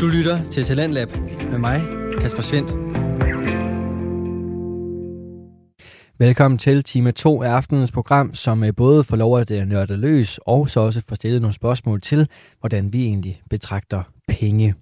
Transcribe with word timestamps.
Du 0.00 0.06
lytter 0.06 0.50
til 0.50 0.64
Talentlab 0.64 1.08
med 1.50 1.58
mig, 1.58 1.80
Kasper 2.20 2.42
Svendt. 2.42 2.70
Velkommen 6.18 6.58
til 6.58 6.84
time 6.84 7.12
2 7.12 7.42
af 7.42 7.50
aftenens 7.50 7.92
program, 7.92 8.34
som 8.34 8.64
øh, 8.64 8.74
både 8.76 9.04
får 9.04 9.16
lov 9.16 9.38
at 9.38 9.50
øh, 9.50 9.66
nørde 9.66 9.96
løs, 9.96 10.40
og 10.46 10.70
så 10.70 10.80
også 10.80 11.02
får 11.08 11.16
stillet 11.16 11.42
nogle 11.42 11.54
spørgsmål 11.54 12.00
til, 12.00 12.28
hvordan 12.60 12.92
vi 12.92 13.04
egentlig 13.04 13.42
betragter 13.50 14.02
penge. 14.28 14.74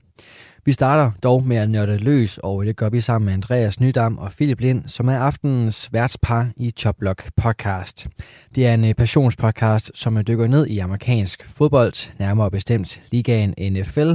Vi 0.65 0.73
starter 0.73 1.11
dog 1.23 1.45
med 1.45 1.57
at 1.57 1.71
nørde 1.71 1.97
løs, 1.97 2.39
og 2.39 2.63
øh, 2.63 2.67
det 2.67 2.77
gør 2.77 2.89
vi 2.89 3.01
sammen 3.01 3.27
med 3.27 3.35
Andreas 3.35 3.81
Nydam 3.81 4.19
og 4.19 4.31
Philip 4.31 4.61
Lind, 4.61 4.83
som 4.87 5.09
er 5.09 5.19
aftenens 5.19 5.93
værtspar 5.93 6.49
i 6.57 6.71
Choplock 6.71 7.31
podcast. 7.37 8.07
Det 8.55 8.67
er 8.67 8.75
en 8.75 8.95
passionspodcast, 8.95 9.91
som 9.95 10.25
dykker 10.25 10.47
ned 10.47 10.67
i 10.67 10.79
amerikansk 10.79 11.51
fodbold, 11.55 12.13
nærmere 12.19 12.51
bestemt 12.51 13.01
ligaen 13.11 13.55
NFL, 13.73 14.13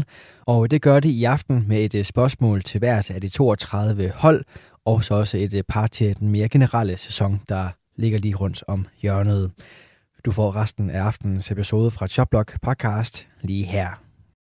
og 0.54 0.72
det 0.72 0.82
gør 0.82 1.00
de 1.00 1.10
i 1.10 1.24
aften 1.24 1.68
med 1.68 1.86
et 1.86 1.96
øh, 1.96 2.06
spørgsmål 2.06 2.64
til 2.64 2.80
hvert 2.80 3.12
af 3.12 3.22
de 3.22 3.30
32 3.30 4.10
hold, 4.10 4.46
og 4.86 5.04
så 5.04 5.14
også 5.14 5.38
et 5.38 5.54
øh, 5.54 5.64
par 5.64 5.88
til 5.88 6.20
den 6.20 6.28
mere 6.30 6.50
generelle 6.50 6.98
sæson, 6.98 7.42
der 7.50 7.70
ligger 7.96 8.20
lige 8.20 8.36
rundt 8.36 8.64
om 8.68 8.88
hjørnet. 9.02 9.52
Du 10.26 10.32
får 10.32 10.56
resten 10.56 10.90
af 10.90 11.02
aftenens 11.02 11.52
episode 11.52 11.92
fra 11.92 12.08
Choplock 12.08 12.62
podcast 12.62 13.28
lige 13.42 13.66
her. 13.66 13.90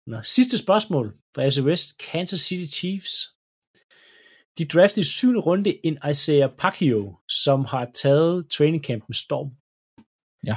Nå, 0.06 0.22
sidste 0.22 0.58
spørgsmål 0.58 1.14
fra 1.34 1.42
AFC 1.42 1.58
West. 1.58 1.98
Kansas 1.98 2.40
City 2.40 2.74
Chiefs. 2.76 3.12
De 4.58 4.64
draftede 4.64 5.00
i 5.00 5.04
syvende 5.04 5.40
runde 5.40 5.86
en 5.86 5.98
Isaiah 6.10 6.50
Pacquiao, 6.58 7.16
som 7.28 7.64
har 7.64 7.90
taget 7.94 8.50
training 8.50 8.84
camp 8.84 9.04
med 9.08 9.14
storm. 9.14 9.50
Ja. 10.46 10.56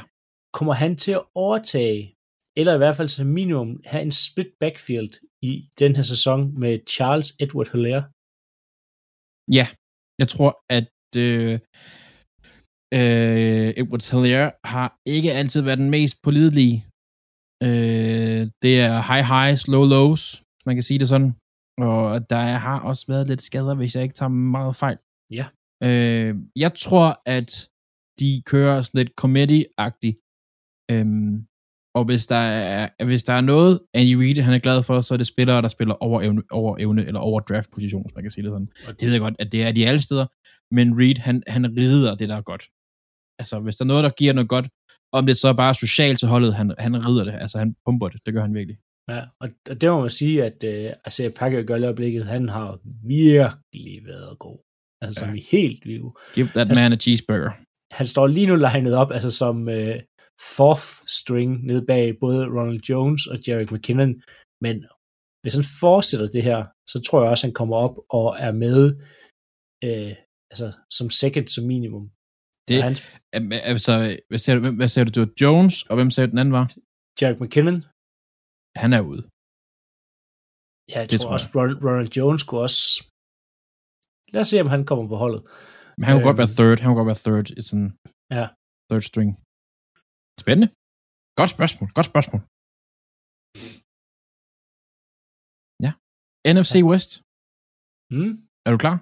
Kommer 0.54 0.74
han 0.74 0.96
til 0.96 1.12
at 1.12 1.24
overtage, 1.36 2.17
eller 2.60 2.74
i 2.76 2.82
hvert 2.82 2.98
fald 3.00 3.10
som 3.10 3.28
minimum 3.40 3.72
have 3.92 4.04
en 4.08 4.16
split 4.26 4.52
backfield 4.62 5.14
i 5.50 5.52
den 5.82 5.92
her 5.98 6.06
sæson 6.14 6.40
med 6.62 6.74
Charles 6.94 7.30
Edward 7.44 7.70
Hilaire? 7.74 8.04
Ja, 9.58 9.68
jeg 10.22 10.28
tror, 10.34 10.52
at 10.78 10.92
øh, 11.26 11.54
øh, 12.98 13.70
Edward 13.80 14.06
Hilaire 14.12 14.52
har 14.74 14.90
ikke 15.16 15.32
altid 15.40 15.62
været 15.62 15.82
den 15.84 15.90
mest 15.96 16.16
pålidelige 16.28 16.78
Øh, 17.64 18.42
det 18.64 18.74
er 18.88 18.94
high 19.10 19.26
highs, 19.34 19.62
low 19.74 19.86
lows, 19.96 20.24
hvis 20.54 20.66
man 20.66 20.76
kan 20.76 20.88
sige 20.90 21.00
det 21.00 21.10
sådan. 21.14 21.32
Og 21.88 22.30
der 22.30 22.44
har 22.66 22.80
også 22.90 23.04
været 23.08 23.28
lidt 23.28 23.42
skader, 23.42 23.76
hvis 23.76 23.96
jeg 23.96 24.04
ikke 24.04 24.20
tager 24.20 24.30
meget 24.58 24.76
fejl. 24.76 24.98
Ja. 25.40 25.46
Øh, 25.88 26.32
jeg 26.64 26.72
tror, 26.86 27.08
at 27.38 27.50
de 28.20 28.30
kører 28.52 28.82
sådan 28.82 29.00
lidt 29.00 29.14
committee-agtigt. 29.22 30.18
Øhm, 30.92 31.34
og 31.98 32.04
hvis 32.06 32.28
der, 32.28 32.36
er, 32.36 33.06
hvis 33.06 33.24
der 33.24 33.34
er 33.34 33.42
noget, 33.42 33.80
Andy 33.94 34.14
Reid 34.14 34.42
han 34.42 34.54
er 34.54 34.60
glad 34.60 34.84
for, 34.84 35.02
så 35.02 35.14
er 35.14 35.18
det 35.18 35.28
spillere, 35.28 35.62
der 35.62 35.68
spiller 35.68 35.94
over 35.94 36.22
evne, 36.22 36.42
over 36.52 36.78
evne 36.80 37.06
eller 37.06 37.20
over 37.20 37.40
draft-position, 37.40 38.04
hvis 38.04 38.16
man 38.16 38.24
kan 38.24 38.32
sige 38.32 38.44
det 38.44 38.52
sådan. 38.52 38.70
Og 38.88 39.00
det 39.00 39.06
ved 39.06 39.12
jeg 39.12 39.22
godt, 39.22 39.36
at 39.40 39.52
det 39.52 39.64
er 39.64 39.72
de 39.72 39.88
alle 39.88 40.02
steder, 40.02 40.26
men 40.76 41.00
Reid, 41.00 41.16
han, 41.16 41.44
han 41.48 41.78
rider 41.78 42.16
det, 42.16 42.30
der 42.30 42.36
er 42.36 42.42
godt. 42.42 42.64
Altså, 43.40 43.60
hvis 43.60 43.76
der 43.76 43.86
er 43.86 43.88
noget, 43.88 44.04
der 44.04 44.10
giver 44.10 44.34
noget 44.34 44.50
godt, 44.50 44.68
om 45.12 45.26
det 45.26 45.38
så 45.38 45.54
bare 45.54 45.70
er 45.70 45.74
socialt 45.74 46.20
til 46.20 46.28
holdet, 46.28 46.54
han, 46.54 46.76
han 46.80 47.06
rider 47.08 47.24
det, 47.24 47.34
altså 47.34 47.58
han 47.60 47.76
pumper 47.86 48.10
det, 48.10 48.22
det 48.26 48.34
gør 48.34 48.42
han 48.42 48.54
virkelig. 48.54 48.78
Ja, 49.10 49.22
og, 49.40 49.50
og 49.70 49.82
det 49.82 49.90
må 49.90 50.02
man 50.02 50.10
sige, 50.10 50.44
at 50.44 50.64
uh, 50.64 50.92
altså, 51.06 51.32
Packer 51.36 51.64
gør 51.64 51.76
i 51.76 51.84
øjeblikket, 51.84 52.26
han 52.26 52.50
har 52.50 52.80
virkelig 53.08 54.06
været 54.06 54.40
god. 54.40 54.58
Altså 55.02 55.26
ja. 55.26 55.28
som 55.28 55.36
i 55.36 55.46
helt 55.52 55.86
vild. 55.86 56.04
Give 56.36 56.48
that 56.48 56.68
altså, 56.70 56.84
man 56.84 56.94
a 56.94 56.96
cheeseburger. 56.96 57.52
Han 57.92 58.08
står 58.08 58.28
lige 58.28 58.48
nu 58.48 58.56
legnet 58.56 58.94
op, 58.94 59.12
altså 59.12 59.32
som 59.32 59.68
uh, 59.68 59.96
fourth 60.56 60.88
string 61.20 61.50
nede 61.70 61.86
bag 61.92 62.06
både 62.20 62.42
Ronald 62.56 62.84
Jones 62.90 63.28
og 63.32 63.38
Jarek 63.48 63.72
McKinnon, 63.72 64.14
men 64.66 64.76
hvis 65.42 65.56
han 65.58 65.66
fortsætter 65.84 66.28
det 66.36 66.44
her, 66.50 66.60
så 66.92 66.98
tror 67.06 67.22
jeg 67.22 67.30
også, 67.32 67.44
at 67.44 67.50
han 67.50 67.60
kommer 67.62 67.76
op 67.86 67.96
og 68.10 68.28
er 68.48 68.54
med 68.66 68.80
uh, 69.88 70.14
altså, 70.52 70.68
som 70.98 71.08
second 71.22 71.48
som 71.56 71.64
minimum. 71.74 72.06
Det, 72.68 72.78
han, 72.88 72.94
altså, 73.72 73.94
hvad 74.30 74.40
sagde, 74.44 74.56
du, 74.60 74.64
hvad 74.80 74.90
sagde 74.90 75.06
du, 75.06 75.12
det 75.16 75.22
var 75.26 75.34
Jones, 75.44 75.76
og 75.90 75.96
hvem 75.98 76.12
sagde 76.12 76.32
den 76.32 76.40
anden 76.42 76.58
var? 76.60 76.68
Jack 77.22 77.36
McKinnon. 77.42 77.80
Han 78.84 78.92
er 78.98 79.02
ude. 79.12 79.24
Ja, 80.92 81.00
jeg 81.00 81.12
det 81.12 81.20
tror, 81.20 81.28
tror 81.28 81.34
også, 81.38 81.48
Ronald, 81.56 81.78
Ronald 81.86 82.12
Jones 82.18 82.44
kunne 82.48 82.62
også... 82.68 82.82
Lad 84.34 84.42
os 84.44 84.50
se, 84.52 84.62
om 84.66 84.70
han 84.76 84.86
kommer 84.90 85.06
på 85.14 85.18
holdet. 85.24 85.42
Men 85.98 86.04
han 86.06 86.14
kunne 86.14 86.24
øhm, 86.24 86.30
godt 86.30 86.42
være 86.42 86.56
third. 86.60 86.78
Han 86.80 86.88
kunne 86.88 87.02
godt 87.02 87.12
være 87.14 87.24
third 87.28 87.48
i 87.60 87.62
sådan 87.70 87.90
ja. 88.38 88.46
third 88.90 89.06
string. 89.12 89.30
Spændende. 90.44 90.70
Godt 91.40 91.52
spørgsmål. 91.56 91.88
Godt 91.98 92.08
spørgsmål. 92.12 92.42
Ja. 95.86 95.92
NFC 96.56 96.76
ja. 96.82 96.88
West. 96.92 97.12
Mm. 98.16 98.34
Er 98.66 98.70
du 98.74 98.78
klar? 98.84 98.96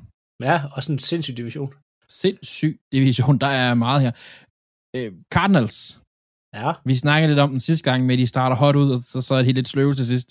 Ja, 0.48 0.56
også 0.76 0.90
en 0.94 1.00
sindssyg 1.10 1.36
division 1.42 1.72
sindssyg 2.10 2.80
division. 2.92 3.38
Der 3.38 3.48
er 3.48 3.74
meget 3.74 4.02
her. 4.06 4.12
Øh, 4.96 5.10
Cardinals. 5.34 5.78
Ja. 6.60 6.70
Vi 6.86 6.96
snakkede 6.96 7.30
lidt 7.32 7.40
om 7.46 7.50
den 7.50 7.60
sidste 7.60 7.84
gang 7.90 8.06
med, 8.06 8.14
at 8.16 8.20
de 8.20 8.28
starter 8.28 8.56
hot 8.56 8.76
ud, 8.76 8.90
og 8.96 9.00
så, 9.12 9.22
så 9.22 9.36
er 9.36 9.44
det 9.44 9.56
lidt 9.56 9.68
sløve 9.68 9.94
til 9.94 10.06
sidst. 10.06 10.30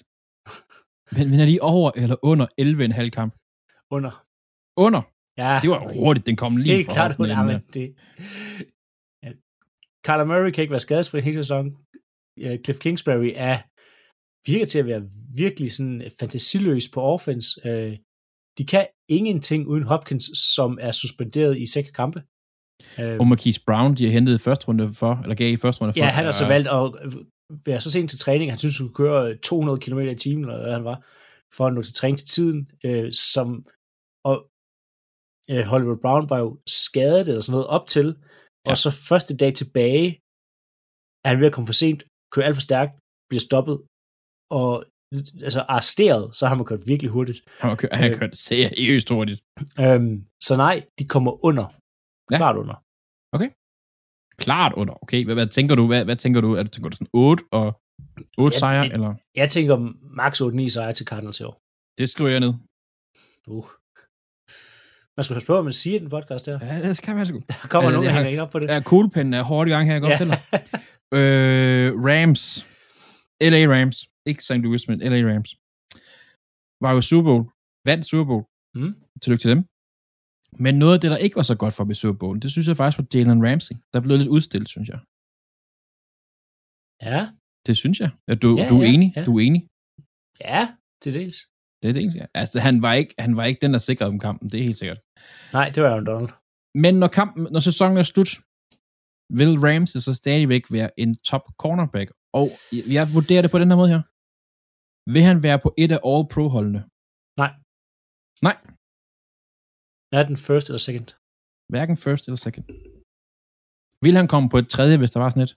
Men 1.16 1.25
vinder 1.31 1.47
de 1.53 1.59
over 1.72 1.91
eller 2.03 2.16
under 2.31 2.47
11,5 2.60 3.09
kamp? 3.19 3.32
Under. 3.97 4.12
Under? 4.84 5.03
Ja. 5.43 5.53
Det 5.62 5.70
var 5.70 5.81
hurtigt, 6.00 6.26
den 6.26 6.37
kom 6.43 6.56
lige 6.56 6.76
Helt 6.76 6.88
klart, 6.88 7.20
under, 7.20 7.43
men 7.50 7.60
det... 7.75 7.84
Kyler 10.04 10.25
Murray 10.25 10.50
kan 10.50 10.62
ikke 10.62 10.70
være 10.70 10.81
skadesfri 10.81 11.20
hele 11.20 11.34
sæsonen. 11.34 11.76
Cliff 12.65 12.78
Kingsbury 12.78 13.32
er 13.34 13.59
virker 14.47 14.66
til 14.66 14.78
at 14.78 14.87
være 14.87 15.03
virkelig 15.34 15.72
sådan 15.72 16.10
fantasiløs 16.20 16.88
på 16.94 17.03
offense. 17.03 17.69
Øh, 17.69 17.97
de 18.59 18.66
kan 18.66 18.87
ingenting 19.09 19.66
uden 19.69 19.82
Hopkins, 19.82 20.31
som 20.54 20.78
er 20.81 20.91
suspenderet 20.91 21.59
i 21.59 21.66
seks 21.66 21.91
kampe. 21.91 22.22
Øhm. 22.98 23.20
Og 23.20 23.26
Marquise 23.26 23.60
Brown, 23.66 23.94
de 23.94 24.04
har 24.04 24.12
hentet 24.12 24.41
første 24.41 24.69
runde 24.69 24.93
for, 24.94 25.20
eller 25.22 25.34
gav 25.34 25.53
i 25.53 25.56
første 25.56 25.82
runde 25.82 25.93
for. 25.93 25.98
Ja, 25.98 26.06
han 26.06 26.25
har 26.25 26.32
så 26.32 26.47
valgt 26.47 26.69
at 26.69 26.82
være 27.66 27.81
så 27.81 27.91
sent 27.91 28.10
til 28.10 28.19
træning, 28.19 28.50
han 28.50 28.59
synes, 28.59 28.78
han 28.78 28.88
kunne 28.88 29.09
køre 29.09 29.37
200 29.37 29.78
km 29.78 29.98
i 29.98 30.14
timen, 30.14 30.44
eller 30.44 30.62
hvad 30.62 30.72
han 30.72 30.84
var, 30.84 31.06
for 31.56 31.66
at 31.66 31.75
nå 31.75 31.82
til 31.82 31.94
træning 31.94 32.19
til 32.19 32.28
tiden, 32.28 32.70
øh, 32.84 33.12
som, 33.12 33.66
og 34.25 34.47
øh, 35.50 35.64
Hollywood 35.64 35.98
Brown 36.03 36.31
var 36.31 36.38
jo 36.38 36.59
skadet 36.66 37.28
eller 37.28 37.41
sådan 37.41 37.53
noget 37.53 37.66
op 37.66 37.88
til, 37.88 38.16
ja. 38.66 38.70
og 38.70 38.76
så 38.84 38.91
første 39.08 39.32
dag 39.42 39.52
tilbage, 39.60 40.06
er 41.25 41.28
han 41.32 41.41
ved 41.41 41.47
at 41.50 41.54
komme 41.56 41.69
for 41.70 41.78
sent, 41.82 42.00
kører 42.32 42.47
alt 42.47 42.56
for 42.56 42.66
stærkt, 42.69 42.92
bliver 43.28 43.44
stoppet, 43.48 43.76
og 44.60 44.70
altså 45.47 45.60
arresteret, 45.75 46.25
så 46.38 46.42
har 46.48 46.54
man 46.58 46.66
kørt 46.70 46.82
virkelig 46.92 47.10
hurtigt. 47.16 47.38
Han 47.60 47.69
har 47.70 47.76
kørt, 47.76 47.92
han 47.92 48.02
har 48.04 48.10
øh, 48.10 48.19
kørt 48.20 48.36
seriøst 48.36 49.08
hurtigt. 49.16 49.41
Øhm, 49.82 50.14
så 50.47 50.52
nej, 50.56 50.76
de 50.98 51.04
kommer 51.14 51.44
under. 51.48 51.66
Ja. 52.32 52.36
Klart 52.41 52.56
under. 52.62 52.76
Okay. 53.36 53.50
Klart 54.44 54.72
under. 54.81 54.94
Okay, 55.02 55.25
hvad, 55.25 55.34
hvad 55.34 55.46
tænker 55.46 55.75
du? 55.75 55.86
Hvad, 55.86 56.04
hvad 56.04 56.16
tænker 56.16 56.41
du? 56.41 56.52
Er 56.58 56.62
du, 56.62 56.69
tænker 56.69 56.91
du 56.91 56.96
sådan 56.96 57.10
8 57.12 57.44
og 57.52 57.81
8 58.38 58.58
sejre, 58.58 58.82
jeg, 58.82 58.92
eller? 58.92 59.14
Jeg 59.34 59.50
tænker 59.50 59.76
max 60.20 60.32
8-9 60.41 60.69
sejre 60.69 60.92
til 60.92 61.06
Cardinals 61.06 61.41
i 61.41 61.44
år. 61.44 61.56
Det 61.98 62.08
skriver 62.08 62.31
jeg 62.31 62.41
ned. 62.41 62.54
Uh. 63.46 63.69
Man 65.16 65.25
skal 65.25 65.34
passe 65.34 65.47
på, 65.47 65.52
hvad 65.52 65.62
man 65.62 65.72
siger 65.72 65.97
i 65.97 66.00
den 66.02 66.10
podcast 66.10 66.47
der. 66.47 66.58
Ja, 66.66 66.88
det 66.88 66.97
skal 66.97 67.16
man 67.16 67.26
sgu. 67.26 67.42
Der 67.48 67.69
kommer 67.69 67.91
nogen, 67.91 68.06
der 68.06 68.12
hænger 68.12 68.30
ind 68.30 68.41
op 68.41 68.50
på 68.50 68.58
det. 68.58 68.69
Ja, 68.69 68.80
kuglepinden 68.80 69.34
er 69.34 69.42
hårdt 69.42 69.69
i 69.69 69.72
gang 69.72 69.86
her, 69.86 69.92
jeg 69.92 70.02
godt 70.02 70.12
ja. 70.12 70.16
til 70.16 70.30
øh, 71.19 72.04
Rams. 72.06 72.66
LA 73.41 73.62
Rams 73.75 73.98
ikke 74.26 74.44
St. 74.44 74.62
Louis, 74.64 74.88
men 74.88 74.98
LA 74.98 75.20
Rams, 75.30 75.50
var 76.84 76.92
jo 76.97 77.00
Super 77.02 77.30
Bowl, 77.30 77.44
vandt 77.88 78.06
Super 78.06 78.26
Bowl. 78.30 78.44
Mm. 78.78 78.94
Tillykke 79.22 79.42
til 79.42 79.50
dem. 79.54 79.60
Men 80.64 80.75
noget 80.82 80.94
af 80.94 81.00
det, 81.00 81.10
der 81.10 81.16
ikke 81.25 81.36
var 81.36 81.46
så 81.52 81.56
godt 81.62 81.75
for 81.75 81.84
ved 81.84 81.94
Super 81.94 82.19
Bowl, 82.19 82.41
det 82.42 82.50
synes 82.50 82.69
jeg 82.69 82.76
faktisk 82.76 82.98
var 82.98 83.06
Jalen 83.14 83.41
Ramsey. 83.46 83.75
Der 83.92 84.00
blev 84.00 84.16
lidt 84.19 84.34
udstillet, 84.36 84.69
synes 84.75 84.88
jeg. 84.88 85.00
Ja. 87.08 87.20
Det 87.66 87.75
synes 87.82 88.00
jeg. 88.00 88.10
Er 88.28 88.34
du, 88.34 88.50
ja, 88.58 88.69
du 88.69 88.76
er 88.81 88.84
ja, 88.84 88.92
enig? 88.94 89.08
Ja. 89.16 89.25
Du 89.28 89.32
er 89.38 89.42
enig? 89.48 89.62
Ja, 90.40 90.62
til 91.02 91.14
dels. 91.19 91.38
Det 91.84 91.90
er 91.90 91.96
det 92.00 92.16
ja. 92.20 92.26
Altså, 92.42 92.56
han 92.60 92.82
var, 92.82 92.92
ikke, 93.00 93.14
han 93.19 93.36
var 93.36 93.44
ikke 93.44 93.60
den, 93.64 93.72
der 93.72 93.78
sikrede 93.78 94.10
dem 94.10 94.20
kampen. 94.26 94.48
Det 94.50 94.60
er 94.60 94.64
helt 94.69 94.81
sikkert. 94.82 95.00
Nej, 95.52 95.66
det 95.75 95.82
var 95.82 95.90
Aaron 95.90 96.06
Donald. 96.10 96.32
Men 96.84 96.94
når, 97.02 97.10
kampen, 97.20 97.42
når 97.54 97.60
sæsonen 97.69 97.96
er 98.02 98.06
slut, 98.12 98.31
vil 99.40 99.52
Ramsey 99.64 100.00
så 100.06 100.12
stadigvæk 100.22 100.64
være 100.76 100.90
en 101.02 101.10
top 101.31 101.44
cornerback. 101.62 102.08
Og 102.40 102.46
jeg 102.96 103.04
vurderer 103.16 103.42
det 103.42 103.50
på 103.54 103.58
den 103.62 103.69
her 103.70 103.78
måde 103.81 103.92
her. 103.94 104.02
Vil 105.14 105.22
han 105.31 105.38
være 105.46 105.58
på 105.64 105.70
et 105.82 105.90
af 105.96 106.00
All-Pro-holdene? 106.10 106.81
Nej. 107.42 107.52
Nej. 108.46 108.56
Er 110.19 110.22
den 110.30 110.37
first 110.48 110.66
eller 110.69 110.82
second? 110.88 111.08
Hverken 111.72 111.96
first 112.04 112.25
eller 112.26 112.40
second. 112.46 112.66
Vil 114.04 114.16
han 114.20 114.28
komme 114.32 114.48
på 114.52 114.58
et 114.62 114.69
tredje, 114.75 114.98
hvis 114.98 115.12
der 115.14 115.20
var 115.20 115.30
sådan 115.30 115.46
et? 115.48 115.54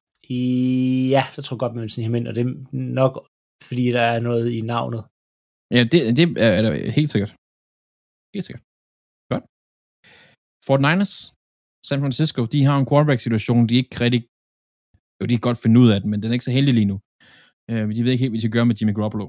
Ja, 1.13 1.23
så 1.35 1.39
tror 1.41 1.55
jeg 1.55 1.59
godt, 1.63 1.73
man 1.75 1.81
vil 1.85 1.95
snige 1.95 2.07
ham 2.07 2.15
ind, 2.15 2.27
og 2.29 2.33
det 2.35 2.43
er 2.45 2.53
nok, 2.99 3.13
fordi 3.67 3.85
der 3.97 4.05
er 4.13 4.19
noget 4.29 4.45
i 4.57 4.61
navnet. 4.73 5.03
Ja, 5.75 5.81
det, 5.91 5.99
det 6.17 6.23
er, 6.45 6.51
er 6.59 6.91
helt 6.99 7.11
sikkert. 7.13 7.31
Helt 8.35 8.45
sikkert. 8.47 8.63
Godt. 9.31 9.45
Fort 10.67 10.81
Niners, 10.87 11.13
San 11.89 11.99
Francisco, 12.03 12.41
de 12.53 12.59
har 12.67 12.75
en 12.77 12.87
quarterback-situation, 12.89 13.61
de 13.69 13.75
ikke 13.81 13.95
rigtig... 14.05 14.21
Jo, 15.17 15.23
de 15.29 15.33
kan 15.37 15.47
godt 15.49 15.61
finde 15.63 15.77
ud 15.83 15.89
af 15.93 15.97
den, 16.01 16.07
men 16.11 16.17
den 16.19 16.27
er 16.29 16.35
ikke 16.37 16.49
så 16.49 16.55
heldig 16.57 16.73
lige 16.79 16.91
nu. 16.91 16.97
Uh, 17.71 17.87
de 17.95 18.01
ved 18.03 18.11
ikke 18.13 18.23
helt, 18.23 18.31
hvad 18.33 18.39
de 18.39 18.45
skal 18.45 18.55
gøre 18.57 18.67
med 18.69 18.75
Jimmy 18.79 18.93
Garoppolo. 18.97 19.27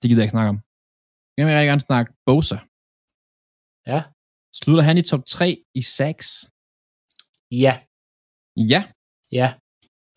Det 0.00 0.06
gider 0.08 0.20
jeg 0.20 0.26
ikke 0.28 0.36
snakke 0.38 0.52
om. 0.54 0.58
Jeg 1.36 1.42
vil 1.44 1.52
rigtig 1.54 1.70
gerne 1.72 1.86
snakke 1.88 2.08
Bosa. 2.26 2.58
Ja. 3.92 4.00
Slutter 4.60 4.84
han 4.88 4.96
i 5.00 5.04
top 5.10 5.22
3 5.36 5.46
i 5.80 5.82
sacks? 5.96 6.28
Ja, 7.64 7.74
Ja, 8.72 8.80
ja. 9.40 9.48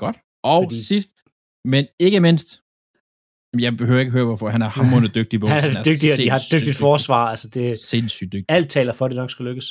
godt. 0.03 0.17
Og 0.51 0.59
Fordi- 0.63 0.83
sidst, 0.91 1.11
men 1.73 1.83
ikke 2.05 2.19
mindst, 2.27 2.49
jeg 3.65 3.77
behøver 3.77 3.99
ikke 3.99 4.11
høre, 4.17 4.25
hvorfor 4.25 4.49
han 4.55 4.61
er 4.61 4.69
hammerende 4.77 5.11
dygtig 5.17 5.35
i. 5.37 5.47
Han 5.65 5.75
er 5.79 5.83
dygtig, 5.89 6.07
og 6.13 6.17
de 6.17 6.29
har 6.33 6.37
et 6.37 6.47
dygtigt 6.51 6.69
dygtig. 6.69 6.85
forsvar. 6.89 7.23
Altså, 7.33 7.47
det, 7.55 7.79
Sindssygt 7.79 8.31
dygtig. 8.33 8.45
alt 8.57 8.69
taler 8.77 8.93
for, 8.93 9.03
at 9.05 9.09
det 9.11 9.17
nok 9.23 9.31
skal 9.35 9.45
lykkes. 9.49 9.67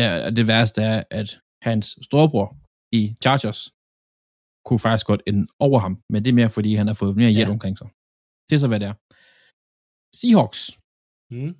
Ja, 0.00 0.08
og 0.26 0.30
det 0.36 0.44
værste 0.52 0.80
er, 0.82 0.98
at 1.20 1.28
hans 1.68 1.86
storebror 2.08 2.48
i 3.00 3.02
Chargers 3.24 3.60
kunne 4.66 4.78
faktisk 4.86 5.06
godt 5.06 5.22
ende 5.30 5.42
over 5.66 5.78
ham, 5.84 5.94
men 6.12 6.18
det 6.24 6.30
er 6.30 6.38
mere, 6.40 6.50
fordi 6.58 6.70
han 6.80 6.86
har 6.90 6.94
fået 7.02 7.16
mere 7.16 7.30
hjælp 7.36 7.48
Ja. 7.48 7.52
ja. 7.52 7.56
omkring 7.56 7.78
sig. 7.80 7.88
Det 8.48 8.54
er 8.56 8.62
så, 8.64 8.68
hvad 8.72 8.80
det 8.82 8.88
er. 8.92 8.94
Seahawks, 10.20 10.60
Mm. 11.36 11.52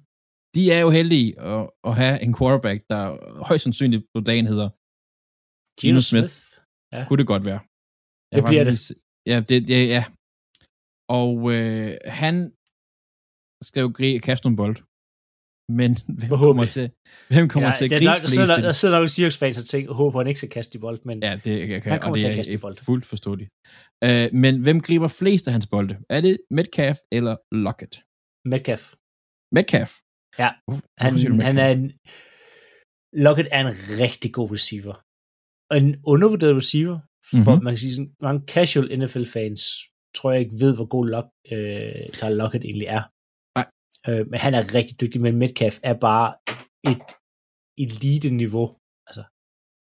de 0.57 0.63
er 0.77 0.81
jo 0.87 0.91
heldige 0.99 1.29
at, 1.53 1.71
at 1.89 1.93
have 2.03 2.15
en 2.27 2.33
quarterback, 2.39 2.79
der 2.93 3.03
højst 3.49 3.63
sandsynligt 3.65 4.03
på 4.15 4.21
dagen 4.31 4.47
hedder, 4.53 4.69
Gino 5.81 6.01
Smith. 6.11 6.29
Smith. 6.29 7.09
kunne 7.09 7.19
det 7.23 7.27
godt 7.35 7.45
være. 7.51 7.61
Jeg 8.33 8.37
Det 8.37 8.45
bliver 8.49 8.65
faktisk 8.65 8.87
se- 8.89 8.95
Ja, 9.31 9.37
det, 9.49 9.59
det, 9.71 9.79
ja. 9.97 10.03
Og 11.21 11.33
øh, 11.55 11.91
han 12.23 12.35
skal 13.69 13.81
jo 13.85 13.91
gri- 13.99 14.19
kaste 14.29 14.45
nogle 14.47 14.57
bold. 14.63 14.77
Men 15.81 15.91
hvem 16.19 16.29
kommer 16.29 16.29
Forhåbentlig. 16.29 16.73
til, 16.79 16.87
hvem 17.35 17.47
kommer 17.53 17.69
ja, 17.69 17.75
til 17.79 17.85
at 17.85 17.91
det 17.91 17.97
er 17.97 18.01
gribe 18.01 18.13
nok, 18.15 18.21
der, 18.25 18.29
sidder, 18.37 18.55
flest? 18.57 18.67
der 18.69 18.73
sidder 18.81 18.95
nok 18.99 19.09
Seahawks-fans 19.15 19.57
og 19.63 19.67
tænker, 19.73 19.91
håber, 20.01 20.17
han 20.21 20.29
ikke 20.31 20.41
skal 20.43 20.55
kaste 20.59 20.73
i 20.79 20.81
bold, 20.85 20.99
men 21.09 21.17
Ja, 21.29 21.33
det 21.45 21.55
jeg 21.73 21.79
kan, 21.83 21.93
Han 21.93 22.01
kommer 22.01 22.15
og 22.15 22.15
det 22.17 22.23
til 22.23 22.29
at 22.29 22.37
er 22.37 22.39
kaste 22.43 22.59
bold. 22.65 22.77
fuldt 22.89 23.07
forståeligt. 23.13 23.51
Uh, 24.07 24.27
men 24.43 24.55
hvem 24.65 24.79
griber 24.87 25.09
flest 25.21 25.45
af 25.49 25.53
hans 25.57 25.67
bolde? 25.73 25.95
Er 26.17 26.21
det 26.27 26.35
Metcalf 26.59 26.99
eller 27.17 27.35
Lockett? 27.65 27.95
Metcalf. 28.53 28.85
Metcalf? 29.57 29.93
Ja, 30.43 30.49
Hvorfor, 30.67 30.85
Han, 31.05 31.13
du 31.15 31.19
han 31.21 31.37
Metcalf? 31.37 31.59
er 31.65 31.71
en, 31.77 31.85
Lockett 33.27 33.49
er 33.57 33.61
en 33.67 33.73
rigtig 34.05 34.31
god 34.39 34.49
receiver. 34.57 34.95
Og 35.71 35.77
en 35.85 35.91
undervurderet 36.13 36.57
receiver, 36.63 36.97
for 37.45 37.55
Mhm. 37.55 37.65
man 37.65 37.71
kan 37.73 37.81
sige 37.85 37.95
sådan, 37.97 38.13
mange 38.27 38.41
casual 38.55 38.87
NFL-fans 39.01 39.63
tror 40.19 40.31
jeg 40.33 40.41
ikke 40.41 40.61
ved, 40.65 40.73
hvor 40.77 40.89
god 40.95 41.05
Lock, 41.15 41.29
øh, 41.53 42.09
Tyler 42.19 42.39
Lockett 42.41 42.65
egentlig 42.65 42.89
er. 42.99 43.03
Nej. 43.59 43.67
Øh, 44.09 44.23
men 44.31 44.39
han 44.45 44.53
er 44.59 44.63
rigtig 44.79 44.95
dygtig, 45.03 45.19
men 45.27 45.35
Metcalf 45.43 45.77
er 45.91 45.97
bare 46.09 46.29
et 46.93 47.09
elite-niveau. 47.85 48.67
Altså, 49.09 49.23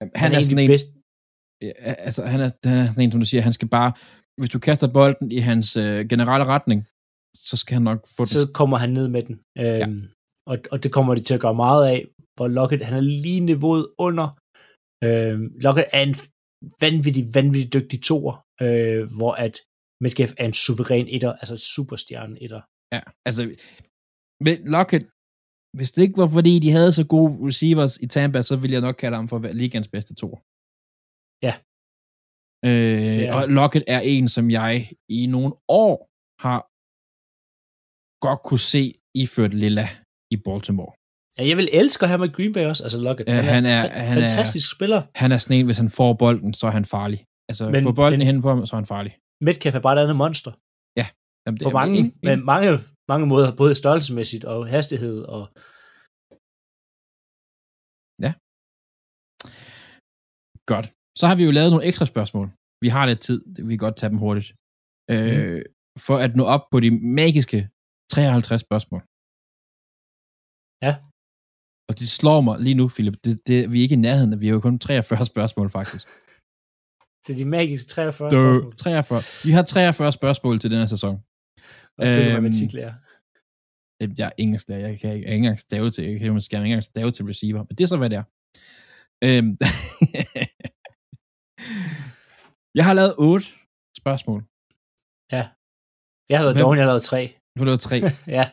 han, 0.02 0.08
han, 0.22 0.30
er 0.32 0.38
er 0.38 0.42
sådan 0.42 0.60
en 0.64 0.72
bedst. 0.74 0.88
ja, 1.68 1.94
altså, 2.08 2.22
han, 2.34 2.40
er, 2.46 2.50
han 2.72 2.78
er 2.84 2.90
sådan 2.92 3.04
en, 3.04 3.12
som 3.12 3.22
du 3.24 3.30
siger, 3.30 3.42
han 3.50 3.58
skal 3.58 3.70
bare, 3.78 3.92
hvis 4.40 4.52
du 4.56 4.60
kaster 4.68 4.88
bolden 4.98 5.28
i 5.38 5.40
hans 5.50 5.68
øh, 5.84 6.00
generelle 6.12 6.46
retning, 6.56 6.80
så 7.50 7.56
skal 7.62 7.74
han 7.78 7.86
nok 7.90 8.02
få 8.16 8.22
den. 8.24 8.34
Så 8.38 8.52
kommer 8.60 8.78
han 8.84 8.92
ned 8.98 9.08
med 9.16 9.22
den. 9.28 9.36
Øhm, 9.64 10.02
og, 10.52 10.58
og 10.72 10.78
det 10.84 10.92
kommer 10.96 11.16
de 11.16 11.22
til 11.22 11.34
at 11.38 11.44
gøre 11.46 11.62
meget 11.66 11.84
af, 11.94 12.00
hvor 12.36 12.48
Lockett, 12.48 12.86
han 12.86 12.98
er 13.02 13.06
lige 13.26 13.40
niveauet 13.40 13.86
under. 14.08 14.28
Øhm, 15.08 15.46
Lockett 15.66 15.88
er 15.98 16.02
en 16.10 16.16
vanvittig, 16.82 17.24
vanvittig 17.36 17.74
dygtig 17.74 18.00
toer, 18.10 18.36
øh, 18.66 19.02
hvor 19.18 19.34
at 19.46 19.56
Metcalf 20.04 20.32
er 20.42 20.46
en 20.52 20.54
suveræn 20.64 21.08
etter, 21.16 21.32
altså 21.42 21.54
et 21.60 21.66
superstjerne 21.76 22.36
etter. 22.46 22.62
Ja, 22.96 23.02
altså, 23.28 23.42
med 24.46 24.56
Lockett, 24.76 25.04
hvis 25.78 25.92
det 25.94 26.02
ikke 26.06 26.18
var 26.24 26.30
fordi, 26.38 26.54
de 26.66 26.72
havde 26.78 26.92
så 27.00 27.04
gode 27.16 27.32
receivers 27.48 27.94
i 28.06 28.08
Tampa, 28.16 28.40
så 28.50 28.56
ville 28.62 28.74
jeg 28.78 28.82
nok 28.88 28.96
kalde 29.04 29.18
ham 29.22 29.28
for 29.32 29.40
ligands 29.62 29.90
bedste 29.96 30.14
to. 30.22 30.30
Ja. 31.48 31.54
Øh, 32.68 33.18
er- 33.24 33.34
og 33.38 33.42
Lockett 33.58 33.86
er 33.96 34.02
en, 34.14 34.28
som 34.36 34.46
jeg 34.60 34.74
i 35.18 35.20
nogle 35.36 35.52
år 35.86 35.94
har 36.46 36.60
godt 38.26 38.42
kunne 38.48 38.66
se 38.76 38.84
iført 39.24 39.54
Lilla 39.64 39.88
i 40.36 40.38
Baltimore. 40.46 40.92
Ja, 41.38 41.42
jeg 41.50 41.58
vil 41.60 41.70
elske 41.82 42.04
at 42.06 42.10
have 42.10 42.22
med 42.24 42.34
Green 42.36 42.54
Bay 42.56 42.66
også, 42.72 42.84
altså 42.86 43.00
Lockett. 43.08 43.30
Ja, 43.30 43.42
han 43.56 43.66
er- 43.66 43.88
han 44.10 44.18
er- 44.18 44.22
fantastisk 44.22 44.68
spiller. 44.76 45.02
Han 45.22 45.30
er 45.32 45.38
sådan 45.38 45.58
en, 45.60 45.66
hvis 45.70 45.78
han 45.84 45.90
får 46.00 46.12
bolden, 46.24 46.54
så 46.60 46.64
er 46.68 46.72
han 46.80 46.86
farlig. 46.96 47.20
Altså, 47.50 47.64
men, 47.74 47.84
får 47.84 47.92
bolden 48.02 48.20
men- 48.20 48.28
hen 48.28 48.42
på 48.42 48.50
ham, 48.50 48.66
så 48.66 48.76
er 48.76 48.80
han 48.82 48.86
farlig. 48.96 49.14
Metcalf 49.46 49.76
er 49.76 49.84
bare 49.86 49.96
et 49.96 50.04
andet 50.04 50.18
monster. 50.24 50.52
Jamen, 51.46 51.58
det 51.60 51.66
På 51.66 51.78
mange, 51.82 51.94
med 52.26 52.34
enig. 52.34 52.46
mange, 52.54 52.70
mange 53.12 53.26
måder, 53.32 53.56
både 53.62 53.76
størrelsesmæssigt 53.82 54.44
og 54.54 54.60
hastighed. 54.76 55.18
Og, 55.36 55.44
Godt. 60.74 60.88
Så 61.20 61.24
har 61.30 61.36
vi 61.40 61.44
jo 61.48 61.52
lavet 61.58 61.72
nogle 61.72 61.88
ekstra 61.90 62.06
spørgsmål. 62.14 62.48
Vi 62.84 62.90
har 62.96 63.04
lidt 63.06 63.22
tid, 63.28 63.40
vi 63.68 63.72
kan 63.74 63.86
godt 63.86 63.98
tage 63.98 64.12
dem 64.14 64.20
hurtigt. 64.26 64.50
Øh, 65.14 65.62
for 66.08 66.16
at 66.26 66.32
nå 66.40 66.44
op 66.56 66.64
på 66.72 66.78
de 66.86 66.92
magiske 67.20 67.60
53 68.14 68.62
spørgsmål. 68.68 69.02
Ja. 70.86 70.94
Og 71.90 71.94
det 72.00 72.08
slår 72.20 72.40
mig 72.48 72.56
lige 72.66 72.80
nu, 72.82 72.86
Philip. 72.96 73.18
Det, 73.26 73.34
det, 73.48 73.58
vi 73.72 73.76
er 73.78 73.86
ikke 73.86 74.00
i 74.00 74.06
nærheden, 74.08 74.40
vi 74.42 74.48
har 74.48 74.54
jo 74.58 74.62
kun 74.68 74.80
43 74.80 75.26
spørgsmål, 75.34 75.70
faktisk. 75.78 76.04
Til 77.28 77.38
de 77.38 77.46
magiske 77.46 77.88
43 77.90 78.30
Dø, 78.30 78.36
spørgsmål. 78.36 78.76
43. 78.76 79.50
Vi 79.50 79.54
har 79.56 79.64
43 79.64 80.12
spørgsmål 80.12 80.60
til 80.60 80.72
denne 80.72 80.88
sæson. 80.88 81.16
Og 81.98 82.06
det 82.06 82.14
er 82.14 82.20
Øhm, 82.24 82.32
matematiklærer. 82.34 82.94
Jeg 84.18 84.26
er 84.28 84.32
engelsklærer, 84.38 84.80
jeg 84.80 85.00
kan 85.00 85.14
ikke, 85.14 85.18
jeg 85.24 85.24
kan 85.24 85.34
ikke 85.34 85.36
engang 85.36 85.60
stave 85.60 85.92
til, 85.92 86.04
jeg 86.06 86.20
kan 86.20 86.34
måske 86.34 86.56
ikke 86.56 86.66
engang 86.66 86.84
stave 86.84 87.12
til 87.12 87.26
receiver, 87.26 87.60
men 87.70 87.78
det 87.78 87.84
er 87.84 87.88
så, 87.88 87.98
hvad 87.98 88.10
det 88.10 88.18
er. 88.18 88.24
Øhm, 89.28 89.58
jeg 92.78 92.86
har 92.86 92.94
lavet 92.94 93.14
otte 93.18 93.46
spørgsmål. 94.02 94.42
Jeg 96.30 96.38
har 96.40 96.46
været 96.46 96.56
Hvem- 96.56 96.64
doven, 96.64 96.78
jeg 96.78 96.84
har 96.86 96.92
lavet 96.94 97.04
tre. 97.12 97.22
Du 97.56 97.60
har 97.62 97.66
lavet 97.66 97.80
tre. 97.80 97.98
Ja, 98.38 98.50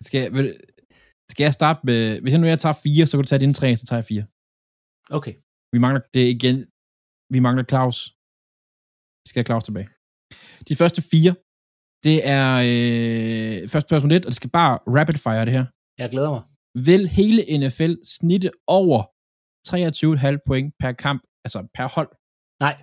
Skal 0.00 0.20
jeg, 0.20 0.32
vil, 0.32 0.60
skal 1.30 1.44
jeg 1.44 1.54
starte 1.54 1.80
med, 1.84 2.20
hvis 2.20 2.32
jeg 2.32 2.40
nu 2.40 2.46
jeg 2.46 2.58
tager 2.58 2.78
fire, 2.86 3.06
så 3.06 3.16
kan 3.16 3.22
du 3.24 3.28
tage 3.28 3.40
dine 3.40 3.54
tre, 3.54 3.76
så 3.76 3.86
tager 3.86 3.98
jeg 3.98 4.04
fire. 4.04 4.24
okay. 5.16 5.34
Vi 5.72 5.78
mangler, 5.78 6.02
det 6.14 6.24
igen, 6.36 6.56
vi 7.32 7.38
mangler 7.40 7.64
Claus. 7.64 8.15
Vi 9.26 9.28
skal 9.28 9.40
have 9.40 9.50
Claus 9.50 9.64
tilbage. 9.64 9.88
De 10.68 10.74
første 10.80 11.00
fire, 11.12 11.32
det 12.06 12.16
er 12.38 12.48
øh, 12.70 13.68
første 13.72 13.88
spørgsmål 13.88 14.10
lidt, 14.14 14.24
og 14.26 14.30
det 14.30 14.38
skal 14.40 14.50
bare 14.60 14.74
rapid 14.96 15.18
fire 15.26 15.44
det 15.44 15.54
her. 15.58 15.64
Jeg 16.02 16.10
glæder 16.14 16.30
mig. 16.36 16.42
Vil 16.88 17.02
hele 17.18 17.40
NFL 17.60 17.94
snitte 18.16 18.50
over 18.80 18.98
23,5 19.68 20.48
point 20.48 20.68
per 20.82 20.92
kamp, 21.04 21.20
altså 21.44 21.58
per 21.76 21.88
hold? 21.96 22.10
Nej. 22.66 22.74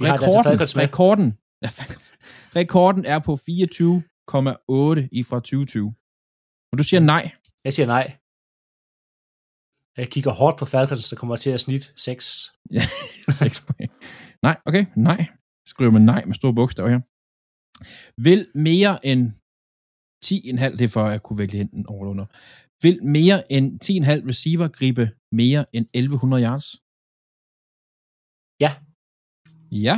Data 0.00 0.14
Rekorden, 0.14 0.58
med. 0.58 0.84
rekorden, 0.84 1.28
ja, 1.64 1.70
rekorden 2.60 3.04
er 3.14 3.18
på 3.28 3.32
24,8 3.32 5.08
i 5.18 5.20
fra 5.28 5.38
2020. 5.40 5.94
Og 6.70 6.74
du 6.78 6.84
siger 6.88 7.00
nej. 7.14 7.24
Jeg 7.66 7.72
siger 7.76 7.88
nej. 7.96 8.06
Jeg 10.00 10.06
kigger 10.14 10.32
hårdt 10.40 10.56
på 10.58 10.66
Falcons, 10.72 11.08
der 11.10 11.16
kommer 11.16 11.36
til 11.36 11.50
at 11.50 11.60
snit 11.60 11.84
6. 11.96 12.52
Ja, 12.76 12.84
6 13.42 13.60
point. 13.66 13.92
Nej, 14.46 14.56
okay, 14.68 14.84
nej. 15.08 15.20
Skriver 15.72 15.92
man 15.96 16.04
nej 16.12 16.22
med 16.28 16.34
store 16.34 16.54
bogstaver 16.58 16.90
her. 16.94 17.00
Vil 18.26 18.40
mere 18.68 18.94
end 19.10 19.22
10,5, 20.24 20.76
det 20.78 20.84
er 20.88 20.92
for, 20.96 21.04
at 21.04 21.12
jeg 21.14 21.22
kunne 21.22 21.38
virkelig 21.42 21.58
hente 21.62 21.76
en 21.76 21.86
over 21.92 22.02
eller 22.02 22.14
under. 22.16 22.26
Vil 22.84 22.96
mere 23.16 23.38
end 23.54 23.66
10,5 23.84 24.28
receiver 24.32 24.68
gribe 24.78 25.04
mere 25.40 25.62
end 25.76 25.86
1100 25.94 26.42
yards? 26.48 26.68
Ja. 28.64 28.70
Ja. 29.86 29.96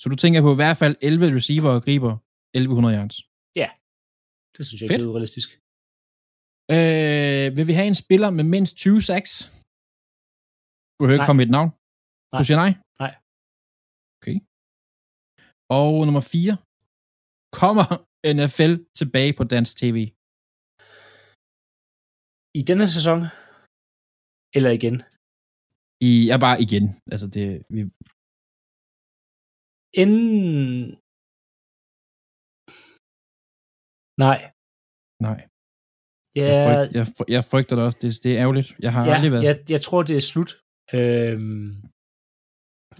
Så 0.00 0.06
du 0.12 0.16
tænker 0.16 0.40
på 0.46 0.52
i 0.56 0.60
hvert 0.62 0.78
fald 0.82 0.94
11 1.08 1.36
receiver 1.38 1.72
griber 1.86 2.12
1100 2.54 2.96
yards. 2.98 3.16
Det 4.56 4.66
synes 4.66 4.80
jeg 4.80 4.88
Fedt. 4.90 5.02
er 5.02 5.10
urealistisk. 5.12 5.48
Øh, 6.76 7.48
vil 7.56 7.66
vi 7.70 7.74
have 7.78 7.88
en 7.92 7.98
spiller 8.04 8.30
med 8.38 8.44
mindst 8.54 8.72
20 8.76 9.02
sacks? 9.08 9.30
Du 10.94 10.98
behøver 11.00 11.16
ikke 11.18 11.28
komme 11.30 11.40
med 11.40 11.48
et 11.50 11.54
navn. 11.58 11.70
Nej. 12.32 12.38
Du 12.40 12.44
siger 12.48 12.58
nej? 12.64 12.72
Nej. 13.02 13.12
Okay. 14.18 14.38
Og 15.78 15.90
nummer 16.06 16.24
4. 16.34 16.56
Kommer 17.60 17.84
NFL 18.36 18.72
tilbage 19.00 19.32
på 19.38 19.44
dansk 19.54 19.72
tv? 19.82 19.98
I 22.60 22.62
denne 22.70 22.86
sæson, 22.96 23.18
eller 24.56 24.70
igen, 24.78 24.96
I 26.10 26.12
er 26.34 26.38
bare 26.46 26.56
igen. 26.66 26.84
Altså 27.12 27.26
det, 27.36 27.44
vi, 27.74 27.80
inden... 30.02 30.26
Nej. 34.24 34.38
nej. 35.26 35.38
Ja, 36.38 36.44
Jeg, 36.46 36.64
frygt, 36.66 36.90
jeg, 36.98 37.06
jeg 37.36 37.42
frygter 37.50 37.74
det 37.76 37.84
også. 37.86 37.98
Det, 38.02 38.10
det 38.24 38.30
er 38.32 38.40
ærgerligt. 38.44 38.68
Jeg 38.84 38.92
har 38.96 39.02
ja 39.06 39.14
aldrig 39.14 39.32
været... 39.32 39.44
jeg, 39.48 39.56
jeg 39.74 39.80
tror, 39.86 40.00
det 40.08 40.16
er 40.16 40.24
slut 40.32 40.52
øhm, 40.96 41.68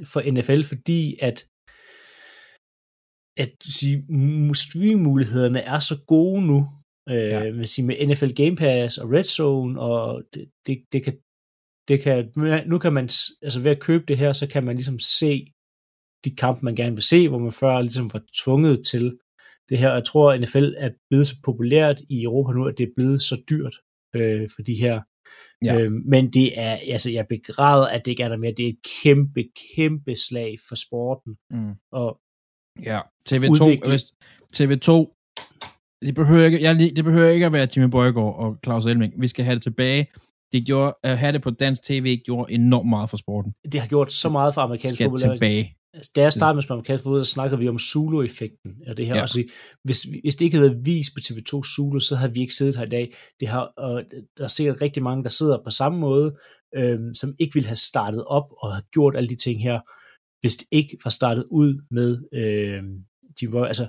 for 0.06 0.20
NFL, 0.32 0.62
fordi 0.62 1.16
at 1.22 1.46
at 3.36 3.52
sige, 3.60 3.96
mu- 4.10 4.54
streammulighederne 4.54 5.60
er 5.60 5.78
så 5.78 6.04
gode 6.06 6.42
nu, 6.46 6.66
øh, 7.08 7.16
Ja. 7.16 7.52
med, 7.52 7.66
sige, 7.66 7.86
med 7.86 8.06
NFL 8.06 8.32
Game 8.32 8.56
Pass 8.56 8.98
og 8.98 9.12
Red 9.12 9.24
Zone, 9.24 9.80
og 9.80 10.22
det, 10.34 10.50
det, 10.66 10.78
det 10.92 11.04
kan, 11.04 11.14
det 11.88 12.00
kan, 12.00 12.30
nu 12.66 12.78
kan 12.78 12.92
man, 12.92 13.04
altså 13.42 13.60
ved 13.62 13.70
at 13.70 13.80
købe 13.80 14.04
det 14.08 14.18
her, 14.18 14.32
så 14.32 14.46
kan 14.48 14.64
man 14.64 14.76
ligesom 14.76 14.98
se 14.98 15.46
de 16.24 16.36
kampe, 16.36 16.60
man 16.64 16.74
gerne 16.76 16.94
vil 16.94 17.02
se, 17.02 17.28
hvor 17.28 17.38
man 17.38 17.52
før 17.52 17.80
ligesom 17.80 18.12
var 18.12 18.22
tvunget 18.44 18.86
til 18.86 19.18
det 19.68 19.78
her. 19.78 19.92
Jeg 19.92 20.04
tror, 20.04 20.32
at 20.32 20.40
NFL 20.40 20.68
er 20.76 20.90
blevet 21.10 21.26
så 21.26 21.34
populært 21.44 22.00
i 22.10 22.22
Europa 22.22 22.52
nu, 22.52 22.64
at 22.66 22.78
det 22.78 22.84
er 22.84 22.92
blevet 22.96 23.22
så 23.22 23.36
dyrt 23.50 23.74
øh, 24.16 24.48
for 24.54 24.62
de 24.62 24.74
her. 24.74 25.00
Ja. 25.64 25.78
Øh, 25.78 25.92
men 25.92 26.30
det 26.30 26.58
er, 26.60 26.78
altså 26.90 27.10
jeg 27.10 27.26
begræder, 27.28 27.86
at 27.86 28.04
det 28.04 28.10
ikke 28.10 28.22
er 28.22 28.28
der 28.28 28.36
mere. 28.36 28.52
Det 28.56 28.64
er 28.64 28.68
et 28.68 28.78
kæmpe, 29.02 29.44
kæmpe 29.76 30.14
slag 30.14 30.56
for 30.68 30.74
sporten. 30.74 31.36
Mm. 31.50 31.72
Og 31.92 32.18
Ja, 32.84 33.00
TV2, 33.28 33.48
Udvikle- 33.50 33.88
hvis, 33.88 34.02
TV2, 34.56 34.90
det 36.02 36.14
behøver, 36.14 36.44
ikke, 36.44 36.62
jeg, 36.62 36.78
det 36.96 37.04
behøver 37.04 37.28
ikke 37.30 37.46
at 37.46 37.52
være 37.52 37.68
Jimmy 37.76 37.90
Bøjgaard 37.90 38.34
og 38.38 38.56
Claus 38.64 38.84
Elming. 38.86 39.12
Vi 39.20 39.28
skal 39.28 39.44
have 39.44 39.54
det 39.54 39.62
tilbage. 39.62 40.06
Det 40.52 40.66
gjorde, 40.66 40.94
at 41.02 41.18
have 41.18 41.32
det 41.32 41.42
på 41.42 41.50
dansk 41.50 41.82
tv 41.82 42.16
gjorde 42.24 42.52
enormt 42.52 42.88
meget 42.88 43.10
for 43.10 43.16
sporten. 43.16 43.52
det 43.72 43.80
har 43.80 43.88
gjort 43.88 44.12
så 44.12 44.28
meget 44.30 44.54
for 44.54 44.60
amerikansk 44.60 44.94
Skal 44.94 45.04
fodbold. 45.10 45.34
tilbage. 45.36 45.74
Altså, 45.94 46.10
Da 46.16 46.22
jeg 46.22 46.32
startede 46.32 46.56
med 46.56 46.70
amerikansk 46.70 47.04
fodbold, 47.04 47.24
så 47.24 47.30
snakkede 47.30 47.60
vi 47.60 47.68
om 47.68 47.78
Zulu-effekten 47.78 48.82
af 48.86 48.96
det 48.96 49.06
her. 49.06 49.12
Ja. 49.12 49.16
Ja. 49.16 49.20
Altså, 49.20 49.44
hvis, 49.84 50.02
hvis 50.02 50.36
det 50.36 50.44
ikke 50.44 50.56
havde 50.56 50.70
været 50.70 50.86
vist 50.86 51.10
på 51.14 51.20
TV2 51.20 51.74
Zulu, 51.74 52.00
så 52.00 52.16
havde 52.16 52.34
vi 52.34 52.40
ikke 52.40 52.54
siddet 52.54 52.76
her 52.76 52.86
i 52.86 52.88
dag. 52.88 53.14
Det 53.40 53.48
har, 53.48 53.60
og 53.76 54.02
der 54.38 54.44
er 54.44 54.48
sikkert 54.48 54.82
rigtig 54.82 55.02
mange, 55.02 55.22
der 55.22 55.28
sidder 55.28 55.58
på 55.64 55.70
samme 55.70 55.98
måde, 55.98 56.36
øhm, 56.76 57.14
som 57.14 57.34
ikke 57.38 57.54
ville 57.54 57.66
have 57.66 57.76
startet 57.90 58.24
op 58.24 58.52
og 58.62 58.72
have 58.72 58.82
gjort 58.92 59.16
alle 59.16 59.28
de 59.28 59.36
ting 59.36 59.62
her, 59.62 59.80
hvis 60.40 60.56
det 60.56 60.66
ikke 60.70 60.98
var 61.04 61.10
startet 61.10 61.44
ud 61.50 61.80
med 61.90 62.10
øhm, 62.34 63.04
de 63.40 63.52
var, 63.52 63.66
altså 63.66 63.88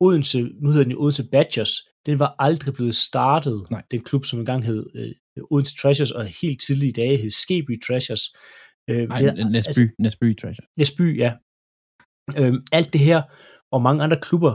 Odense, 0.00 0.42
nu 0.62 0.70
hedder 0.70 0.82
den 0.82 0.92
jo 0.92 1.00
Odense 1.00 1.28
Badgers, 1.30 1.70
den 2.06 2.18
var 2.18 2.34
aldrig 2.38 2.74
blevet 2.74 2.94
startet, 2.94 3.66
Nej. 3.70 3.82
den 3.90 4.00
klub, 4.00 4.24
som 4.24 4.38
engang 4.38 4.64
hed 4.64 4.86
øh, 4.94 5.44
Odense 5.50 5.76
Treasures, 5.76 6.10
og 6.10 6.26
helt 6.26 6.60
tidlige 6.60 6.92
dage 6.92 7.16
hed 7.16 7.30
Skeby 7.30 7.82
Treasures. 7.86 8.22
Øh, 8.90 9.02
det 9.18 9.26
er- 9.28 9.48
Næsby, 9.56 9.84
Næsby 10.04 10.26
Treasure. 10.40 10.66
Næsby, 10.80 11.06
ja. 11.24 11.30
Øhm, 12.40 12.58
alt 12.78 12.92
det 12.94 13.00
her, 13.08 13.18
og 13.74 13.78
mange 13.86 14.00
andre 14.04 14.18
klubber 14.26 14.54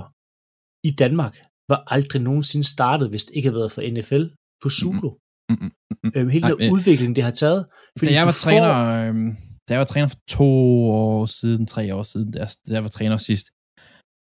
i 0.89 0.91
Danmark, 1.03 1.35
var 1.71 1.79
aldrig 1.95 2.21
nogensinde 2.29 2.65
startet, 2.75 3.09
hvis 3.09 3.23
det 3.25 3.33
ikke 3.35 3.47
havde 3.49 3.59
været 3.61 3.71
for 3.75 3.81
NFL 3.95 4.23
på 4.63 4.67
Zulu. 4.79 5.09
Mm-mm. 5.49 5.71
Mm-mm. 5.91 6.11
Øhm, 6.15 6.29
hele 6.35 6.45
den 6.47 6.61
øh, 6.67 6.71
udvikling, 6.75 7.11
det 7.15 7.23
har 7.23 7.35
taget. 7.43 7.61
Da 8.09 8.13
jeg 8.19 8.25
var 8.29 8.35
træner, 8.45 8.73
øhm, 9.09 9.29
da 9.65 9.69
jeg 9.73 9.79
var 9.83 9.89
træner 9.93 10.07
for 10.13 10.19
to 10.39 10.49
år 11.03 11.25
siden, 11.39 11.61
tre 11.73 11.83
år 11.97 12.03
siden, 12.11 12.27
da 12.33 12.37
jeg, 12.43 12.49
da 12.67 12.73
jeg 12.77 12.83
var 12.87 12.93
træner 12.97 13.17
sidst, 13.29 13.45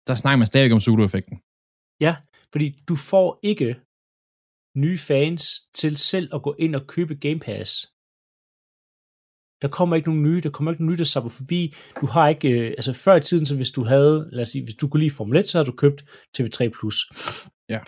der 0.08 0.16
snakker 0.22 0.38
man 0.42 0.48
stadig 0.52 0.72
om 0.78 0.82
Zulu-effekten. 0.88 1.36
Fordi 2.54 2.68
du 2.90 2.96
får 3.12 3.28
ikke 3.52 3.70
nye 4.84 4.98
fans 5.12 5.44
til 5.80 5.94
selv 5.98 6.28
at 6.36 6.42
gå 6.48 6.52
ind 6.60 6.74
og 6.80 6.84
købe 6.88 7.14
Game 7.26 7.40
Pass. 7.48 7.72
Der 9.66 9.72
kommer 9.72 9.96
ikke 9.96 10.10
nogen 10.10 10.24
nye, 10.24 10.42
der 10.42 10.50
kommer 10.50 10.72
ikke 10.72 10.84
nogen 10.84 10.92
nye, 10.92 10.98
der 10.98 11.04
sapper 11.04 11.30
forbi. 11.30 11.74
Du 12.02 12.06
har 12.06 12.28
ikke, 12.30 12.50
øh, 12.50 12.68
altså 12.70 12.94
før 12.94 13.16
i 13.16 13.22
tiden, 13.22 13.46
så 13.46 13.56
hvis 13.56 13.72
du 13.72 13.84
havde, 13.84 14.30
lad 14.32 14.42
os 14.42 14.48
sige, 14.48 14.64
hvis 14.64 14.76
du 14.76 14.88
kunne 14.88 15.00
lide 15.00 15.12
Formel 15.12 15.38
1, 15.40 15.48
så 15.48 15.58
havde 15.58 15.66
du 15.72 15.76
købt 15.76 16.06
TV3+. 16.38 16.64
Ja. 17.70 17.80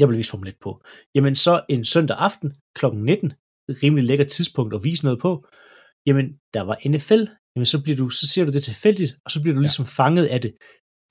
Jeg 0.00 0.08
vil 0.08 0.18
vise 0.18 0.30
Formel 0.30 0.48
1 0.48 0.54
på. 0.62 0.82
Jamen 1.14 1.34
så 1.36 1.60
en 1.68 1.84
søndag 1.84 2.16
aften 2.18 2.54
kl. 2.78 2.86
19, 2.94 3.32
et 3.68 3.82
rimelig 3.82 4.04
lækkert 4.04 4.26
tidspunkt 4.28 4.74
at 4.74 4.84
vise 4.84 5.04
noget 5.04 5.20
på, 5.20 5.46
jamen 6.06 6.26
der 6.54 6.62
var 6.62 6.76
NFL, 6.88 7.24
jamen 7.56 7.66
så, 7.66 7.82
bliver 7.82 7.96
du, 7.96 8.08
så 8.08 8.26
ser 8.26 8.44
du 8.44 8.52
det 8.52 8.62
tilfældigt, 8.62 9.12
og 9.24 9.30
så 9.30 9.42
bliver 9.42 9.54
du 9.54 9.60
Ja. 9.60 9.62
ligesom 9.62 9.86
fanget 9.86 10.26
af 10.26 10.40
det. 10.40 10.52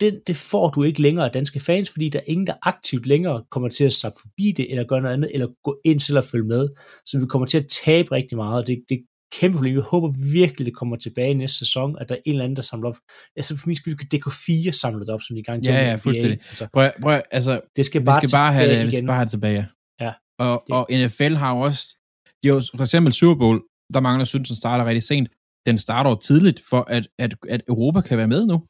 Det, 0.02 0.22
det 0.28 0.36
får 0.36 0.70
du 0.70 0.84
ikke 0.84 1.02
længere 1.02 1.26
af 1.26 1.32
danske 1.32 1.60
fans, 1.60 1.90
fordi 1.90 2.10
der 2.10 2.20
er 2.20 2.24
ingen, 2.28 2.48
der 2.48 2.54
aktivt 2.62 3.06
længere 3.06 3.44
kommer 3.52 3.70
til 3.70 3.86
at 3.86 3.94
sappe 3.94 4.18
forbi 4.22 4.54
det, 4.58 4.72
eller 4.72 4.84
gøre 4.84 5.02
noget 5.02 5.14
andet, 5.14 5.32
eller 5.34 5.48
gå 5.64 5.82
ind 5.86 6.00
til 6.00 6.18
at 6.18 6.26
følge 6.26 6.48
med. 6.48 6.70
Så 7.06 7.20
vi 7.20 7.26
kommer 7.26 7.46
til 7.48 7.58
at 7.58 7.68
tabe 7.86 8.12
rigtig 8.12 8.38
meget, 8.38 8.62
og 8.62 8.68
det, 8.68 8.84
det 8.90 8.96
et 8.96 9.06
kæmpe 9.32 9.56
problem. 9.58 9.74
Jeg 9.76 9.84
håber 9.84 10.10
virkelig, 10.32 10.66
det 10.66 10.76
kommer 10.76 10.96
tilbage 10.96 11.34
næste 11.34 11.58
sæson, 11.58 11.98
at 12.02 12.10
der 12.10 12.16
er 12.16 12.20
en 12.26 12.32
eller 12.32 12.44
anden, 12.44 12.56
der 12.56 12.62
samler 12.62 12.90
op. 12.90 12.98
Altså 13.36 13.58
for 13.58 13.68
min 13.70 13.76
skyld 13.76 13.98
kan 13.98 14.08
DK4 14.16 14.72
samle 14.72 15.00
det 15.00 15.10
op, 15.10 15.22
som 15.22 15.36
de 15.36 15.44
gang 15.44 15.64
Ja, 15.66 15.90
ja, 15.90 15.96
fuldstændig. 15.96 16.40
Altså, 16.48 16.68
Prøv, 16.74 16.90
prøv, 17.02 17.22
altså, 17.32 17.62
det 17.76 17.86
skal 17.86 18.02
vi 18.02 18.06
bare, 18.06 18.16
skal 18.22 18.30
bare 18.38 18.54
have 18.54 18.70
det, 18.76 18.86
vi 18.86 18.92
skal 18.92 19.06
bare 19.06 19.16
have 19.18 19.26
det 19.26 19.32
tilbage. 19.32 19.68
Ja. 20.00 20.12
Og, 20.40 20.64
Det- 20.68 20.76
og 20.76 20.88
NFL 20.92 21.34
har 21.36 21.56
jo 21.56 21.62
også, 21.62 21.84
de 22.44 22.48
har 22.48 22.56
jo, 22.56 22.62
for 22.76 22.84
eksempel 22.84 23.14
Super 23.14 23.40
Bowl, 23.40 23.62
der 23.94 24.00
er 24.00 24.04
mange, 24.04 24.20
der 24.20 24.26
synes, 24.26 24.50
den 24.50 24.58
starter 24.58 24.86
rigtig 24.86 25.04
sent. 25.04 25.30
Den 25.66 25.78
starter 25.78 26.10
jo 26.10 26.16
tidligt, 26.16 26.62
for 26.70 26.82
at, 26.90 27.08
at, 27.20 27.36
at 27.50 27.62
Europa 27.68 28.02
kan 28.02 28.18
være 28.18 28.28
med 28.28 28.46
nu. 28.46 28.64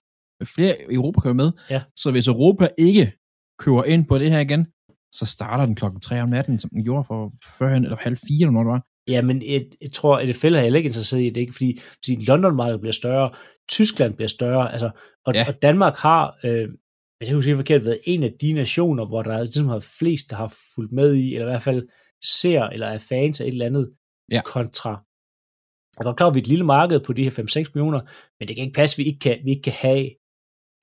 Flere 0.56 0.76
Europa 0.94 1.20
kan 1.22 1.28
være 1.28 1.36
med. 1.46 1.52
Ja. 1.70 1.82
Så 1.98 2.12
hvis 2.12 2.28
Europa 2.28 2.70
ikke 2.78 3.12
kører 3.60 3.84
ind 3.84 4.06
på 4.06 4.18
det 4.20 4.32
her 4.32 4.40
igen, 4.40 4.66
så 5.14 5.26
starter 5.26 5.66
den 5.66 5.76
klokken 5.76 6.02
3 6.02 6.22
om 6.22 6.30
natten, 6.30 6.60
som 6.60 6.70
den 6.70 6.84
gjorde 6.84 7.04
for 7.04 7.32
førhen, 7.58 7.84
eller 7.84 7.98
halv 7.98 8.18
fire, 8.18 8.42
eller 8.42 8.52
når 8.52 8.60
det 8.64 8.68
var. 8.72 8.84
Ja, 9.08 9.22
men 9.22 9.42
jeg, 9.52 9.62
jeg 9.82 9.92
tror, 9.92 10.18
at 10.18 10.30
NFL 10.30 10.46
er 10.56 10.62
heller 10.62 10.78
ikke 10.78 10.88
interesseret 10.88 11.22
i 11.22 11.30
det, 11.30 11.42
ikke? 11.42 11.54
fordi, 11.54 11.80
fordi 11.80 12.16
London-markedet 12.26 12.80
bliver 12.82 12.94
større, 12.94 13.32
Tyskland 13.70 14.14
bliver 14.16 14.28
større, 14.28 14.72
altså, 14.72 14.90
og, 15.26 15.34
Ja. 15.34 15.46
og 15.48 15.62
Danmark 15.62 15.96
har, 15.98 16.40
øh, 16.44 16.70
hvis 17.18 17.30
jeg 17.30 17.36
husker 17.36 17.56
forkert, 17.56 17.86
været 17.86 18.00
en 18.04 18.24
af 18.24 18.34
de 18.42 18.54
nationer, 18.54 19.06
hvor 19.06 19.22
der 19.24 19.38
ligesom 19.38 19.68
har 19.68 19.86
flest, 20.00 20.30
der 20.30 20.36
har 20.36 20.54
fulgt 20.76 20.92
med 20.92 21.16
i, 21.16 21.34
eller 21.34 21.48
i 21.48 21.50
hvert 21.52 21.62
fald 21.62 21.88
ser, 22.24 22.64
eller 22.64 22.88
er 22.88 22.98
fans 22.98 23.42
af 23.42 23.46
et 23.46 23.52
eller 23.52 23.66
andet, 23.66 23.94
Ja. 24.32 24.42
kontra. 24.46 24.90
Jeg 24.90 26.02
er 26.02 26.04
godt 26.04 26.18
klar, 26.18 26.28
at 26.28 26.34
vi 26.36 26.40
er 26.40 26.44
et 26.44 26.48
lille 26.48 26.66
marked 26.66 27.00
på 27.00 27.14
de 27.14 27.24
her 27.24 27.32
5-6 27.32 27.72
millioner, 27.76 28.02
men 28.40 28.48
det 28.48 28.56
kan 28.56 28.66
ikke 28.66 28.76
passe, 28.76 28.94
at 28.94 28.98
vi 28.98 29.04
ikke 29.04 29.20
kan, 29.20 29.40
vi 29.46 29.50
ikke 29.50 29.62
kan 29.62 29.74
have 29.74 30.10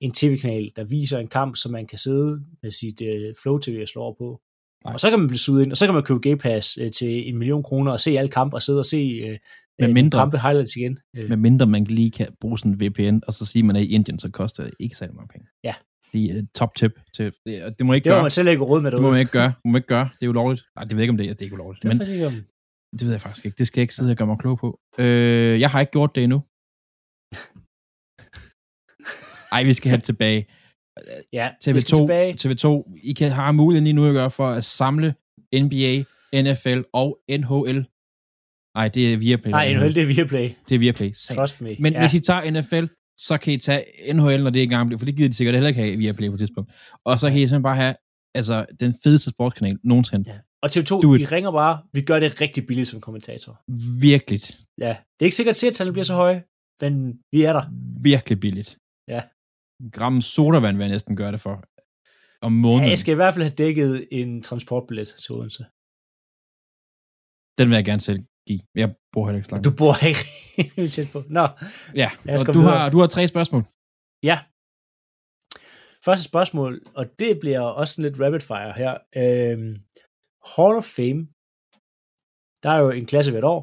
en 0.01 0.11
tv-kanal, 0.11 0.71
der 0.75 0.83
viser 0.83 1.19
en 1.19 1.27
kamp, 1.27 1.55
som 1.55 1.71
man 1.71 1.87
kan 1.87 1.97
sidde 1.97 2.45
med 2.61 2.71
sit 2.71 3.01
uh, 3.01 3.41
Flow 3.41 3.57
TV 3.57 3.79
og 3.81 3.87
slå 3.87 4.01
over 4.01 4.13
på. 4.13 4.41
Nej. 4.85 4.93
Og 4.93 4.99
så 4.99 5.09
kan 5.09 5.19
man 5.19 5.27
blive 5.27 5.37
suget 5.39 5.63
ind, 5.63 5.71
og 5.71 5.77
så 5.77 5.85
kan 5.85 5.93
man 5.93 6.03
købe 6.03 6.19
Game 6.19 6.37
Pass 6.37 6.77
uh, 6.81 6.91
til 6.91 7.29
en 7.29 7.37
million 7.37 7.63
kroner 7.63 7.91
og 7.91 7.99
se 7.99 8.17
alle 8.17 8.29
kampe 8.29 8.55
og 8.57 8.61
sidde 8.61 8.79
og 8.79 8.85
se 8.85 9.23
uh, 9.31 9.37
Med 9.79 9.93
mindre- 9.93 10.19
kampe 10.19 10.39
highlights 10.39 10.75
igen. 10.75 10.99
Uh, 11.17 11.29
Med 11.29 11.37
mindre 11.37 11.65
man 11.67 11.83
lige 11.83 12.11
kan 12.11 12.27
bruge 12.41 12.59
sådan 12.59 12.71
en 12.71 12.79
VPN, 12.81 13.19
og 13.27 13.33
så 13.33 13.45
sige, 13.45 13.61
at 13.61 13.65
man 13.65 13.75
er 13.75 13.79
i 13.79 13.87
Indien, 13.87 14.19
så 14.19 14.29
koster 14.29 14.63
det 14.63 14.73
ikke 14.79 14.95
særlig 14.95 15.15
mange 15.15 15.27
penge. 15.27 15.47
Ja. 15.63 15.73
Det 16.13 16.25
er 16.25 16.43
top 16.55 16.75
tip. 16.75 16.91
Til, 17.15 17.33
det, 17.45 17.75
det 17.79 17.85
må 17.85 17.93
ikke 17.93 18.03
det 18.05 18.11
må 18.11 18.15
gøre. 18.15 18.21
man 18.21 18.31
selv 18.31 18.47
ikke 18.47 18.63
råd 18.63 18.81
med 18.81 18.91
Det 18.91 18.97
må 18.99 19.01
derude. 19.01 19.11
man 19.11 19.19
ikke 19.19 19.31
gøre. 19.31 19.47
Det 19.47 19.55
må 19.65 19.71
man 19.71 19.79
ikke 19.79 19.87
gøre. 19.87 20.09
Det 20.19 20.25
er 20.25 20.29
ulovligt. 20.29 20.63
Nej, 20.75 20.83
det 20.83 20.91
ved 20.91 20.97
jeg 20.99 21.03
ikke, 21.03 21.11
om 21.11 21.17
det 21.17 21.25
er. 21.29 21.33
Det 21.33 21.41
er 21.41 21.45
ikke 21.45 21.55
ulovligt. 21.55 21.83
Det 21.83 21.91
er 21.91 21.95
Men 21.95 22.11
ikke 22.13 22.27
om. 22.27 22.33
det 22.91 23.01
ved 23.05 23.11
jeg 23.11 23.21
faktisk 23.21 23.45
ikke. 23.45 23.55
Det 23.57 23.67
skal 23.67 23.79
jeg 23.79 23.83
ikke 23.83 23.95
sidde 23.95 24.11
og 24.11 24.17
gøre 24.17 24.27
mig 24.27 24.37
klog 24.39 24.57
på. 24.59 24.79
Øh, 24.97 25.59
jeg 25.59 25.69
har 25.69 25.79
ikke 25.79 25.91
gjort 25.91 26.15
det 26.15 26.23
endnu. 26.23 26.39
Ej, 29.55 29.63
vi 29.63 29.73
skal 29.73 29.89
have 29.89 29.97
det 29.97 30.03
tilbage. 30.11 30.47
Ja, 31.33 31.49
det 31.65 31.81
skal 31.81 31.95
TV2, 31.95 31.99
tilbage. 31.99 32.33
TV2, 32.33 32.99
I 33.03 33.13
kan 33.13 33.31
have 33.31 33.53
muligheden 33.53 33.83
lige 33.83 33.93
nu 33.93 34.05
at 34.07 34.13
gøre 34.13 34.31
for 34.31 34.47
at 34.49 34.63
samle 34.63 35.13
NBA, 35.53 36.03
NFL 36.41 36.81
og 36.93 37.19
NHL. 37.31 37.85
Nej, 38.75 38.87
det 38.87 39.13
er 39.13 39.17
Viaplay. 39.17 39.51
Nej, 39.51 39.73
NHL, 39.73 39.95
det 39.95 40.03
er 40.03 40.07
Viaplay. 40.07 40.49
Det 40.69 40.75
er 40.75 40.79
Viaplay. 40.79 41.11
Trust 41.13 41.61
me. 41.61 41.75
Men 41.79 41.93
ja. 41.93 41.99
hvis 41.99 42.13
I 42.13 42.19
tager 42.19 42.51
NFL, 42.51 42.93
så 43.17 43.37
kan 43.37 43.53
I 43.53 43.57
tage 43.57 43.83
NHL, 44.13 44.43
når 44.43 44.49
det 44.49 44.59
ikke 44.59 44.63
engang 44.63 44.87
bliver, 44.87 44.97
for 44.97 45.05
det 45.05 45.15
gider 45.15 45.29
de 45.29 45.35
sikkert 45.35 45.55
heller 45.55 45.67
ikke 45.67 45.81
have 45.81 45.97
via 45.97 46.11
Play 46.11 46.27
på 46.27 46.33
et 46.33 46.39
tidspunkt. 46.39 46.71
Og 47.05 47.19
så 47.19 47.27
kan 47.27 47.35
I 47.37 47.39
simpelthen 47.39 47.63
bare 47.63 47.75
have 47.75 47.95
altså, 48.35 48.65
den 48.79 48.93
fedeste 49.03 49.29
sportskanal 49.29 49.77
nogensinde. 49.83 50.31
Ja. 50.31 50.37
Og 50.63 50.69
TV2, 50.69 51.01
Do 51.01 51.13
it. 51.13 51.19
vi 51.19 51.25
ringer 51.25 51.51
bare, 51.51 51.81
vi 51.93 52.01
gør 52.01 52.19
det 52.19 52.41
rigtig 52.41 52.67
billigt 52.67 52.87
som 52.87 53.01
kommentator. 53.01 53.61
Virkelig, 54.01 54.41
Ja, 54.77 54.87
det 54.89 55.19
er 55.19 55.25
ikke 55.25 55.35
sikkert, 55.35 55.53
at 55.53 55.57
seertallene 55.57 55.93
bliver 55.93 56.03
så 56.03 56.13
høje, 56.13 56.43
men 56.81 57.13
vi 57.31 57.43
er 57.43 57.53
der. 57.53 57.63
virkelig 58.03 58.39
billigt. 58.39 58.77
Ja. 59.07 59.21
Gram 59.93 60.21
sodavand 60.21 60.77
vil 60.77 60.83
jeg 60.83 60.91
næsten 60.91 61.15
gøre 61.15 61.31
det 61.31 61.41
for. 61.41 61.55
Om 62.41 62.51
måneden. 62.51 62.83
Ja, 62.83 62.89
jeg 62.89 62.97
skal 62.99 63.11
i 63.11 63.15
hvert 63.21 63.33
fald 63.33 63.43
have 63.43 63.55
dækket 63.63 64.07
en 64.11 64.41
transportbillet 64.43 65.07
til 65.07 65.31
Odense. 65.35 65.63
Den 67.57 67.65
vil 67.69 67.75
jeg 67.75 67.85
gerne 67.85 67.99
selv 68.09 68.19
give. 68.47 68.61
Jeg 68.75 68.95
bruger 69.13 69.27
heller 69.27 69.37
ikke 69.39 69.45
så 69.49 69.51
langt. 69.55 69.65
Du 69.69 69.73
bor 69.81 69.93
ikke 70.09 70.23
helt 70.77 70.93
tæt 70.93 71.07
på. 71.13 71.19
Nå, 71.37 71.45
Ja, 72.01 72.09
og 72.39 72.45
du 72.55 72.59
videre. 72.59 72.77
har, 72.77 72.89
du 72.89 72.99
har 72.99 73.07
tre 73.07 73.27
spørgsmål. 73.27 73.63
ja. 74.23 74.37
Første 76.05 76.23
spørgsmål, 76.31 76.81
og 76.99 77.05
det 77.19 77.39
bliver 77.39 77.61
også 77.81 78.01
lidt 78.01 78.15
rapid 78.19 78.39
fire 78.39 78.73
her. 78.81 78.93
Øhm, 79.21 79.73
Hall 80.53 80.75
of 80.81 80.87
Fame, 80.97 81.21
der 82.63 82.69
er 82.75 82.79
jo 82.83 82.89
en 82.99 83.05
klasse 83.11 83.31
hvert 83.31 83.43
år. 83.53 83.61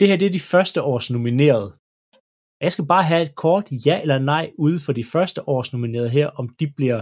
Det 0.00 0.08
her, 0.08 0.16
det 0.16 0.26
er 0.26 0.32
de 0.38 0.48
første 0.54 0.82
års 0.82 1.10
nominerede. 1.10 1.70
Jeg 2.64 2.72
skal 2.72 2.86
bare 2.94 3.04
have 3.10 3.22
et 3.22 3.34
kort 3.44 3.64
ja 3.86 3.96
eller 4.02 4.18
nej 4.18 4.44
ude 4.64 4.78
for 4.86 4.92
de 4.92 5.04
første 5.12 5.40
års 5.48 5.72
nominerede 5.72 6.10
her, 6.18 6.26
om 6.40 6.46
de 6.60 6.66
bliver 6.78 7.00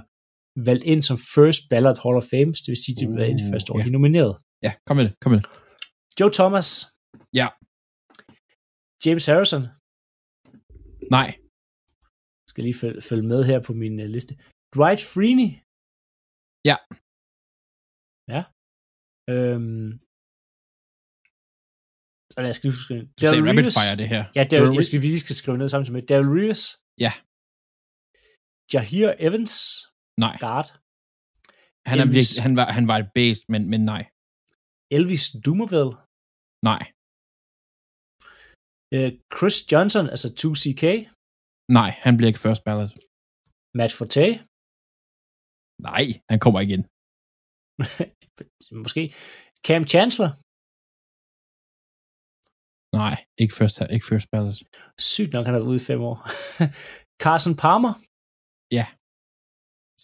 valgt 0.69 0.85
ind 0.93 1.03
som 1.09 1.17
first 1.37 1.61
ballot 1.71 1.99
Hall 2.03 2.17
of 2.21 2.27
Fame, 2.33 2.51
det 2.65 2.69
vil 2.73 2.83
sige, 2.85 2.97
de 3.01 3.07
bliver 3.13 3.29
ind 3.31 3.41
i 3.41 3.45
Uh, 3.47 3.53
første 3.53 3.69
år, 3.73 3.79
ja. 3.79 3.83
de 3.85 3.89
er 3.93 3.97
nomineret. 3.99 4.33
Ja, 4.67 4.73
kom 4.87 4.97
med 4.99 5.05
det. 5.07 5.13
Kom 5.23 5.31
med 5.33 5.41
det. 5.41 5.49
Joe 6.19 6.33
Thomas. 6.39 6.69
Ja. 7.41 7.47
James 9.05 9.25
Harrison. 9.31 9.63
Nej. 11.17 11.29
skal 12.51 12.63
lige 12.65 12.79
følge, 12.83 13.01
følge 13.09 13.27
med 13.33 13.41
her 13.51 13.59
på 13.67 13.73
min 13.83 13.95
uh, 14.05 14.09
liste. 14.17 14.33
Dwight 14.75 15.03
Freeney. 15.13 15.51
Ja. 16.71 16.77
Ja. 18.35 18.43
Øhm. 19.33 19.89
Så 22.39 22.43
lad 22.47 22.53
os 22.57 22.63
lige 22.65 22.75
skrive. 22.87 23.03
Du 23.21 23.23
sagde 23.31 23.43
rapid 23.51 23.71
fire 23.81 23.97
det 24.03 24.09
her. 24.15 24.23
Ja, 24.39 24.43
Daryl, 24.51 24.67
Daryl 24.67 24.77
jeg 24.79 24.85
skal, 24.89 24.99
vi 25.05 25.09
lige 25.15 25.25
skal 25.27 25.37
skrive 25.41 25.59
ned 25.61 25.69
samtidig 25.75 25.95
med. 25.97 26.05
Daryl 26.11 26.31
Reeves. 26.39 26.63
Ja. 27.05 27.13
Jahir 28.73 29.09
Evans. 29.27 29.55
Nej. 30.25 30.35
Guard. 30.45 30.69
Han, 31.91 31.97
er 31.99 32.05
Elvis. 32.05 32.17
virkelig, 32.19 32.43
han, 32.47 32.55
var, 32.61 32.67
han 32.79 32.85
var 32.91 32.97
et 33.03 33.11
based, 33.19 33.45
men, 33.53 33.63
men 33.73 33.81
nej. 33.93 34.03
Elvis 34.97 35.25
Dumerville. 35.45 35.93
Nej. 36.71 36.83
Uh, 38.95 39.11
Chris 39.35 39.57
Johnson, 39.73 40.05
altså 40.15 40.29
2CK. 40.43 40.85
Nej, 41.79 41.91
han 42.05 42.13
bliver 42.17 42.31
ikke 42.33 42.45
first 42.47 42.63
ballot. 42.67 42.93
Matt 43.79 43.93
Forte. 43.99 44.27
Nej, 45.89 46.05
han 46.31 46.39
kommer 46.45 46.61
igen. 46.67 46.83
Måske. 48.85 49.03
Cam 49.67 49.83
Chancellor. 49.93 50.31
Nej, 52.93 53.25
ikke 53.39 53.55
first, 53.55 53.83
ikke 53.91 54.07
first 54.07 54.27
ballot. 54.33 54.57
Sygt 54.99 55.33
nok, 55.33 55.47
han 55.47 55.55
har 55.55 55.61
været 55.61 55.71
ude 55.71 55.77
i 55.77 55.87
fem 55.91 56.01
år. 56.01 56.17
Carson 57.25 57.57
Palmer. 57.57 57.95
Ja. 58.79 58.87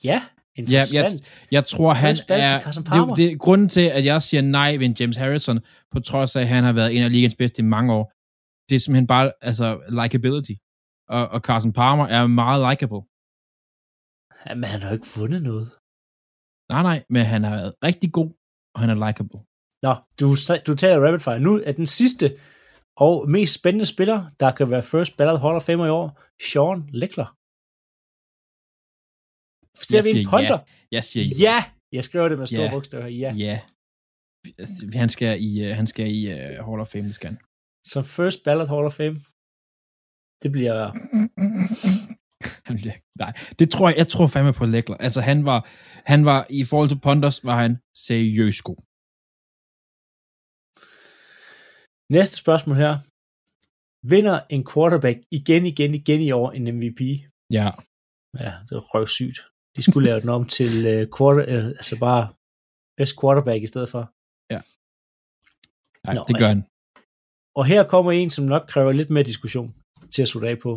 Ja, 0.04 0.18
interessant. 0.56 1.20
jeg, 1.20 1.52
jeg 1.56 1.64
tror, 1.66 1.92
han 1.92 2.16
er... 2.28 3.06
Det, 3.08 3.16
det, 3.16 3.40
grunden 3.40 3.68
til, 3.68 3.86
at 3.98 4.04
jeg 4.04 4.22
siger 4.22 4.42
nej 4.42 4.76
ved 4.76 4.94
James 5.00 5.16
Harrison, 5.16 5.60
på 5.92 6.00
trods 6.00 6.36
af, 6.36 6.40
at 6.40 6.48
han 6.48 6.64
har 6.64 6.72
været 6.72 6.96
en 6.96 7.02
af 7.02 7.12
ligens 7.12 7.34
bedste 7.34 7.62
i 7.62 7.64
mange 7.64 7.92
år, 7.92 8.04
det 8.68 8.74
er 8.74 8.80
simpelthen 8.80 9.06
bare, 9.06 9.32
altså, 9.40 9.66
likability. 10.02 10.54
Og, 11.08 11.28
og 11.28 11.40
Carson 11.40 11.72
Palmer 11.72 12.06
er 12.06 12.26
meget 12.26 12.60
likable. 12.70 13.02
Ja, 14.46 14.54
men 14.54 14.64
han 14.72 14.80
har 14.82 14.88
jo 14.88 14.94
ikke 14.98 15.12
vundet 15.16 15.42
noget. 15.50 15.66
Nej, 16.72 16.82
nej, 16.90 16.98
men 17.14 17.22
han 17.32 17.44
har 17.44 17.50
været 17.50 17.74
rigtig 17.84 18.12
god, 18.12 18.30
og 18.74 18.78
han 18.82 18.90
er 18.90 18.98
likable. 19.06 19.40
Nå, 19.86 19.92
du, 20.20 20.26
du 20.66 20.72
tager 20.80 20.98
rapid 21.04 21.20
fire. 21.26 21.40
Nu 21.40 21.52
er 21.68 21.72
den 21.72 21.86
sidste 21.86 22.26
og 22.96 23.30
mest 23.30 23.54
spændende 23.60 23.86
spiller, 23.86 24.30
der 24.40 24.50
kan 24.50 24.70
være 24.70 24.82
first 24.82 25.16
ballot 25.16 25.40
Hall 25.40 25.56
of 25.56 25.62
Famer 25.62 25.86
i 25.86 25.90
år, 26.00 26.22
Sean 26.48 26.78
Leckler. 27.00 27.28
Det 29.88 29.96
er 29.98 30.02
vi 30.12 30.20
en 30.20 30.26
punter. 30.30 30.58
ja. 30.58 30.64
Jeg 30.96 31.04
siger 31.04 31.24
Ja, 31.46 31.64
jeg 31.92 32.04
skriver 32.04 32.28
det 32.28 32.38
med 32.38 32.46
store 32.46 32.62
Ja. 32.62 32.70
bogstaver. 32.70 33.06
Ja. 33.06 33.30
ja. 33.46 33.56
Han 35.02 35.08
skal 35.08 35.42
i, 35.48 35.50
uh, 35.70 35.76
han 35.80 35.86
skal 35.86 36.06
i 36.18 36.20
uh, 36.32 36.66
Hall 36.66 36.80
of 36.80 36.88
Fame, 36.88 37.04
det 37.10 37.14
skal 37.14 37.28
han. 37.30 37.38
Som 37.92 38.04
first 38.04 38.38
ballot 38.44 38.68
Hall 38.68 38.86
of 38.90 38.92
Fame. 39.00 39.16
Det 40.42 40.50
bliver... 40.56 40.78
han 42.68 42.76
bliver, 42.80 42.96
nej, 43.22 43.32
det 43.58 43.66
tror 43.70 43.88
jeg, 43.88 43.96
jeg 43.98 44.08
tror 44.08 44.26
fandme 44.34 44.52
på 44.52 44.64
Leckler. 44.66 44.96
Altså 44.96 45.20
han 45.20 45.38
var, 45.50 45.60
han 46.12 46.24
var, 46.24 46.40
i 46.50 46.64
forhold 46.70 46.88
til 46.88 47.00
Ponders, 47.06 47.44
var 47.44 47.56
han 47.64 47.72
seriøst 48.08 48.62
god. 48.68 48.80
Næste 52.12 52.36
spørgsmål 52.42 52.76
her. 52.76 52.94
Vinder 54.12 54.36
en 54.54 54.62
quarterback 54.70 55.18
igen, 55.38 55.66
igen, 55.66 55.94
igen 55.94 56.20
i 56.20 56.30
år 56.40 56.50
en 56.50 56.64
MVP? 56.76 57.00
Ja, 57.58 57.68
Ja, 58.44 58.52
det 58.66 58.74
er 58.80 58.84
røvsygt. 58.94 59.38
De 59.76 59.82
skulle 59.82 60.06
lave 60.08 60.20
den 60.20 60.30
om 60.36 60.42
til 60.58 60.72
uh, 60.92 61.02
quarter, 61.14 61.44
uh, 61.54 61.66
altså 61.80 61.94
bare 62.06 62.24
best 62.98 63.14
quarterback 63.20 63.60
i 63.62 63.70
stedet 63.72 63.88
for. 63.94 64.02
nej, 66.06 66.14
Nå, 66.16 66.20
det 66.28 66.34
gør 66.40 66.50
han. 66.54 66.62
Og 67.58 67.64
her 67.72 67.80
kommer 67.92 68.10
en, 68.12 68.30
som 68.36 68.44
nok 68.54 68.64
kræver 68.72 68.92
lidt 68.92 69.10
mere 69.14 69.26
diskussion 69.32 69.68
til 70.12 70.22
at 70.24 70.28
slutte 70.30 70.48
af 70.52 70.58
på. 70.66 70.72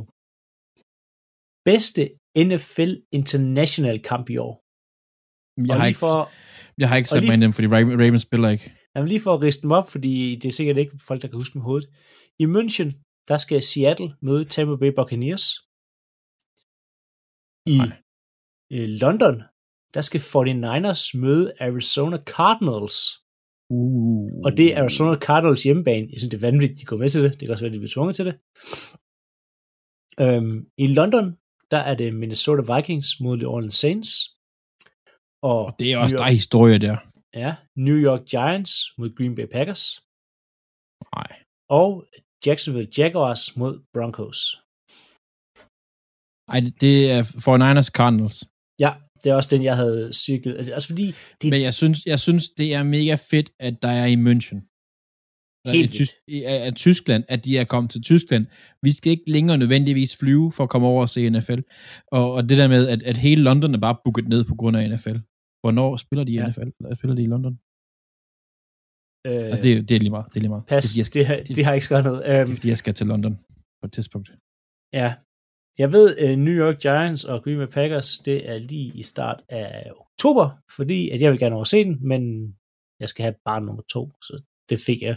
Bedste 1.69 2.01
NFL 2.49 2.91
International 3.19 3.97
kamp 4.09 4.25
i 4.35 4.37
år. 4.47 4.53
Jeg 5.67 5.75
og 5.75 5.79
har, 5.81 5.87
ikke, 5.91 6.03
for, 6.05 6.15
jeg 6.81 6.87
har 6.89 6.97
ikke 6.99 7.09
sat 7.09 7.23
mig 7.23 7.33
ind 7.35 7.43
dem, 7.45 7.53
fordi 7.57 7.67
Ravens 8.03 8.25
spiller 8.27 8.49
ikke. 8.55 8.67
Jamen 8.97 9.09
lige 9.09 9.21
for 9.21 9.33
at 9.33 9.41
riste 9.41 9.61
dem 9.61 9.71
op, 9.71 9.87
fordi 9.87 10.35
det 10.35 10.47
er 10.47 10.51
sikkert 10.51 10.77
ikke 10.77 10.99
folk, 11.07 11.21
der 11.21 11.27
kan 11.27 11.39
huske 11.39 11.53
dem 11.53 11.61
i 11.61 11.67
hovedet. 11.69 11.89
I 12.39 12.45
München, 12.45 12.89
der 13.27 13.37
skal 13.37 13.61
Seattle 13.61 14.15
møde 14.21 14.45
Tampa 14.45 14.75
Bay 14.75 14.91
Buccaneers. 14.97 15.45
I 17.75 17.79
øh, 18.75 18.89
London, 19.03 19.35
der 19.93 20.01
skal 20.01 20.21
49ers 20.21 21.03
møde 21.23 21.53
Arizona 21.59 22.17
Cardinals. 22.17 22.97
Uh. 23.69 24.41
Og 24.45 24.57
det 24.57 24.67
er 24.73 24.81
Arizona 24.81 25.15
Cardinals 25.27 25.63
hjemmebane. 25.63 26.07
Jeg 26.11 26.19
synes, 26.19 26.31
det 26.31 26.43
er 26.43 26.47
vanvittigt, 26.51 26.79
de 26.79 26.85
går 26.85 26.97
med 26.97 27.09
til 27.09 27.23
det. 27.23 27.31
Det 27.31 27.39
kan 27.39 27.49
også 27.49 27.63
være, 27.63 27.73
de 27.73 27.79
bliver 27.79 27.95
tvunget 27.95 28.15
til 28.15 28.25
det. 28.25 28.35
Øhm, 30.23 30.57
I 30.77 30.87
London, 30.87 31.37
der 31.71 31.77
er 31.77 31.95
det 31.95 32.15
Minnesota 32.15 32.75
Vikings 32.75 33.19
mod 33.19 33.37
New 33.37 33.49
Orleans 33.49 33.75
Saints. 33.75 34.09
Og 35.41 35.65
Og 35.65 35.75
det 35.79 35.93
er 35.93 35.97
også 35.97 36.17
der 36.17 36.23
er 36.23 36.29
historie 36.29 36.79
der. 36.79 36.97
Ja, 37.45 37.51
New 37.87 37.97
York 38.07 38.23
Giants 38.33 38.73
mod 38.97 39.09
Green 39.17 39.35
Bay 39.37 39.47
Packers. 39.55 39.83
Nej. 41.15 41.29
Og 41.79 41.89
Jacksonville 42.45 42.91
Jaguars 42.97 43.43
mod 43.59 43.73
Broncos. 43.93 44.39
Ej, 46.53 46.59
det- 46.81 47.11
er 47.15 47.21
49ers 47.45 47.89
Cardinals. 47.97 48.37
Ja, 48.79 48.91
det 49.21 49.27
er 49.31 49.35
også 49.35 49.51
den, 49.55 49.63
jeg 49.63 49.75
havde 49.75 50.13
cyklet. 50.13 50.55
Altså 50.57 50.73
altså 50.73 50.87
fordi, 50.87 51.07
det 51.41 51.49
Men 51.53 51.61
jeg 51.61 51.73
synes, 51.73 51.97
jeg 52.05 52.19
synes, 52.19 52.49
det 52.49 52.73
er 52.73 52.83
mega 52.83 53.15
fedt, 53.31 53.49
at 53.59 53.75
der 53.81 53.93
er 54.01 54.07
i 54.15 54.17
München. 54.27 54.59
Helt 55.71 55.99
i, 56.27 56.43
af, 56.43 56.65
af 56.65 56.73
Tyskland, 56.73 57.23
at 57.27 57.45
de 57.45 57.57
er 57.57 57.63
kommet 57.63 57.91
til 57.91 58.01
Tyskland. 58.01 58.45
Vi 58.81 58.91
skal 58.91 59.11
ikke 59.11 59.31
længere 59.31 59.57
nødvendigvis 59.57 60.17
flyve 60.17 60.51
for 60.51 60.63
at 60.63 60.69
komme 60.69 60.87
over 60.87 61.01
og 61.01 61.09
se 61.09 61.29
NFL. 61.29 61.59
Og, 62.11 62.31
og 62.33 62.49
det 62.49 62.57
der 62.57 62.67
med, 62.67 62.87
at, 62.87 63.03
at 63.03 63.17
hele 63.17 63.41
London 63.41 63.73
er 63.75 63.79
bare 63.79 63.97
booket 64.03 64.27
ned 64.27 64.43
på 64.43 64.55
grund 64.55 64.77
af 64.77 64.89
NFL. 64.89 65.17
Hvornår 65.67 65.97
spiller 66.05 66.23
de 66.23 66.31
i 66.31 66.35
Ja. 66.35 66.47
NFL? 66.47 66.69
Eller 66.79 66.95
spiller 66.99 67.15
de 67.15 67.23
i 67.27 67.31
London? 67.33 67.53
øh, 69.27 69.45
Altså, 69.51 69.63
det, 69.63 69.71
er- 69.77 69.81
det 69.89 69.95
er 69.95 69.99
lige 70.05 70.15
meget. 70.17 70.25
Det 70.31 70.37
er 70.39 70.43
lige 70.45 70.49
meget. 70.55 70.65
pas, 70.65 70.83
Det, 70.83 70.97
jeg 70.97 71.05
skal, 71.05 71.19
det, 71.19 71.27
har, 71.27 71.35
det 71.57 71.65
har 71.65 71.73
ikke 71.73 71.85
skrevet 71.85 72.05
noget. 72.05 72.19
det 72.25 72.31
er, 72.35 72.41
Øhm, 72.41 72.53
fordi, 72.55 72.67
jeg 72.73 72.77
skal 72.77 72.93
til 72.93 73.07
London 73.07 73.33
på 73.81 73.85
et 73.87 73.91
tidspunkt. 73.97 74.27
Ja. 74.93 75.09
Jeg 75.83 75.89
ved, 75.95 76.07
uh, 76.23 76.39
New 76.45 76.53
York 76.63 76.77
Giants 76.85 77.23
og 77.31 77.43
Green 77.43 77.57
Bay 77.61 77.71
Packers, 77.77 78.09
det 78.27 78.49
er 78.49 78.57
lige 78.57 78.89
i 79.01 79.03
start 79.03 79.39
af 79.49 79.91
oktober, 80.03 80.45
fordi 80.75 81.09
at 81.09 81.21
jeg 81.21 81.31
vil 81.31 81.39
gerne 81.39 81.55
over 81.55 81.63
se 81.63 81.83
den, 81.83 82.07
men 82.07 82.21
jeg 82.99 83.09
skal 83.09 83.23
have 83.23 83.35
barn 83.45 83.63
nummer 83.65 83.83
to, 83.93 84.03
så 84.27 84.33
det 84.69 84.79
fik 84.85 85.01
jeg. 85.01 85.15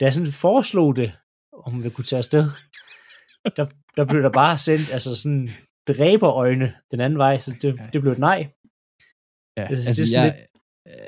Da 0.00 0.04
jeg 0.04 0.12
sådan 0.14 0.32
foreslog 0.32 0.96
det, 0.96 1.12
om 1.52 1.84
vi 1.84 1.90
kunne 1.90 2.04
tage 2.04 2.18
afsted, 2.18 2.44
der, 3.56 3.66
der 3.96 4.04
blev 4.10 4.22
der 4.22 4.32
bare 4.42 4.56
sendt 4.56 4.90
altså 4.96 5.14
sådan 5.22 5.48
dræberøjne 5.88 6.74
den 6.90 7.00
anden 7.00 7.18
vej, 7.18 7.38
så 7.38 7.50
det, 7.62 7.80
det 7.92 8.00
blev 8.00 8.12
et 8.12 8.18
nej. 8.18 8.50
Ja, 9.56 9.66
Altså, 9.68 9.90
det 9.90 10.02
er 10.02 10.06
sådan 10.06 10.34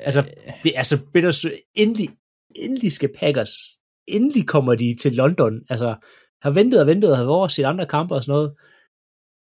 altså, 0.07 0.21
Det 0.63 0.77
er 0.77 0.83
så 0.83 0.97
bittersødt. 1.13 1.53
Endelig, 1.75 2.09
endelig 2.55 2.91
skal 2.91 3.11
Packers, 3.19 3.51
endelig 4.07 4.47
kommer 4.47 4.75
de 4.75 4.95
til 4.95 5.13
London. 5.13 5.61
Altså, 5.69 5.95
har 6.43 6.51
ventet 6.51 6.81
og 6.81 6.87
ventet 6.87 7.11
og 7.11 7.17
har 7.17 7.23
været 7.23 7.35
over 7.37 7.47
set 7.47 7.63
andre 7.63 7.85
kampe 7.85 8.15
og 8.15 8.23
sådan 8.23 8.33
noget. 8.37 8.51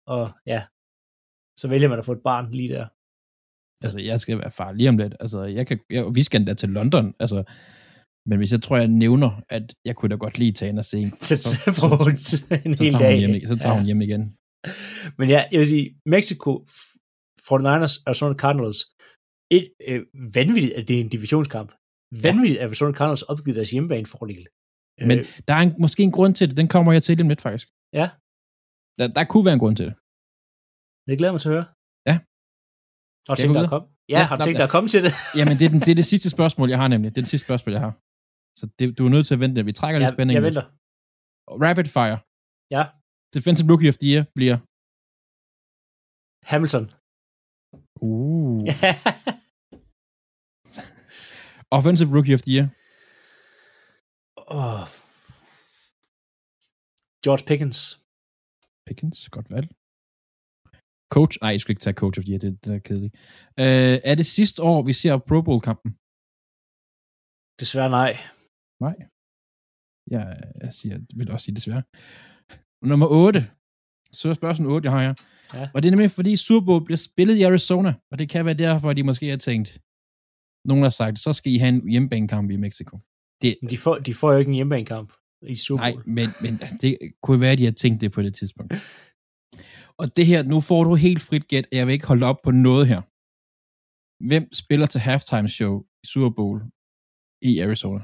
Og 0.08 0.30
ja, 0.46 0.62
så 1.60 1.68
vælger 1.68 1.90
man 1.90 2.00
at 2.00 2.06
få 2.06 2.12
et 2.12 2.24
barn 2.24 2.52
lige 2.52 2.70
der. 2.70 2.88
altså, 3.86 4.00
jeg 4.00 4.20
skal 4.20 4.38
være 4.38 4.52
far 4.52 4.72
lige 4.72 4.90
om 4.90 4.98
lidt. 4.98 5.14
Altså, 5.20 5.44
jeg 5.44 5.68
kan, 5.68 5.80
jeg, 5.90 6.06
vi 6.16 6.24
skal 6.24 6.40
endda 6.42 6.54
til 6.54 6.70
London. 6.70 7.14
Altså, 7.20 7.44
men 8.26 8.38
hvis 8.38 8.52
jeg 8.52 8.62
tror, 8.62 8.78
jeg 8.78 8.88
nævner, 8.88 9.42
at 9.50 9.76
jeg 9.86 9.96
kunne 9.96 10.10
da 10.10 10.16
godt 10.16 10.38
lige 10.40 10.52
tage 10.52 10.70
ind 10.70 10.80
og 10.80 10.86
se 10.86 10.98
en, 10.98 11.18
Så, 11.18 11.38
så, 11.38 11.56
så 12.18 12.60
en 12.66 12.74
hel 12.74 12.94
dag. 12.94 13.18
hjem, 13.20 13.46
så 13.48 13.56
tager 13.58 13.74
ja. 13.74 13.78
hun 13.78 13.86
hjem 13.86 14.02
igen. 14.02 14.36
Men 15.18 15.30
ja, 15.30 15.46
jeg 15.52 15.60
vil 15.60 15.68
sige, 15.68 15.96
Mexico, 16.06 16.66
49ers, 17.48 17.94
Arizona 18.08 18.34
Cardinals, 18.44 18.80
et 19.58 19.66
øh, 19.90 20.00
vanvittigt, 20.38 20.74
at 20.80 20.84
det 20.88 20.96
er 20.98 21.02
en 21.06 21.12
divisionskamp. 21.16 21.70
Vanvittigt, 22.26 22.60
at 22.62 22.66
Arizona 22.68 22.94
Cardinals 22.98 23.24
opgivet 23.32 23.56
deres 23.60 23.72
hjemmebanefordel. 23.76 24.44
Men 25.10 25.18
Øh, 25.20 25.26
der 25.48 25.54
er 25.58 25.64
en, 25.68 25.74
måske 25.84 26.02
en 26.10 26.14
grund 26.18 26.34
til 26.38 26.46
det. 26.50 26.56
Den 26.62 26.68
kommer 26.74 26.92
jeg 26.96 27.04
til 27.04 27.22
om 27.24 27.30
lidt, 27.32 27.42
faktisk. 27.48 27.68
Ja. 28.00 28.08
Der, 29.00 29.06
der 29.18 29.24
kunne 29.32 29.46
være 29.48 29.58
en 29.60 29.64
grund 29.64 29.76
til 29.80 29.86
det. 29.90 29.96
det 31.08 31.14
glæder 31.20 31.34
mig 31.36 31.42
til 31.44 31.50
at 31.52 31.56
høre. 31.58 31.68
Ja. 32.10 32.16
Har 33.28 33.34
du 33.36 33.40
tænkt 33.42 33.56
dig 33.58 33.64
at 33.68 33.72
komme? 33.74 33.86
Ja, 34.14 34.20
Ja, 34.20 34.22
har 34.30 34.36
du 34.38 34.44
tænkt 34.46 34.60
dig 34.62 34.68
at 34.70 34.74
komme 34.76 34.90
til 34.94 35.02
det? 35.06 35.14
Jamen, 35.40 35.56
det 35.60 35.66
er, 35.68 35.72
den, 35.76 35.82
det 35.86 35.92
er 35.96 36.00
det 36.02 36.10
sidste 36.14 36.30
spørgsmål, 36.36 36.68
jeg 36.74 36.80
har 36.84 36.90
nemlig. 36.94 37.08
Det 37.14 37.20
er 37.22 37.26
det 37.28 37.34
sidste 37.34 37.48
spørgsmål, 37.50 37.72
jeg 37.78 37.84
har. 37.88 37.94
Så 38.60 38.64
det, 38.80 38.86
du 38.98 39.02
er 39.08 39.12
nødt 39.16 39.26
til 39.30 39.36
at 39.38 39.42
vente. 39.46 39.60
Vi 39.70 39.74
trækker 39.80 39.98
lidt 40.00 40.10
Ja, 40.12 40.16
spænding. 40.18 40.36
jeg 40.38 40.44
lidt. 40.44 40.56
venter. 40.58 40.66
Rapid 41.66 41.88
fire. 41.98 42.18
Ja. 42.76 42.84
Defensive 43.36 43.68
Rookie 43.72 43.90
of 43.94 43.98
the 44.02 44.08
Year 44.12 44.24
bliver... 44.38 44.58
Hamilton. 46.52 46.86
Uh. 48.02 48.62
Offensive 51.78 52.10
Rookie 52.16 52.34
of 52.34 52.42
the 52.42 52.52
Year. 52.56 52.68
oh. 54.60 54.84
George 57.26 57.44
Pickens. 57.50 57.78
Pickens, 58.88 59.30
godt 59.30 59.50
valg. 59.56 59.68
Coach, 61.16 61.36
nej, 61.42 61.52
jeg 61.52 61.60
skulle 61.60 61.74
ikke 61.76 61.86
tage 61.86 62.00
Coach 62.04 62.18
of 62.20 62.24
the 62.26 62.32
Year, 62.32 62.40
det, 62.46 62.52
det 62.66 62.72
er 62.76 62.80
kedeligt. 62.90 63.14
Uh, 63.64 63.98
er 64.10 64.16
det 64.16 64.26
sidste 64.38 64.60
år, 64.72 64.80
vi 64.90 64.94
ser 65.02 65.14
Pro 65.30 65.38
Bowl-kampen? 65.48 65.90
Desværre 67.62 67.92
nej. 68.02 68.12
Nej. 68.86 68.96
Jeg, 70.16 70.26
jeg 70.64 70.72
siger, 70.80 70.96
jeg 70.96 71.04
vil 71.20 71.32
også 71.32 71.46
sige 71.46 71.56
desværre. 71.60 71.84
Nummer 72.92 73.08
8. 73.26 73.40
Så 74.18 74.24
er 74.30 74.34
spørgsmål 74.34 74.72
8, 74.72 74.86
jeg 74.88 74.94
har 74.96 75.02
her. 75.08 75.16
Ja. 75.54 75.70
Og 75.74 75.78
det 75.84 75.88
er 75.88 75.92
nemlig, 75.92 76.12
fordi 76.12 76.38
Super 76.38 76.66
Bowl 76.66 76.86
bliver 76.86 76.98
spillet 76.98 77.36
i 77.38 77.44
Arizona, 77.44 77.94
og 78.12 78.20
det 78.20 78.30
kan 78.30 78.46
være 78.46 78.54
derfor, 78.66 78.90
at 78.90 78.98
de 78.98 79.04
måske 79.04 79.30
har 79.30 79.38
tænkt, 79.38 79.70
nogen 80.70 80.84
har 80.84 80.90
sagt, 81.02 81.20
så 81.20 81.34
skal 81.34 81.52
I 81.52 81.58
have 81.58 81.74
en 81.76 81.90
hjemmebanekamp 81.90 82.52
i 82.52 82.58
Mexico. 82.66 82.94
Det, 83.42 83.58
Men 83.62 83.70
de 83.70 83.78
får, 83.78 83.96
de 84.08 84.14
får 84.14 84.32
jo 84.34 84.38
ikke 84.40 84.50
en 84.50 84.56
hjemmebanekamp 84.56 85.10
i 85.42 85.56
Super 85.56 85.84
nej, 85.84 85.94
Bowl. 85.94 86.04
men, 86.18 86.28
men 86.44 86.54
det 86.82 86.98
kunne 87.24 87.42
være, 87.42 87.52
at 87.52 87.58
de 87.58 87.66
har 87.66 87.72
tænkt 87.72 88.02
det 88.02 88.12
på 88.12 88.22
det 88.22 88.34
tidspunkt. 88.36 88.74
Og 89.98 90.18
det 90.18 90.26
her, 90.26 90.44
nu 90.44 90.62
får 90.62 90.84
du 90.84 90.96
helt 90.96 91.22
frit 91.22 91.48
gæt, 91.48 91.68
jeg 91.72 91.88
vil 91.88 91.94
ikke 91.94 92.08
holde 92.08 92.26
op 92.26 92.40
på 92.44 92.52
noget 92.52 92.88
her. 92.88 93.02
Hvem 94.30 94.54
spiller 94.54 94.88
til 94.90 95.02
halftime 95.02 95.50
show 95.58 95.74
i 96.04 96.06
Super 96.14 96.30
Bowl 96.38 96.58
i 97.50 97.52
Arizona? 97.66 98.04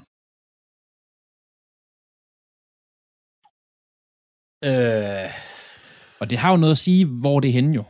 Øh, 4.70 5.30
Og 6.22 6.26
det 6.30 6.38
har 6.42 6.50
jo 6.54 6.58
noget 6.64 6.76
at 6.78 6.84
sige, 6.88 7.04
hvor 7.22 7.38
det 7.40 7.48
er 7.50 7.58
henne 7.60 7.74
jo. 7.80 7.84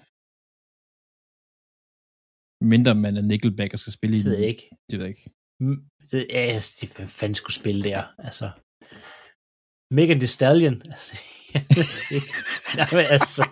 Mindre 2.73 2.93
man 3.03 3.13
er 3.19 3.25
Nickelback 3.31 3.71
og 3.73 3.79
skal 3.79 3.93
spille 3.97 4.15
i 4.17 4.19
Det 4.19 4.31
ved 4.31 4.37
jeg 4.43 4.47
ikke. 4.55 4.65
Det 4.89 4.95
ved 4.99 5.05
jeg 5.05 5.13
ikke. 5.15 5.29
Mm, 5.63 5.79
Det, 6.11 6.19
ja, 6.35 6.41
altså, 6.55 6.69
de 6.81 6.85
fanden 7.19 7.35
skulle 7.41 7.57
spille 7.61 7.81
der, 7.89 8.01
altså. 8.27 8.47
Megan 9.97 10.19
Thee 10.21 10.35
Stallion. 10.37 10.75
Altså, 10.93 11.13
jeg 11.53 11.63
ved 11.75 11.85
det 11.99 12.11
ikke. 12.19 12.31
Jamen, 12.77 13.05
altså. 13.17 13.43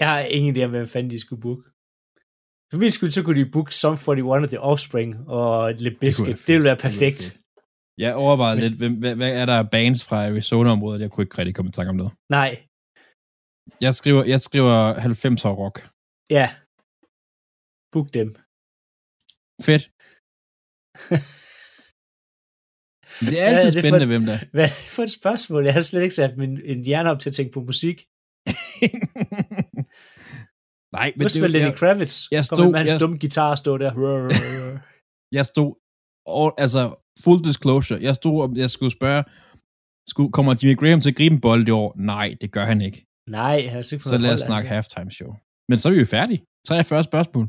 Jeg 0.00 0.08
har 0.12 0.20
ingen 0.36 0.50
idé 0.56 0.60
om, 0.66 0.70
hvem 0.70 0.86
fanden 0.94 1.10
de 1.10 1.20
skulle 1.24 1.42
booke. 1.46 1.64
For 2.70 2.78
min 2.82 2.92
skyld, 2.96 3.10
så 3.16 3.22
kunne 3.24 3.40
de 3.44 3.50
booke 3.54 3.72
Sum 3.80 3.94
41 3.94 4.44
og 4.46 4.48
The 4.54 4.60
Offspring 4.70 5.10
og 5.38 5.52
Limp 5.84 5.98
Bizkit. 6.00 6.26
Det 6.26 6.34
ville 6.36 6.38
være 6.38 6.46
Det 6.46 6.54
ville 6.54 6.68
være 6.70 6.82
perfekt. 6.88 7.20
fedt. 7.22 7.36
Jeg 8.02 8.14
overvejede 8.14 8.56
Men- 8.56 8.64
lidt, 8.64 8.78
hvem, 8.80 8.94
hvad, 9.02 9.14
hvad 9.20 9.32
er 9.40 9.46
der 9.46 9.58
af 9.58 9.70
bands 9.70 10.00
fra 10.08 10.16
Arizona-området? 10.26 11.00
Jeg 11.00 11.10
kunne 11.10 11.24
ikke 11.24 11.38
rigtig 11.38 11.54
komme 11.54 11.68
i 11.68 11.72
tanke 11.72 11.90
om 11.90 11.96
noget. 11.96 12.12
Nej, 12.38 12.50
Jeg 13.80 13.94
skriver, 13.94 14.22
jeg 14.32 14.40
skriver 14.40 14.94
90'er 14.94 15.48
rock. 15.62 15.76
ja. 16.38 16.46
Book 17.92 18.08
dem. 18.18 18.28
Fedt. 19.68 19.82
Det 23.30 23.40
er 23.40 23.46
altid 23.46 23.70
det 23.72 23.76
er 23.78 23.82
spændende, 23.82 24.06
for- 24.06 24.12
hvem 24.14 24.24
der 24.28 24.32
er. 24.32 24.38
Hvad 24.52 24.64
er 24.64 24.68
det 24.68 24.90
for 24.96 25.02
et 25.02 25.12
spørgsmål? 25.20 25.64
Jeg 25.64 25.74
har 25.74 25.80
slet 25.80 26.02
ikke 26.02 26.14
sat 26.14 26.36
min 26.36 26.52
en 26.64 26.84
hjerne 26.84 27.10
op 27.10 27.20
til 27.20 27.30
at 27.30 27.34
tænke 27.34 27.52
på 27.52 27.60
musik. 27.70 27.96
Nej, 30.96 31.06
Men 31.08 31.18
men 31.18 31.24
det 31.26 31.34
det, 31.34 31.42
var 31.42 31.48
Lenny 31.48 31.68
jeg, 31.70 31.76
Kravitz. 31.78 32.14
jeg 32.36 32.44
Kom 32.48 32.56
stod- 32.56 32.70
med 32.70 32.78
hans 32.78 32.90
jeg- 32.92 33.00
dumme 33.00 33.18
guitar 33.18 33.54
stå 33.54 33.72
der. 33.78 33.90
jeg 35.38 35.44
stod, 35.52 35.70
all, 36.38 36.52
altså 36.64 36.82
full 37.24 37.44
disclosure, 37.44 37.98
jeg 38.02 38.14
stod, 38.14 38.42
og 38.42 38.56
jeg 38.56 38.70
skulle 38.70 38.92
spørge, 38.92 39.24
skulle, 40.08 40.32
kommer 40.32 40.54
Jimmy 40.62 40.76
Graham 40.80 41.00
til 41.00 41.10
at 41.10 41.16
gribe 41.16 41.34
en 41.34 41.40
bold 41.40 41.68
i 41.68 41.70
år? 41.70 41.94
Nej, 41.96 42.36
det 42.40 42.52
gør 42.52 42.64
han 42.64 42.80
ikke. 42.80 43.06
Nej, 43.28 43.56
jeg 43.64 43.72
har 43.72 43.82
sikkert 43.82 44.08
Så 44.08 44.18
lad 44.18 44.32
os 44.32 44.40
snakke 44.40 44.68
halftime 44.68 45.10
show. 45.10 45.30
Men 45.68 45.78
så 45.78 45.88
er 45.88 45.92
vi 45.92 45.98
jo 45.98 46.04
færdige. 46.04 46.40
43 46.66 47.04
spørgsmål. 47.04 47.46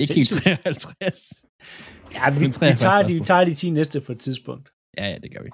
Ikke 0.00 0.14
helt 0.14 0.28
Sindssygt. 0.28 0.62
53. 0.62 1.44
Ja, 2.16 2.30
vi, 2.30 2.46
vi, 2.46 2.52
43 2.52 2.76
tager 2.76 3.02
de, 3.08 3.14
vi 3.14 3.20
tager 3.20 3.44
de 3.44 3.54
10 3.54 3.70
næste 3.70 4.00
på 4.00 4.12
et 4.12 4.18
tidspunkt. 4.18 4.70
Ja, 4.98 5.06
ja, 5.10 5.18
det 5.18 5.34
gør 5.34 5.42
vi. 5.42 5.50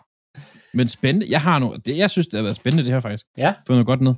Men 0.75 0.88
spændende. 0.88 1.27
Jeg 1.31 1.41
har 1.41 1.59
noget, 1.59 1.87
det, 1.87 1.97
jeg 1.97 2.11
synes, 2.11 2.27
det 2.27 2.37
har 2.38 2.43
været 2.43 2.57
spændende, 2.57 2.85
det 2.85 2.93
her 2.93 3.01
faktisk. 3.01 3.25
Ja. 3.37 3.55
Få 3.67 3.73
noget 3.73 3.87
godt 3.87 4.01
ned. 4.01 4.14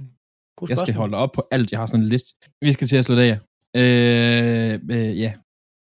God 0.56 0.68
Jeg 0.68 0.78
skal 0.78 0.94
holde 0.94 1.16
op 1.16 1.32
på 1.32 1.48
alt. 1.50 1.72
Jeg 1.72 1.78
har 1.80 1.86
sådan 1.86 2.02
en 2.02 2.08
liste. 2.08 2.34
Vi 2.60 2.72
skal 2.72 2.86
til 2.88 2.96
at 2.96 3.04
slutte 3.04 3.22
af. 3.22 3.38
Øh, 3.76 4.80
øh, 4.90 5.20
ja. 5.20 5.32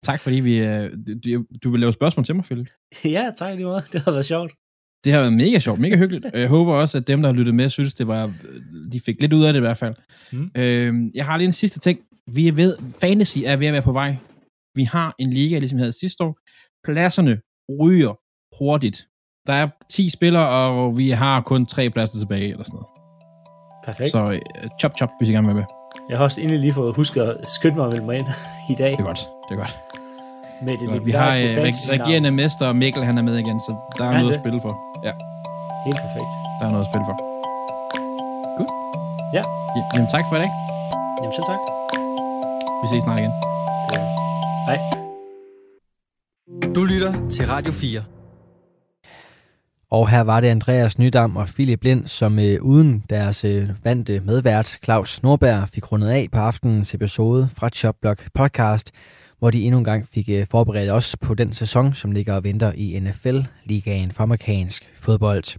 Tak 0.04 0.20
fordi 0.20 0.36
vi... 0.36 0.58
Øh, 0.58 0.90
du, 1.24 1.44
du 1.64 1.70
vil 1.70 1.80
lave 1.80 1.92
spørgsmål 1.92 2.26
til 2.26 2.36
mig, 2.36 2.44
Philip. 2.44 2.68
Ja, 3.04 3.30
tak 3.36 3.54
lige 3.54 3.66
meget. 3.66 3.84
Det 3.92 4.00
har 4.00 4.12
været 4.12 4.24
sjovt. 4.24 4.52
Det 5.04 5.12
har 5.12 5.20
været 5.20 5.32
mega 5.32 5.58
sjovt, 5.58 5.80
mega 5.80 5.96
hyggeligt. 5.96 6.26
Jeg 6.34 6.48
håber 6.48 6.74
også, 6.74 6.98
at 6.98 7.06
dem, 7.06 7.22
der 7.22 7.28
har 7.28 7.34
lyttet 7.34 7.54
med, 7.54 7.68
synes, 7.68 7.94
det 7.94 8.08
var... 8.08 8.32
De 8.92 9.00
fik 9.00 9.20
lidt 9.20 9.32
ud 9.32 9.44
af 9.44 9.52
det 9.52 9.60
i 9.60 9.66
hvert 9.66 9.76
fald. 9.76 9.94
Mm. 10.32 10.50
Øh, 10.56 10.94
jeg 11.14 11.24
har 11.26 11.36
lige 11.36 11.46
en 11.46 11.52
sidste 11.52 11.78
ting. 11.78 12.00
Vi 12.34 12.48
er 12.48 12.52
ved... 12.52 12.76
Fantasy 13.00 13.38
er 13.44 13.56
ved 13.56 13.66
at 13.66 13.72
være 13.72 13.82
på 13.82 13.92
vej. 13.92 14.16
Vi 14.74 14.84
har 14.84 15.14
en 15.18 15.32
liga, 15.32 15.58
ligesom 15.58 15.76
vi 15.76 15.80
havde 15.80 15.92
sidste 15.92 16.24
år. 16.24 16.38
Pladserne 16.84 17.40
ryger 17.80 18.18
hurtigt. 18.58 19.08
Der 19.46 19.52
er 19.52 19.68
10 19.90 20.10
spillere, 20.10 20.48
og 20.48 20.98
vi 20.98 21.10
har 21.10 21.40
kun 21.40 21.66
tre 21.66 21.90
pladser 21.90 22.18
tilbage, 22.18 22.50
eller 22.50 22.64
sådan 22.64 22.74
noget. 22.74 22.88
Perfekt. 23.84 24.10
Så 24.10 24.26
uh, 24.26 24.68
chop 24.80 24.92
chop, 24.98 25.08
hvis 25.18 25.28
I 25.28 25.32
gerne 25.32 25.46
vil 25.46 25.56
med. 25.56 25.64
Jeg 26.08 26.16
har 26.16 26.24
også 26.24 26.40
endelig 26.40 26.60
lige 26.60 26.72
fået 26.72 26.94
husket 26.96 27.22
at 27.22 27.48
skynde 27.50 27.76
mig 27.76 27.86
at 27.86 27.92
melde 27.92 28.06
mig 28.06 28.18
ind 28.18 28.26
i 28.72 28.74
dag. 28.78 28.92
Det 28.92 29.00
er 29.00 29.04
godt. 29.04 29.37
Det 29.48 29.54
er 29.54 29.56
godt. 29.56 29.78
Med 30.62 30.78
det 30.78 30.88
Godt. 30.88 31.06
Vi 31.06 31.10
har 31.10 31.26
øh, 31.26 31.56
reg- 31.56 31.92
regerende 31.92 32.30
mester, 32.30 32.66
og 32.68 32.76
Mikkel 32.76 33.04
han 33.04 33.18
er 33.18 33.22
med 33.22 33.36
igen, 33.36 33.60
så 33.60 33.76
der 33.98 34.04
er 34.04 34.08
Er 34.08 34.12
han 34.12 34.20
noget 34.24 34.32
det? 34.34 34.38
at 34.38 34.42
spille 34.44 34.60
for. 34.60 34.72
Ja, 35.06 35.12
Helt 35.86 35.96
perfekt. 36.06 36.32
der 36.60 36.66
er 36.66 36.70
noget 36.70 36.84
at 36.86 36.90
spille 36.92 37.04
for. 37.10 37.16
Godt. 38.58 38.70
Ja. 39.36 39.42
ja. 39.76 39.82
Jamen 39.94 40.08
tak 40.14 40.24
for 40.28 40.36
i 40.36 40.38
dag. 40.44 40.50
Jamen 41.22 41.32
selv 41.36 41.46
tak. 41.52 41.60
Vi 42.82 42.86
ses 42.92 43.02
snart 43.06 43.18
igen. 43.20 43.32
Det 43.90 43.98
Hej. 44.68 44.78
Du 46.74 46.84
lytter 46.84 47.28
til 47.30 47.46
Radio 47.46 47.72
4. 47.72 48.02
Og 49.90 50.08
her 50.08 50.20
var 50.20 50.40
det 50.40 50.48
Andreas 50.48 50.98
Nydam 50.98 51.36
og 51.36 51.46
Philip 51.46 51.84
Lind, 51.84 52.06
som 52.06 52.38
øh, 52.38 52.62
uden 52.62 53.04
deres 53.10 53.44
øh, 53.44 53.68
vante 53.84 54.20
medvært 54.20 54.78
Claus 54.84 55.22
Norberg 55.22 55.68
fik 55.68 55.92
rundet 55.92 56.08
af 56.08 56.28
på 56.32 56.38
aftenens 56.38 56.94
episode 56.94 57.48
fra 57.56 57.68
Chopblock 57.68 58.28
Podcast, 58.34 58.90
hvor 59.38 59.50
de 59.50 59.62
endnu 59.62 59.78
en 59.78 59.84
gang 59.84 60.08
fik 60.08 60.28
øh, 60.28 60.46
forberedt 60.46 60.90
os 60.90 61.16
på 61.20 61.34
den 61.34 61.52
sæson, 61.52 61.94
som 61.94 62.12
ligger 62.12 62.34
og 62.34 62.44
venter 62.44 62.72
i 62.72 63.00
NFL-ligaen 63.00 64.12
for 64.12 64.22
amerikansk 64.22 64.92
fodbold. 64.96 65.58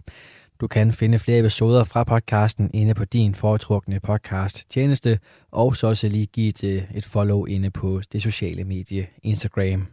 Du 0.61 0.67
kan 0.67 0.91
finde 0.91 1.19
flere 1.19 1.39
episoder 1.39 1.83
fra 1.83 2.03
podcasten 2.03 2.71
inde 2.73 2.93
på 2.93 3.05
din 3.05 3.35
foretrukne 3.35 3.99
podcast 3.99 4.71
tjeneste, 4.71 5.19
og 5.51 5.75
så 5.75 5.87
også 5.87 6.09
lige 6.09 6.25
give 6.25 6.47
et, 6.47 6.87
et 6.95 7.05
follow 7.05 7.45
inde 7.45 7.71
på 7.71 8.01
det 8.11 8.21
sociale 8.21 8.63
medie 8.63 9.07
Instagram. 9.23 9.87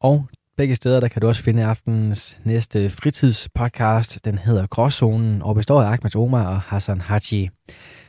Og 0.00 0.28
begge 0.56 0.76
steder, 0.76 1.00
der 1.00 1.08
kan 1.08 1.22
du 1.22 1.28
også 1.28 1.42
finde 1.42 1.64
aftenens 1.64 2.38
næste 2.44 2.90
fritidspodcast. 2.90 4.24
Den 4.24 4.38
hedder 4.38 4.66
Gråzonen 4.66 5.42
og 5.42 5.54
består 5.54 5.82
af 5.82 5.86
Ahmed 5.86 6.16
Omar 6.16 6.46
og 6.46 6.60
Hassan 6.60 7.00
Haji. 7.00 7.48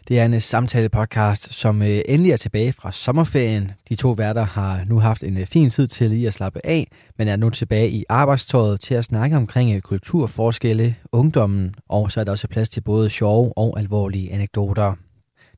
Det 0.10 0.20
er 0.20 0.26
en 0.26 0.34
øh, 0.34 0.42
samtale-podcast, 0.42 1.54
som 1.54 1.82
øh, 1.82 2.02
endelig 2.06 2.32
er 2.32 2.38
tilbage 2.38 2.74
fra 2.74 2.92
sommerferien. 2.92 3.72
De 3.90 3.96
to 3.96 4.12
værter 4.12 4.44
har 4.44 4.84
nu 4.88 5.00
haft 5.00 5.24
en 5.24 5.38
øh, 5.38 5.46
fin 5.46 5.70
tid 5.70 5.88
til 5.88 6.10
lige 6.10 6.28
at 6.28 6.34
slappe 6.34 6.60
af, 6.64 6.88
men 7.18 7.28
er 7.28 7.36
nu 7.36 7.50
tilbage 7.50 7.90
i 7.90 8.06
arbejdstøjet 8.10 8.82
til 8.82 8.96
at 8.96 9.06
snakke 9.06 9.36
omkring 9.36 9.84
kulturforskelle, 9.84 10.96
ungdommen, 11.12 11.76
og 11.90 12.12
så 12.12 12.20
er 12.20 12.24
der 12.24 12.32
også 12.32 12.48
plads 12.48 12.70
til 12.70 12.82
både 12.82 13.10
sjove 13.10 13.58
og 13.58 13.80
alvorlige 13.80 14.34
anekdoter. 14.34 14.94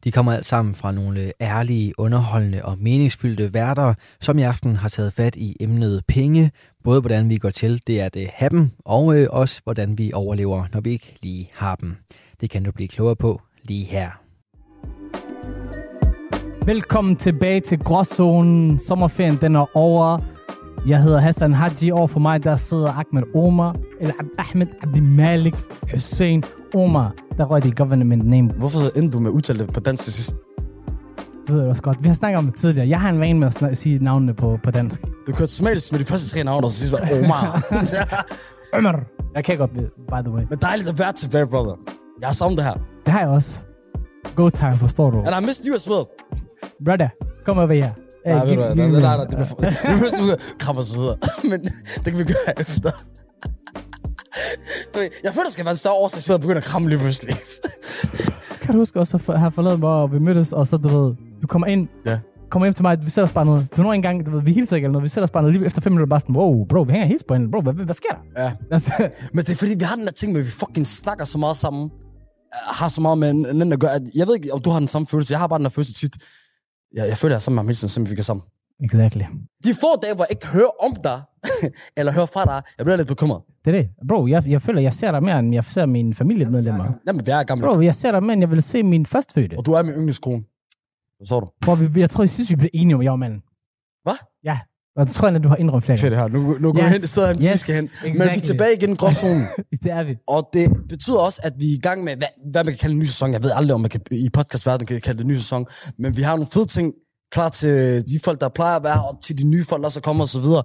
De 0.03 0.11
kommer 0.11 0.33
alt 0.33 0.47
sammen 0.47 0.75
fra 0.75 0.91
nogle 0.91 1.31
ærlige, 1.41 1.99
underholdende 1.99 2.65
og 2.65 2.77
meningsfyldte 2.79 3.53
værter, 3.53 3.93
som 4.21 4.39
i 4.39 4.41
aften 4.41 4.75
har 4.75 4.89
taget 4.89 5.13
fat 5.13 5.35
i 5.35 5.57
emnet 5.59 6.01
penge, 6.07 6.51
både 6.83 7.01
hvordan 7.01 7.29
vi 7.29 7.37
går 7.37 7.49
til 7.49 7.81
det 7.87 7.99
at 7.99 8.17
have 8.33 8.49
dem, 8.49 8.69
og 8.85 9.05
også 9.29 9.61
hvordan 9.63 9.97
vi 9.97 10.11
overlever, 10.13 10.65
når 10.73 10.81
vi 10.81 10.89
ikke 10.89 11.15
lige 11.21 11.49
har 11.55 11.75
dem. 11.75 11.95
Det 12.41 12.49
kan 12.49 12.63
du 12.63 12.71
blive 12.71 12.87
klogere 12.87 13.15
på 13.15 13.41
lige 13.63 13.85
her. 13.85 14.20
Velkommen 16.65 17.15
tilbage 17.15 17.59
til 17.59 17.79
Gråzonen. 17.79 18.79
Sommerferien 18.79 19.37
den 19.41 19.55
er 19.55 19.77
over. 19.77 20.17
Jeg 20.87 21.01
hedder 21.03 21.19
Hassan 21.19 21.53
Haji. 21.53 21.91
Over 21.91 22.07
for 22.07 22.19
mig 22.19 22.43
der 22.43 22.55
sidder 22.55 22.87
Ahmed 22.91 23.35
Omar, 23.35 23.75
eller 24.01 24.13
Ahmed 24.39 24.67
Abdi 24.83 24.99
Malik 24.99 25.55
Hussein 25.93 26.43
Omar. 26.75 27.13
Der 27.37 27.45
røg 27.45 27.63
det 27.63 27.77
government 27.77 28.23
name. 28.27 28.49
Hvorfor 28.51 28.97
endte 28.97 29.17
du 29.17 29.19
med 29.23 29.31
udtale 29.31 29.59
det 29.59 29.73
på 29.73 29.79
dansk 29.79 30.03
til 30.03 30.13
sidst? 30.13 30.35
Det 31.47 31.55
ved 31.55 31.61
jeg 31.61 31.69
også 31.69 31.81
godt. 31.83 32.03
Vi 32.03 32.07
har 32.07 32.15
snakket 32.15 32.37
om 32.37 32.45
det 32.45 32.55
tidligere. 32.55 32.89
Jeg 32.89 33.01
har 33.01 33.09
en 33.09 33.19
vane 33.19 33.39
med 33.39 33.47
at 33.47 33.53
snak- 33.53 33.75
sige 33.75 33.99
navnene 34.03 34.33
på, 34.33 34.59
på 34.63 34.71
dansk. 34.71 35.01
Du 35.27 35.31
kørte 35.31 35.51
somalisk 35.51 35.91
med 35.91 35.99
de 35.99 36.05
første 36.05 36.29
tre 36.29 36.43
navne, 36.43 36.65
og 36.67 36.71
så 36.71 36.77
sidst 36.77 36.91
var 36.91 36.97
det 36.99 37.23
Omar. 37.25 37.63
Omar. 38.77 39.03
Jeg 39.35 39.43
kan 39.43 39.57
godt, 39.57 39.71
by 39.73 40.21
the 40.25 40.31
way. 40.31 40.43
Men 40.49 40.59
dejligt 40.61 40.89
at 40.89 40.99
være 40.99 41.13
tilbage, 41.13 41.47
brother. 41.47 41.73
Jeg 42.21 42.27
har 42.27 42.33
savnet 42.33 42.57
det 42.57 42.65
her. 42.65 42.73
Det 43.05 43.13
har 43.13 43.19
jeg 43.19 43.29
også. 43.29 43.59
Go 44.35 44.49
time, 44.49 44.77
forstår 44.77 45.09
du? 45.11 45.19
And 45.25 45.43
I 45.43 45.47
missed 45.47 45.65
you 45.67 45.75
as 45.75 45.89
well. 45.89 46.03
Brother, 46.85 47.09
kom 47.45 47.57
over 47.57 47.73
her. 47.73 47.89
Hey, 48.25 48.33
Nej, 48.35 48.45
ved 48.45 48.55
du 48.55 48.61
hvad, 48.61 48.75
nej, 48.75 48.87
nej, 48.87 48.99
nej, 49.01 49.17
det 49.17 49.27
bliver 49.27 49.45
for... 49.45 50.21
Ikke 50.31 50.37
krammer 50.59 50.81
så 50.81 50.95
videre. 50.99 51.15
Men 51.51 51.59
det 51.95 52.05
kan 52.05 52.17
vi 52.17 52.23
gøre 52.23 52.59
efter. 52.59 52.91
Jeg 55.23 55.33
føler, 55.33 55.43
der 55.45 55.51
skal 55.51 55.65
være 55.65 55.71
en 55.71 55.77
større 55.77 55.93
årsag, 55.93 56.13
at 56.13 56.17
jeg 56.17 56.23
sidder 56.23 56.37
og 56.37 56.41
begynder 56.41 56.57
at 56.61 56.63
kramme 56.63 56.89
lige 56.89 56.99
pludselig. 56.99 57.35
Kan 58.61 58.73
du 58.73 58.79
huske 58.79 58.99
også 58.99 59.17
at 59.29 59.39
have 59.39 59.51
forladet 59.51 59.79
mig, 59.79 59.89
og 59.89 60.11
vi 60.13 60.19
mødtes, 60.19 60.53
og 60.53 60.67
så, 60.67 60.77
du 60.77 60.87
ved, 60.89 61.15
du 61.41 61.47
kommer 61.47 61.67
ind, 61.67 61.87
Ja. 62.05 62.19
kommer 62.51 62.65
hjem 62.65 62.73
til 62.73 62.83
mig, 62.83 62.97
vi 63.05 63.09
sætter 63.09 63.27
os 63.27 63.33
bare 63.33 63.45
noget. 63.45 63.67
Du 63.77 63.81
når 63.83 63.93
engang, 63.93 64.25
du 64.25 64.31
ved, 64.31 64.41
vi 64.43 64.53
hilser 64.53 64.75
ikke 64.75 64.85
eller 64.85 64.91
noget, 64.93 65.03
vi 65.03 65.09
sætter 65.09 65.23
os 65.23 65.31
bare 65.31 65.43
noget 65.43 65.55
lige 65.57 65.65
efter 65.65 65.81
fem 65.81 65.91
minutter, 65.91 66.09
bare 66.09 66.19
sådan, 66.19 66.35
wow, 66.35 66.65
bro, 66.69 66.81
vi 66.81 66.91
hænger 66.91 67.07
helt 67.07 67.27
på 67.27 67.33
hinanden, 67.33 67.51
bro, 67.51 67.61
hvad, 67.61 67.73
hvad, 67.73 67.93
sker 67.95 68.09
der? 68.09 68.43
Ja. 68.43 68.51
Altså, 68.71 68.91
Men 69.33 69.45
det 69.45 69.49
er 69.51 69.55
fordi, 69.55 69.71
vi 69.79 69.83
har 69.83 69.95
den 69.95 70.05
der 70.05 70.11
ting 70.11 70.31
med, 70.31 70.39
at 70.41 70.45
vi 70.45 70.51
fucking 70.51 70.87
snakker 70.87 71.25
så 71.25 71.37
meget 71.37 71.55
sammen. 71.57 71.89
Har 72.67 72.87
så 72.87 73.01
meget 73.01 73.17
med 73.17 73.29
en 73.31 73.45
anden 73.45 73.73
at 73.73 73.79
gøre. 73.79 73.91
at- 73.91 74.01
Jeg 74.15 74.27
ved 74.27 74.35
ikke, 74.35 74.53
om 74.53 74.59
du 74.59 74.69
har 74.69 74.79
den 74.79 74.87
samme 74.87 75.07
følelse. 75.07 75.31
Jeg 75.31 75.39
har 75.39 75.47
bare 75.47 75.57
den 75.59 75.63
der 75.65 75.69
følelse 75.69 75.93
tit. 75.93 76.15
Jeg, 76.95 77.07
jeg 77.07 77.17
føler, 77.17 77.33
jeg 77.33 77.37
er 77.37 77.39
sammen 77.39 77.55
med 77.55 77.61
ham 77.61 77.67
hele 77.67 77.75
tiden, 77.75 77.89
simpelthen 77.89 78.17
vi 78.17 78.19
er 78.19 78.23
sammen. 78.23 78.43
exactly. 78.83 79.23
De 79.65 79.73
få 79.83 79.99
dage, 80.03 80.15
hvor 80.15 80.23
jeg 80.23 80.31
ikke 80.31 80.47
hører 80.47 80.83
om 80.85 80.93
dig, 81.03 81.19
eller 81.97 82.11
hører 82.11 82.25
fra 82.25 82.45
dig, 82.45 82.61
jeg 82.77 82.85
bliver 82.85 82.97
lidt 82.97 83.07
bekymret. 83.07 83.41
Det 83.65 83.75
er 83.75 83.81
det. 83.81 83.89
Bro, 84.07 84.27
jeg, 84.27 84.43
jeg 84.47 84.61
føler, 84.61 84.81
jeg 84.81 84.93
ser 84.93 85.11
dig 85.11 85.23
mere, 85.23 85.39
end 85.39 85.53
jeg 85.53 85.63
ser 85.63 85.85
mine 85.85 86.13
familiemedlemmer. 86.15 86.85
Jamen, 87.07 87.25
vi 87.25 87.31
er 87.31 87.43
gamle. 87.43 87.65
Bro, 87.65 87.81
jeg 87.81 87.95
ser 87.95 88.11
dig 88.11 88.23
mere, 88.23 88.33
end 88.33 88.41
jeg 88.41 88.51
vil 88.51 88.61
se 88.63 88.83
min 88.83 89.05
førstfødte. 89.05 89.55
Og 89.57 89.65
du 89.65 89.71
er 89.71 89.83
min 89.83 89.93
yndlingskone. 89.93 90.43
Hvad 91.17 91.25
så 91.27 91.39
du? 91.39 91.47
Bro, 91.61 91.73
vi, 91.73 91.99
jeg 91.99 92.09
tror, 92.09 92.23
jeg 92.23 92.29
synes, 92.29 92.49
vi 92.49 92.55
blev 92.55 92.69
enige 92.73 92.95
om, 92.95 93.01
jeg 93.03 93.11
og 93.11 93.19
manden. 93.19 93.41
Og 94.95 95.05
det 95.05 95.13
tror 95.15 95.27
jeg, 95.27 95.35
at 95.35 95.43
du 95.43 95.49
har 95.49 95.55
indrømt 95.55 95.83
flere 95.83 95.97
Fedt 95.97 96.17
her. 96.17 96.27
Nu, 96.27 96.39
nu 96.59 96.73
går 96.73 96.81
Yes, 96.81 96.89
vi 96.89 96.91
hen 96.91 97.07
stedet, 97.07 97.39
vi 97.39 97.45
yes, 97.45 97.59
skal 97.59 97.75
hen. 97.75 97.83
Men 97.83 98.13
vi 98.13 98.17
exactly. 98.17 98.37
er 98.37 98.41
tilbage 98.41 98.73
igen 98.75 98.91
i 98.91 98.95
gråzonen. 98.95 99.43
Det 99.83 99.91
er 99.91 100.03
vi. 100.03 100.15
Og 100.27 100.49
det 100.53 100.69
betyder 100.89 101.19
også, 101.19 101.41
at 101.43 101.53
vi 101.57 101.65
er 101.65 101.75
i 101.75 101.79
gang 101.81 102.03
med, 102.03 102.15
hvad, 102.15 102.27
hvad 102.51 102.63
man 102.63 102.73
kan 102.73 102.79
kalde 102.79 102.93
en 102.93 102.99
ny 102.99 103.05
sæson. 103.05 103.33
Jeg 103.33 103.43
ved 103.43 103.51
aldrig, 103.55 103.73
om 103.73 103.81
man 103.81 103.89
kan, 103.89 104.01
i 104.11 104.29
podcastverdenen 104.33 104.87
kan 104.87 105.01
kalde 105.01 105.17
det 105.17 105.23
en 105.23 105.31
ny 105.31 105.35
sæson. 105.35 105.65
Men 105.99 106.17
vi 106.17 106.21
har 106.21 106.35
nogle 106.35 106.51
fede 106.53 106.65
ting 106.65 106.93
klar 107.31 107.49
til 107.49 108.03
de 108.07 108.19
folk, 108.23 108.41
der 108.41 108.49
plejer 108.49 108.75
at 108.75 108.83
være, 108.83 109.03
og 109.03 109.23
til 109.23 109.37
de 109.37 109.43
nye 109.43 109.65
folk, 109.65 109.83
der 109.83 109.89
så 109.89 110.01
kommer 110.01 110.23
og 110.23 110.27
så 110.27 110.39
videre. 110.39 110.63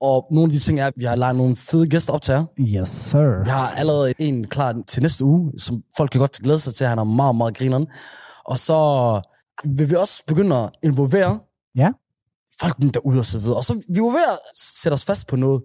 Og 0.00 0.26
nogle 0.30 0.48
af 0.48 0.52
de 0.52 0.58
ting 0.58 0.80
er, 0.80 0.86
at 0.86 0.92
vi 0.96 1.04
har 1.04 1.16
lejet 1.16 1.36
nogle 1.36 1.56
fede 1.56 1.88
gæster 1.88 2.12
op 2.12 2.22
til 2.22 2.32
jer. 2.32 2.44
Yes, 2.60 2.88
sir. 2.88 3.44
Vi 3.44 3.50
har 3.50 3.68
allerede 3.68 4.12
en 4.18 4.46
klar 4.46 4.82
til 4.88 5.02
næste 5.02 5.24
uge, 5.24 5.52
som 5.58 5.82
folk 5.96 6.10
kan 6.10 6.20
godt 6.20 6.32
glæde 6.32 6.58
sig 6.58 6.74
til. 6.74 6.86
Han 6.86 6.98
er 6.98 7.04
meget, 7.04 7.36
meget 7.36 7.56
grineren. 7.56 7.86
Og 8.44 8.58
så 8.58 8.78
vil 9.76 9.90
vi 9.90 9.94
også 9.94 10.22
begynde 10.26 10.56
at 10.56 10.70
involvere 10.82 11.38
Ja 11.76 11.88
folk 12.60 12.76
derude 12.94 13.18
og 13.18 13.24
så 13.24 13.38
videre. 13.38 13.56
Og 13.56 13.64
så 13.64 13.74
vi 13.94 14.00
var 14.00 14.10
ved 14.10 14.24
at 14.32 14.38
sætte 14.56 14.94
os 14.94 15.04
fast 15.04 15.26
på 15.26 15.36
noget, 15.36 15.62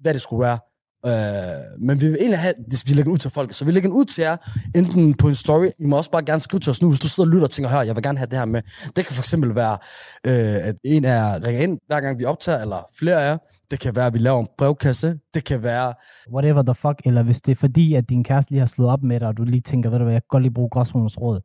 hvad 0.00 0.14
det 0.14 0.22
skulle 0.22 0.40
være. 0.40 0.58
Øh, 1.06 1.80
men 1.86 2.00
vi 2.00 2.06
vil 2.06 2.16
egentlig 2.20 2.38
have, 2.38 2.54
hvis 2.68 2.84
vi 2.86 2.90
lægger 2.90 3.04
den 3.04 3.12
ud 3.12 3.18
til 3.18 3.30
folk. 3.30 3.52
Så 3.52 3.64
vi 3.64 3.72
lægger 3.72 3.88
den 3.88 3.96
ud 3.96 4.04
til 4.04 4.22
jer, 4.22 4.36
enten 4.76 5.14
på 5.14 5.28
en 5.28 5.34
story. 5.34 5.68
I 5.78 5.86
må 5.86 5.96
også 5.96 6.10
bare 6.10 6.24
gerne 6.24 6.40
skrive 6.40 6.60
til 6.60 6.70
os 6.70 6.82
nu, 6.82 6.88
hvis 6.88 7.00
du 7.00 7.08
sidder 7.08 7.28
og 7.28 7.32
lytter 7.32 7.46
og 7.46 7.50
tænker, 7.50 7.70
hør, 7.70 7.82
jeg 7.82 7.96
vil 7.96 8.02
gerne 8.02 8.18
have 8.18 8.26
det 8.26 8.38
her 8.38 8.44
med. 8.44 8.62
Det 8.96 9.06
kan 9.06 9.14
for 9.14 9.22
eksempel 9.22 9.54
være, 9.54 9.78
øh, 10.26 10.68
at 10.68 10.74
en 10.84 11.04
af 11.04 11.08
jer 11.08 11.46
ringer 11.46 11.62
ind, 11.62 11.78
hver 11.86 12.00
gang 12.00 12.18
vi 12.18 12.24
optager, 12.24 12.60
eller 12.62 12.76
flere 12.98 13.22
af 13.22 13.30
jer. 13.30 13.38
Det 13.70 13.80
kan 13.80 13.96
være, 13.96 14.06
at 14.06 14.14
vi 14.14 14.18
laver 14.18 14.40
en 14.40 14.48
brevkasse. 14.58 15.18
Det 15.34 15.44
kan 15.44 15.62
være, 15.62 15.94
Whatever 16.32 16.62
the 16.62 16.74
fuck. 16.74 17.00
Eller 17.04 17.22
hvis 17.22 17.40
det 17.40 17.52
er 17.52 17.56
fordi, 17.56 17.94
at 17.94 18.08
din 18.08 18.24
kæreste 18.24 18.50
lige 18.52 18.60
har 18.60 18.66
slået 18.66 18.90
op 18.90 19.02
med 19.02 19.20
dig, 19.20 19.28
og 19.28 19.36
du 19.36 19.42
lige 19.42 19.60
tænker, 19.60 19.90
ved 19.90 19.98
du 19.98 20.04
hvad, 20.04 20.14
jeg 20.14 20.22
kan 20.22 20.28
godt 20.28 20.42
lige 20.42 20.54
bruge 20.54 20.70
gråzonens 20.70 21.18
råd. 21.20 21.40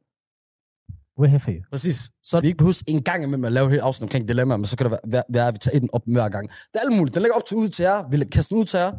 We're 1.19 1.27
here 1.27 1.39
for 1.39 1.51
you. 1.51 1.61
Præcis. 1.71 2.09
Så 2.23 2.41
vi 2.41 2.47
ikke 2.47 2.57
behøver 2.57 2.81
en 2.87 3.01
gang 3.03 3.23
imellem 3.23 3.45
at 3.45 3.51
lave 3.51 3.75
et 3.75 3.79
afsnit 3.79 4.03
omkring 4.07 4.27
dilemmaer, 4.27 4.57
men 4.57 4.65
så 4.65 4.77
kan 4.77 4.91
det 4.91 4.99
være, 5.07 5.23
være 5.29 5.47
at 5.47 5.53
vi 5.53 5.57
tager 5.59 5.79
den 5.79 5.89
op 5.93 6.01
hver 6.07 6.29
gang. 6.29 6.49
Det 6.49 6.75
er 6.75 6.79
alt 6.79 6.97
muligt. 6.97 7.15
Den 7.15 7.21
lægger 7.21 7.35
op 7.35 7.45
til 7.45 7.57
ud 7.57 7.69
til 7.69 7.83
jer. 7.83 8.03
Vi 8.11 8.17
kaster 8.25 8.55
den 8.55 8.61
ud 8.61 8.65
til 8.65 8.77
jer. 8.79 8.91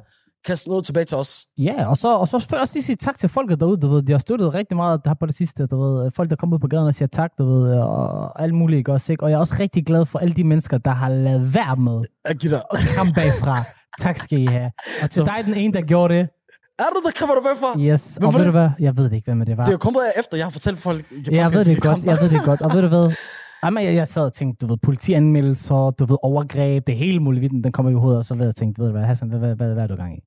Kaster 0.46 0.70
noget 0.70 0.84
tilbage 0.84 1.04
til 1.04 1.16
os. 1.16 1.46
Ja, 1.58 1.86
og 1.88 1.96
så, 1.96 2.08
og 2.14 2.28
så 2.28 2.46
jeg 2.52 2.60
også 2.60 2.74
lige 2.74 2.84
sige 2.84 2.96
tak 2.96 3.18
til 3.18 3.28
folket 3.28 3.60
derude, 3.60 3.76
du 3.80 3.88
ved, 3.88 4.02
de 4.02 4.12
har 4.12 4.18
støttet 4.18 4.54
rigtig 4.54 4.76
meget 4.76 5.00
der 5.04 5.14
på 5.14 5.26
det 5.26 5.34
sidste, 5.34 5.66
du 5.66 5.82
ved, 5.82 6.10
folk 6.16 6.30
der 6.30 6.36
kommer 6.36 6.56
ud 6.56 6.60
på 6.60 6.66
gaden 6.68 6.86
og 6.86 6.94
siger 6.94 7.08
tak, 7.08 7.30
du 7.38 7.44
ved, 7.44 7.78
og 7.78 8.42
alt 8.42 8.54
muligt, 8.54 8.78
ikke 8.78 8.92
også, 8.92 9.12
ikke? 9.12 9.24
Og 9.24 9.30
jeg 9.30 9.36
er 9.36 9.40
også 9.40 9.54
rigtig 9.60 9.86
glad 9.86 10.04
for 10.04 10.18
alle 10.18 10.34
de 10.34 10.44
mennesker, 10.44 10.78
der 10.78 10.90
har 10.90 11.08
lavet 11.08 11.54
være 11.54 11.76
med 11.76 12.00
Jeg 12.28 12.36
giver 12.36 12.50
dig. 12.50 12.62
komme 12.98 13.12
bagfra. 13.14 13.56
tak 14.00 14.18
skal 14.18 14.38
I 14.40 14.46
have. 14.46 14.70
Og 15.02 15.10
til 15.10 15.20
Så- 15.22 15.24
dig, 15.24 15.44
den 15.46 15.54
ene, 15.54 15.72
der 15.74 15.80
gjorde 15.82 16.14
det, 16.14 16.28
Er 16.78 16.84
du 16.94 17.00
du 17.34 17.40
hvad 17.40 17.56
for? 17.56 17.78
yes, 17.80 18.16
Hvem 18.16 18.28
og 18.28 18.34
ved 18.34 18.44
du 18.44 18.50
hvad, 18.50 18.70
jeg 18.78 18.96
ved 18.96 19.04
det 19.04 19.12
ikke, 19.12 19.26
hvem 19.26 19.46
det 19.46 19.56
var. 19.56 19.64
Det 19.64 19.70
er 19.70 19.74
jo 19.74 19.78
kommet 19.78 20.02
efter, 20.18 20.36
jeg 20.36 20.46
har 20.46 20.50
fortalt 20.50 20.78
folk. 20.78 21.04
Jeg, 21.10 21.32
Jeg 21.32 21.52
ved 21.52 21.64
det 21.64 21.82
godt, 21.82 22.04
jeg 22.04 22.16
ved 22.22 22.30
det 22.30 22.42
godt. 22.44 22.60
Og 22.60 22.74
ved 22.74 22.82
du 22.82 22.88
hvad? 22.88 23.16
Jamen, 23.64 23.84
jeg, 23.84 23.94
jeg 23.94 24.08
sad 24.08 24.22
og 24.22 24.32
tænkte, 24.32 24.66
du 24.66 24.70
ved, 24.70 24.78
politianmeldelser, 24.82 25.90
du 25.90 26.04
ved, 26.04 26.16
overgreb, 26.22 26.86
det 26.86 26.96
hele 26.96 27.20
mulige, 27.20 27.48
den 27.48 27.72
kommer 27.72 27.92
i 27.92 27.94
hovedet, 27.94 28.18
og 28.18 28.24
så 28.24 28.34
ved 28.34 28.44
jeg 28.44 28.54
tænkte, 28.54 28.82
ved 28.82 28.88
du 28.88 28.92
hvad, 28.92 29.06
Hassan, 29.06 29.28
hvad, 29.28 29.38
hvad, 29.38 29.54
hvad, 29.54 29.74
hvad 29.74 29.82
er 29.82 29.86
du 29.86 29.96
gang 29.96 30.16
i? 30.16 30.20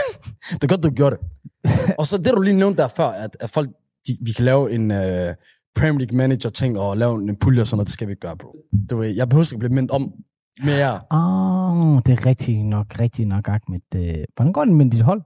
Det 0.60 0.64
er 0.64 0.68
godt, 0.68 0.82
du 0.82 0.90
gjorde 0.90 1.16
det. 1.16 1.22
og 1.98 2.06
så 2.06 2.16
det, 2.16 2.32
du 2.36 2.40
lige 2.40 2.56
nævnte 2.56 2.82
der 2.82 2.88
før, 2.88 3.08
at, 3.08 3.36
at 3.40 3.50
folk, 3.50 3.68
de, 4.06 4.12
vi 4.26 4.32
kan 4.32 4.44
lave 4.44 4.72
en 4.72 4.90
uh, 4.90 4.96
Premier 5.76 5.98
League 5.98 6.16
manager 6.16 6.50
ting 6.50 6.78
og 6.78 6.96
lave 6.96 7.14
en 7.14 7.36
pulje 7.36 7.60
og 7.60 7.66
sådan 7.66 7.76
noget, 7.76 7.86
det 7.86 7.92
skal 7.92 8.06
vi 8.06 8.12
ikke 8.12 8.20
gøre, 8.20 8.36
bro. 8.36 8.56
Du 8.90 8.96
ved, 8.96 9.08
jeg 9.16 9.28
behøver 9.28 9.52
ikke 9.52 9.58
blive 9.58 9.74
mindet 9.74 9.90
om 9.90 10.12
mere. 10.64 11.00
Åh, 11.10 11.96
oh, 11.96 12.02
det 12.06 12.12
er 12.18 12.26
rigtigt 12.26 12.66
nok, 12.66 12.86
rigtigt 13.00 13.28
nok, 13.28 13.48
Ahmed. 13.48 13.80
Øh, 13.94 14.24
hvordan 14.36 14.52
går 14.52 14.64
det 14.64 14.74
med 14.74 14.90
dit 14.90 15.02
hold? 15.02 15.22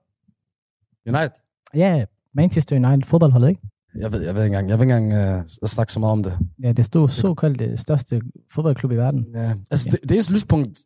United. 1.06 1.30
Ja, 1.74 2.04
Manchester 2.34 2.76
United 2.76 3.08
fodboldholdet, 3.08 3.48
ikke? 3.48 3.60
Jeg 3.98 4.12
ved, 4.12 4.22
jeg 4.24 4.34
ved 4.34 4.42
ikke 4.44 4.56
engang, 4.56 4.68
jeg 4.70 4.78
vil 4.78 4.84
ikke 4.84 4.96
engang 4.96 5.38
uh, 5.38 5.44
snakke 5.68 5.92
så 5.92 6.00
meget 6.00 6.12
om 6.12 6.22
det. 6.22 6.38
Ja, 6.62 6.72
det 6.72 6.84
stod 6.84 7.08
såkaldt 7.08 7.58
det 7.58 7.80
største 7.80 8.20
fodboldklub 8.52 8.92
i 8.92 8.96
verden. 8.96 9.26
Ja. 9.34 9.54
Altså, 9.70 9.88
det, 9.90 10.02
det 10.02 10.10
eneste 10.10 10.32
lyspunkt, 10.32 10.78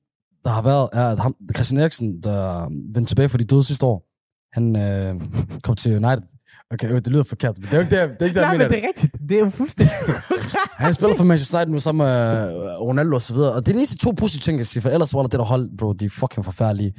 der 0.44 0.50
har 0.50 0.62
været, 0.62 0.88
er, 0.92 1.08
at 1.08 1.18
ham, 1.18 1.34
Christian 1.54 1.80
Eriksen, 1.80 2.22
der 2.22 2.68
vendte 2.94 3.10
tilbage 3.10 3.28
fra 3.28 3.38
de 3.38 3.44
døde 3.44 3.64
sidste 3.64 3.86
år, 3.86 4.04
han 4.52 4.76
øh, 4.76 5.20
kom 5.62 5.76
til 5.76 5.96
United. 6.04 6.22
Okay, 6.70 6.88
øh, 6.88 6.94
det 6.94 7.06
lyder 7.06 7.22
forkert, 7.22 7.58
men 7.58 7.66
det 7.66 7.72
er 7.72 7.76
jo 7.76 7.82
ikke 7.82 7.96
det, 7.96 8.10
det, 8.10 8.22
er 8.22 8.26
ikke 8.26 8.34
det 8.34 8.40
jeg 8.40 8.48
Nej, 8.48 8.52
mener. 8.52 8.68
men 8.68 8.76
det 8.76 8.84
er 8.84 8.88
rigtigt. 8.88 9.12
Det 9.28 9.36
er 9.36 9.40
jo 9.40 9.48
fuldstændig 9.48 9.94
Han 10.84 10.94
spiller 10.94 11.16
for 11.16 11.24
Manchester 11.24 11.64
United 11.66 11.92
med 11.92 12.06
øh, 12.06 12.80
Ronaldo 12.80 13.14
og 13.14 13.22
så 13.22 13.34
videre. 13.34 13.52
Og 13.52 13.60
det 13.60 13.68
er 13.68 13.72
de 13.72 13.78
eneste 13.78 13.98
to 13.98 14.10
positive 14.10 14.40
ting, 14.40 14.58
jeg 14.58 14.66
siger, 14.66 14.82
for 14.82 14.90
ellers 14.90 15.14
var 15.14 15.22
der 15.22 15.28
det 15.28 15.38
der 15.38 15.44
hold, 15.44 15.76
bro, 15.78 15.92
de 15.92 16.04
er 16.04 16.10
fucking 16.10 16.44
forfærdelige. 16.44 16.92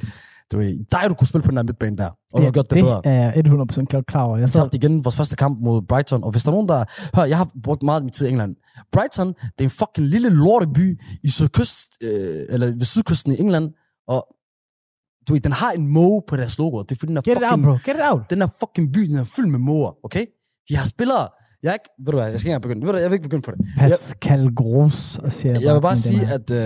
Du 0.52 0.58
ved, 0.58 0.78
dig, 0.92 1.00
du 1.08 1.14
kunne 1.14 1.26
spille 1.26 1.42
på 1.42 1.48
den 1.50 1.56
der 1.56 1.62
midtbane 1.62 1.96
der, 1.96 2.10
og 2.32 2.40
du 2.40 2.44
har 2.44 2.52
gjort 2.52 2.70
det, 2.70 2.82
bedre. 2.84 2.96
Det 2.96 3.06
er 3.06 3.12
jeg 3.12 3.46
100% 3.46 3.84
klar- 3.90 4.02
klar 4.08 4.22
over. 4.22 4.36
Jeg 4.38 4.50
så, 4.50 4.58
tabte 4.58 4.76
igen 4.76 5.04
vores 5.04 5.16
første 5.16 5.36
kamp 5.36 5.58
mod 5.64 5.82
Brighton, 5.82 6.24
og 6.24 6.30
hvis 6.30 6.42
der 6.42 6.48
er 6.50 6.52
nogen, 6.52 6.68
der... 6.68 6.84
Hør, 7.16 7.24
jeg 7.24 7.36
har 7.36 7.50
brugt 7.62 7.82
meget 7.82 8.00
af 8.00 8.04
min 8.04 8.12
tid 8.12 8.26
i 8.26 8.30
England. 8.30 8.54
Brighton, 8.92 9.28
det 9.28 9.58
er 9.58 9.64
en 9.64 9.70
fucking 9.70 10.06
lille 10.06 10.30
lorteby 10.30 11.00
i 11.24 11.30
sydkyst, 11.30 11.88
øh, 12.02 12.40
eller 12.48 12.66
ved 12.66 12.84
sydkysten 12.84 13.32
i 13.32 13.36
England, 13.40 13.70
og 14.08 14.26
du 15.28 15.32
ved, 15.32 15.40
den 15.40 15.52
har 15.52 15.70
en 15.70 15.86
måge 15.86 16.22
på 16.28 16.36
deres 16.36 16.58
logo. 16.58 16.82
Det 16.82 16.92
er 16.92 16.96
fordi, 16.98 17.10
den 17.10 17.16
er 17.16 17.22
get 17.22 17.36
it 17.36 17.42
out, 17.42 17.50
fucking, 17.50 17.64
bro. 17.64 17.72
Get 17.72 17.96
it 17.96 18.02
out. 18.10 18.20
den 18.30 18.42
er 18.42 18.48
fucking 18.60 18.92
by, 18.92 19.00
den 19.00 19.16
er 19.18 19.24
fyldt 19.24 19.48
med 19.50 19.58
måger, 19.58 19.92
okay? 20.04 20.24
De 20.68 20.76
har 20.76 20.86
spillere. 20.86 21.28
Jeg 21.62 21.68
er 21.68 21.72
ikke, 21.72 21.90
ved 22.04 22.12
du 22.12 22.18
hvad, 22.18 22.30
jeg 22.30 22.40
skal 22.40 22.50
ikke 22.50 22.60
begynde. 22.60 22.86
Ved 22.86 22.92
du, 22.92 22.98
jeg 22.98 23.10
vil 23.10 23.14
ikke 23.14 23.22
begynde 23.28 23.42
på 23.42 23.50
det. 23.50 23.60
Pascal 23.78 24.54
Gross, 24.54 25.18
siger 25.28 25.52
jeg 25.52 25.62
Jeg 25.62 25.74
vil 25.74 25.80
bare 25.80 25.96
sige, 25.96 26.22
at 26.36 26.50
uh, 26.50 26.56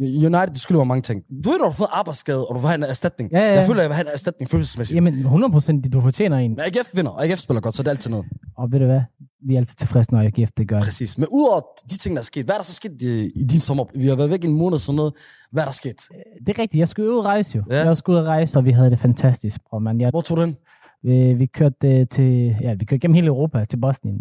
United, 0.00 0.54
skylder 0.54 0.80
mig 0.80 0.86
mange 0.86 1.02
ting. 1.02 1.22
Du 1.44 1.50
ved, 1.50 1.58
når 1.58 1.64
du 1.64 1.70
har 1.70 1.76
fået 1.76 1.88
arbejdsskade, 1.92 2.46
og 2.46 2.54
du 2.54 2.60
vil 2.60 2.66
have 2.68 2.74
en 2.74 2.82
erstatning. 2.82 3.30
Ja, 3.32 3.38
ja. 3.38 3.52
Jeg 3.52 3.66
føler, 3.66 3.80
jeg 3.80 3.88
vil 3.90 3.94
have 3.94 4.06
en 4.06 4.12
erstatning 4.12 4.50
følelsesmæssigt. 4.50 4.94
Jamen, 4.96 5.14
100% 5.14 5.90
du 5.92 6.00
fortjener 6.00 6.38
en. 6.38 6.50
Men 6.50 6.60
AGF 6.60 6.96
vinder, 6.96 7.10
og 7.10 7.24
AGF 7.24 7.38
spiller 7.38 7.60
godt, 7.60 7.74
så 7.74 7.82
det 7.82 7.86
er 7.88 7.90
altid 7.92 8.10
noget. 8.10 8.26
Og 8.56 8.72
ved 8.72 8.78
du 8.78 8.84
hvad? 8.86 9.00
Vi 9.46 9.54
er 9.54 9.58
altid 9.58 9.76
tilfredse, 9.76 10.12
når 10.12 10.20
AGF 10.20 10.50
det 10.56 10.68
gør. 10.68 10.80
Præcis. 10.80 11.18
Men 11.18 11.28
udover 11.32 11.60
de 11.90 11.98
ting, 11.98 12.14
der 12.14 12.20
er 12.20 12.24
sket, 12.24 12.44
hvad 12.44 12.54
er 12.54 12.58
der 12.58 12.64
så 12.64 12.74
sket 12.74 13.02
i, 13.02 13.30
i 13.36 13.44
din 13.44 13.60
sommer? 13.60 13.84
Vi 13.94 14.06
har 14.06 14.16
været 14.16 14.30
væk 14.30 14.44
en 14.44 14.54
måned 14.58 14.78
sådan 14.78 14.96
noget. 14.96 15.12
Hvad 15.52 15.62
er 15.62 15.66
der 15.66 15.72
sket? 15.72 16.00
Det 16.46 16.48
er 16.48 16.62
rigtigt. 16.62 16.78
Jeg 16.78 16.88
skulle 16.88 17.12
ud 17.12 17.18
og 17.18 17.24
rejse 17.24 17.56
jo. 17.58 17.64
Ja. 17.70 17.86
Jeg 17.86 17.96
skulle 17.96 18.16
ud 18.16 18.22
og 18.22 18.28
rejse, 18.28 18.58
og 18.58 18.64
vi 18.64 18.70
havde 18.70 18.90
det 18.90 18.98
fantastisk, 18.98 19.60
bror, 19.70 19.78
man. 19.78 20.00
Jeg, 20.00 20.10
Hvor 20.10 20.20
tog 20.20 20.36
du 20.36 20.42
hen? 20.42 20.56
vi, 21.02 21.34
vi 21.34 21.46
kørte 21.46 21.88
øh, 22.00 22.06
til, 22.08 22.56
ja, 22.60 22.74
vi 22.74 22.84
kørte 22.84 23.00
gennem 23.00 23.14
hele 23.14 23.26
Europa 23.26 23.64
til 23.70 23.76
Bosnien. 23.76 24.20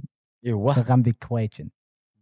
Jo, 0.49 0.69
Så 0.75 0.81
ramte 0.89 1.05
vi 1.09 1.13
Kroatien. 1.21 1.67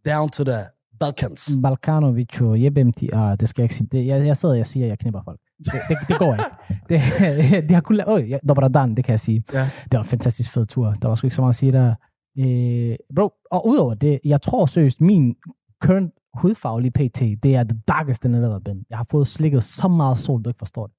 Down 0.06 0.30
to 0.30 0.44
the 0.44 0.58
Balkans. 1.06 1.58
Balkanovic 1.62 2.40
Jebem, 2.40 2.92
de, 2.92 3.14
ah, 3.14 3.40
det 3.40 3.48
skal 3.48 3.62
jeg 3.62 3.64
ikke 3.64 3.74
sige. 3.74 3.88
Det, 3.92 4.06
jeg, 4.06 4.26
jeg 4.26 4.36
sidder 4.36 4.52
og 4.52 4.58
jeg 4.58 4.66
siger, 4.66 4.86
at 4.86 4.90
jeg 4.90 4.98
knipper 4.98 5.22
folk. 5.24 5.40
Det, 5.58 5.72
det, 5.88 5.96
det 6.08 6.18
går 6.18 6.32
ikke. 6.32 6.44
Det, 6.88 7.68
de 7.68 7.74
har 7.74 7.80
kun 7.80 7.96
lavet, 7.96 8.08
øj, 8.08 8.38
Dobradan, 8.48 8.94
det 8.94 9.04
kan 9.04 9.12
jeg 9.12 9.20
sige. 9.20 9.44
Ja. 9.52 9.60
Det 9.60 9.92
var 9.92 9.98
en 9.98 10.04
fantastisk 10.04 10.50
fed 10.50 10.66
tur. 10.66 10.92
Der 10.92 11.08
var 11.08 11.14
sgu 11.14 11.26
ikke 11.26 11.36
så 11.36 11.42
meget 11.42 11.52
at 11.52 11.56
sige 11.56 11.72
der. 11.72 11.94
Øh, 12.38 12.96
bro, 13.16 13.32
og 13.50 13.68
udover 13.68 13.94
det, 13.94 14.20
jeg 14.24 14.42
tror 14.42 14.66
seriøst, 14.66 15.00
min 15.00 15.34
current 15.84 16.12
hudfarve 16.34 16.90
pt, 16.90 17.20
det 17.42 17.56
er 17.56 17.62
det 17.62 17.88
darkest, 17.88 18.22
den 18.22 18.34
har 18.34 18.40
været 18.40 18.64
been. 18.64 18.84
Jeg 18.90 18.98
har 18.98 19.06
fået 19.10 19.26
slikket 19.26 19.62
så 19.62 19.88
meget 19.88 20.18
sol, 20.18 20.42
du 20.42 20.50
ikke 20.50 20.58
forstår 20.58 20.86
det. 20.86 20.96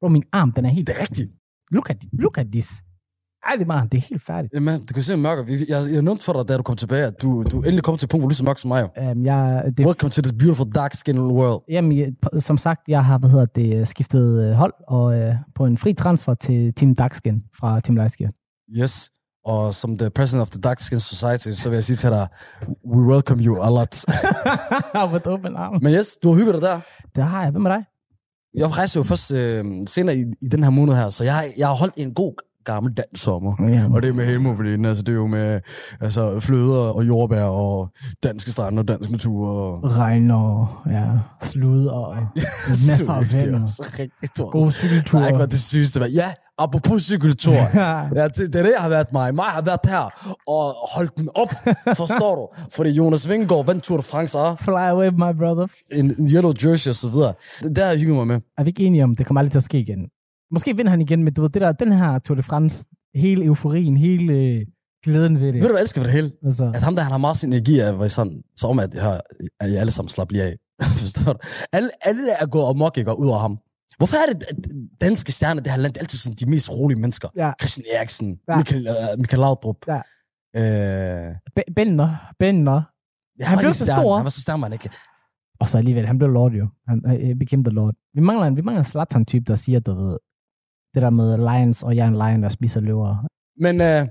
Bro, 0.00 0.08
min 0.08 0.24
arm, 0.32 0.52
den 0.52 0.64
er 0.64 0.70
helt... 0.70 0.86
Det 0.86 0.96
er 0.96 1.02
rigtigt. 1.02 1.30
Look 1.70 1.90
at, 1.90 2.04
look 2.12 2.38
at 2.38 2.46
this. 2.52 2.82
Er, 3.60 3.64
meget, 3.66 3.92
det 3.92 3.98
er 3.98 4.02
helt 4.10 4.22
færdigt. 4.22 4.54
Jamen, 4.54 4.80
du 4.86 4.94
kan 4.94 5.02
se 5.02 5.16
mørker. 5.16 5.44
Jeg, 5.68 5.92
jeg 5.92 6.02
nævnte 6.02 6.24
for 6.24 6.32
dig, 6.32 6.48
da 6.48 6.56
du 6.56 6.62
kom 6.62 6.76
tilbage, 6.76 7.04
at 7.04 7.22
du, 7.22 7.42
du 7.42 7.56
endelig 7.58 7.82
kom 7.82 7.96
til 7.96 8.06
et 8.06 8.10
punkt, 8.10 8.22
hvor 8.22 8.28
du 8.28 8.32
er 8.32 8.36
så 8.36 8.44
mørk 8.44 8.58
som 8.58 8.68
mig. 8.68 8.82
Um, 9.12 9.24
jeg, 9.24 9.62
det, 9.76 9.86
Welcome 9.86 10.10
to 10.10 10.22
this 10.22 10.32
beautiful 10.38 10.72
dark 10.72 10.94
skin 10.94 11.18
world. 11.20 11.62
Jamen, 11.68 11.98
jeg- 11.98 12.12
som 12.42 12.58
sagt, 12.58 12.80
jeg 12.88 13.04
har 13.04 13.18
hvad 13.18 13.30
hedder 13.30 13.46
det, 13.46 13.88
skiftet 13.88 14.42
øh, 14.44 14.52
hold 14.52 14.72
og 14.88 15.14
øh, 15.18 15.34
på 15.54 15.66
en 15.66 15.78
fri 15.78 15.94
transfer 15.94 16.34
til 16.34 16.74
Team 16.74 16.94
Darkskin 16.94 17.42
fra 17.60 17.80
Team 17.80 17.96
Lightskin. 17.96 18.30
Yes. 18.80 19.10
Og 19.44 19.74
som 19.74 19.98
the 19.98 20.10
president 20.10 20.42
of 20.42 20.50
the 20.50 20.60
Dark 20.60 20.80
Skin 20.80 21.00
Society, 21.00 21.48
så 21.48 21.68
vil 21.68 21.76
jeg 21.76 21.84
sige 21.84 21.96
til 21.96 22.10
dig, 22.10 22.28
we 22.94 23.02
welcome 23.12 23.42
you 23.44 23.56
a 23.62 23.68
lot. 23.70 24.04
Med 25.12 25.26
åben 25.26 25.56
arm. 25.56 25.78
Men 25.82 25.92
yes, 25.94 26.16
du 26.22 26.28
har 26.28 26.38
hygget 26.38 26.54
dig 26.54 26.62
der. 26.62 26.80
Det 27.16 27.24
har 27.24 27.42
jeg. 27.42 27.50
Hvem 27.50 27.64
er 27.66 27.68
dig? 27.70 27.84
Jeg 28.56 28.76
rejser 28.78 29.00
jo 29.00 29.04
først 29.04 29.32
øh, 29.32 29.64
senere 29.86 30.16
i, 30.16 30.24
i 30.42 30.48
den 30.48 30.62
her 30.64 30.70
måned 30.70 30.94
her, 30.94 31.10
så 31.10 31.24
jeg, 31.24 31.44
jeg 31.58 31.66
har 31.68 31.74
holdt 31.74 31.94
en 31.96 32.14
god 32.14 32.34
gammel 32.64 32.92
dansk 32.92 33.24
sommer. 33.24 33.54
Ja. 33.68 33.84
Og 33.92 34.02
det 34.02 34.08
er 34.08 34.14
med 34.14 34.26
hemobilin, 34.26 34.84
altså 34.84 35.02
det 35.02 35.12
er 35.12 35.16
jo 35.16 35.26
med 35.26 35.60
altså, 36.00 36.40
fløder 36.40 36.80
og 36.96 37.06
jordbær 37.06 37.44
og 37.44 37.88
danske 38.22 38.50
strande 38.50 38.80
og 38.80 38.88
dansk 38.88 39.10
natur. 39.10 39.48
Og... 39.48 39.96
Regn 39.96 40.30
og 40.30 40.68
ja, 40.90 41.04
slud 41.42 41.86
og 41.86 42.16
masser 42.88 43.12
af 43.12 43.24
Det 43.24 43.42
er 43.42 43.46
vind. 43.46 43.62
også 43.62 43.90
rigtigt, 43.98 44.36
tror 44.36 44.50
Gode 44.50 44.72
cykelture. 44.72 45.30
Nej, 45.32 45.46
det 45.46 45.60
sygeste. 45.60 45.98
hvad- 46.00 46.08
Ja, 46.10 46.32
apropos 46.58 47.02
cykeltur. 47.02 47.52
Ja, 47.52 48.28
det, 48.28 48.36
det 48.36 48.54
er 48.56 48.62
det, 48.62 48.72
jeg 48.76 48.80
har 48.82 48.88
været 48.88 49.12
mig. 49.12 49.34
Mig 49.34 49.44
har 49.44 49.62
været 49.62 49.80
her 49.84 50.32
og 50.48 50.74
holdt 50.96 51.16
den 51.18 51.28
op, 51.34 51.48
forstår 52.02 52.34
du? 52.36 52.66
Fordi 52.76 52.90
Jonas 52.90 53.28
Vingegaard 53.28 53.66
vandt 53.66 53.84
Tour 53.84 53.96
de 53.96 54.02
France, 54.02 54.38
ah, 54.38 54.56
Fly 54.58 54.70
away, 54.94 55.08
my 55.08 55.32
brother. 55.38 55.66
en, 55.92 56.14
en 56.18 56.30
yellow 56.30 56.52
jersey 56.64 56.88
og 56.88 56.94
så 56.94 57.08
videre. 57.08 57.32
Det 57.62 57.76
der 57.76 57.84
har 57.84 57.90
jeg 57.90 58.00
hygget 58.00 58.16
mig 58.16 58.26
med. 58.26 58.40
Er 58.58 58.62
vi 58.64 58.68
ikke 58.68 58.84
enige 58.84 59.04
om, 59.04 59.16
det 59.16 59.26
kommer 59.26 59.40
aldrig 59.40 59.52
til 59.52 59.58
at 59.58 59.62
ske 59.62 59.78
igen? 59.78 59.98
Måske 60.52 60.76
vinder 60.76 60.90
han 60.90 61.00
igen, 61.00 61.24
men 61.24 61.34
du 61.34 61.42
ved, 61.42 61.50
det 61.50 61.62
der, 61.62 61.72
den 61.72 61.92
her 61.92 62.18
Tour 62.18 62.34
de 62.36 62.42
France, 62.42 62.84
hele 63.14 63.44
euforien, 63.44 63.96
hele 63.96 64.32
øh, 64.32 64.66
glæden 65.04 65.40
ved 65.40 65.46
det. 65.46 65.54
Ved 65.54 65.60
du, 65.62 65.66
hvad 65.68 65.76
jeg 65.76 65.82
elsker 65.82 66.00
ved 66.00 66.06
det 66.06 66.14
hele? 66.14 66.30
Altså, 66.44 66.72
At 66.74 66.82
ham 66.82 66.94
der, 66.96 67.02
han 67.02 67.10
har 67.12 67.18
meget 67.18 67.36
sin 67.36 67.52
energi 67.52 67.78
af, 67.80 68.10
sådan, 68.10 68.42
så 68.56 68.66
om 68.66 68.78
at, 68.78 68.94
jeg, 68.94 69.20
at 69.60 69.70
I 69.70 69.74
alle 69.74 69.90
sammen 69.92 70.08
slapper 70.08 70.32
lige 70.34 70.44
af. 70.44 70.56
Forstår 71.02 71.32
du? 71.32 71.38
Alle, 71.72 71.90
alle 72.04 72.22
er 72.40 72.46
gået 72.46 72.68
amok, 72.70 72.98
ikke, 72.98 73.18
ud 73.18 73.28
af 73.28 73.40
ham. 73.40 73.58
Hvorfor 73.98 74.16
er 74.16 74.32
det, 74.32 74.44
at 74.48 74.56
danske 75.00 75.32
stjerner, 75.32 75.62
det 75.62 75.72
her 75.72 75.78
land, 75.78 75.92
det 75.92 75.98
er 76.00 76.02
altid 76.04 76.18
sådan 76.18 76.36
de 76.36 76.50
mest 76.50 76.70
rolige 76.72 76.98
mennesker? 76.98 77.28
ja. 77.36 77.52
Christian 77.60 77.84
Eriksen, 77.96 78.38
Ja. 78.48 78.56
Michael, 78.56 78.86
uh, 78.88 79.18
Michael 79.20 79.40
Laudrup. 79.40 79.76
Ja. 79.88 80.00
Øh, 80.56 81.34
Be- 81.56 81.72
Benner, 81.76 82.16
Benner. 82.38 82.82
ja, 83.40 83.44
Han 83.44 83.56
var 83.56 83.62
blev 83.62 83.72
så 83.72 83.84
stjerne. 83.84 84.02
stor. 84.02 84.16
Han 84.16 84.24
var 84.24 84.30
så 84.30 84.40
stærk, 84.42 84.58
man 84.60 84.72
ikke. 84.72 84.90
Og 85.60 85.66
så 85.66 85.78
alligevel, 85.78 86.06
han 86.06 86.18
blev 86.18 86.30
lord 86.30 86.52
jo. 86.52 86.66
Han 86.88 87.02
uh, 87.06 87.38
became 87.38 87.62
the 87.64 87.70
lord. 87.72 87.94
Vi 88.14 88.20
mangler 88.20 88.46
en, 88.46 88.56
vi 88.56 88.62
mangler 88.62 88.78
en 88.80 88.84
Zlatan-type, 88.84 89.44
der 89.46 89.54
siger, 89.54 89.80
du 89.80 89.94
ved, 89.94 90.18
det 90.94 91.02
der 91.02 91.10
med 91.10 91.38
lions, 91.38 91.82
og 91.82 91.96
jeg 91.96 92.04
er 92.04 92.08
en 92.08 92.14
lion, 92.24 92.42
der 92.42 92.48
spiser 92.48 92.80
løver. 92.80 93.26
Men 93.64 93.80
øh, 93.80 94.02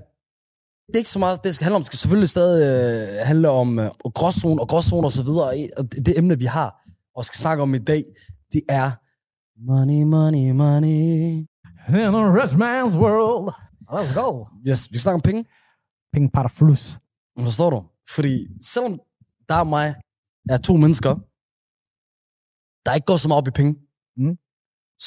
det 0.86 0.94
er 0.94 0.98
ikke 1.04 1.10
så 1.10 1.18
meget, 1.18 1.44
det 1.44 1.54
skal 1.54 1.64
handle 1.64 1.76
om. 1.76 1.82
Det 1.82 1.86
skal 1.86 1.98
selvfølgelig 1.98 2.28
stadig 2.28 2.58
øh, 2.70 3.26
handle 3.26 3.48
om 3.50 3.78
øh, 3.78 3.86
gråzone 4.18 4.60
og 4.62 4.68
gråzone 4.68 5.06
og 5.06 5.12
så 5.12 5.22
videre. 5.22 5.46
Og 5.78 5.82
det, 5.92 6.06
det 6.06 6.18
emne, 6.18 6.38
vi 6.38 6.44
har 6.44 6.68
og 7.16 7.24
skal 7.24 7.36
snakke 7.38 7.62
om 7.62 7.74
i 7.74 7.78
dag, 7.78 8.02
det 8.52 8.62
er 8.68 8.90
Money, 9.70 10.02
money, 10.16 10.50
money. 10.52 11.46
In 11.88 12.14
a 12.22 12.24
rich 12.40 12.54
man's 12.54 12.96
world. 13.04 13.46
Let's 13.92 14.12
go. 14.20 14.46
Yes, 14.68 14.88
vi 14.92 14.98
snakker 14.98 15.14
om 15.14 15.20
penge. 15.20 15.44
Penge 16.12 16.30
para 16.30 16.48
flus. 16.48 16.98
Forstår 17.40 17.70
du? 17.70 17.84
Fordi 18.14 18.34
selvom 18.72 19.00
der 19.48 19.54
er 19.54 19.64
mig, 19.64 19.94
er 20.50 20.58
to 20.58 20.76
mennesker, 20.76 21.14
der 22.86 22.94
ikke 22.94 23.04
går 23.06 23.16
så 23.16 23.28
meget 23.28 23.38
op 23.42 23.48
i 23.48 23.50
penge, 23.50 23.74
Mm. 24.16 24.36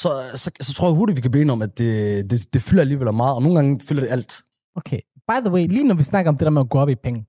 Så, 0.00 0.08
så, 0.42 0.48
så 0.66 0.70
tror 0.74 0.86
jeg 0.88 0.96
hurtigt, 0.96 1.16
vi 1.16 1.20
kan 1.20 1.30
blive 1.30 1.42
enige 1.42 1.56
om, 1.58 1.62
at 1.62 1.78
det, 1.78 2.30
det, 2.30 2.54
det 2.54 2.62
fylder 2.62 2.82
alligevel 2.86 3.14
meget, 3.14 3.34
og 3.36 3.42
nogle 3.42 3.56
gange 3.58 3.80
fylder 3.86 4.02
det 4.02 4.10
alt. 4.10 4.32
Okay. 4.80 5.00
By 5.28 5.38
the 5.44 5.52
way, 5.54 5.64
lige 5.74 5.88
når 5.90 5.94
vi 5.94 6.02
snakker 6.02 6.28
om 6.32 6.36
det 6.38 6.44
der 6.44 6.50
med 6.56 6.64
at 6.66 6.70
gå 6.70 6.78
op 6.78 6.88
i 6.88 6.94
penge. 7.06 7.20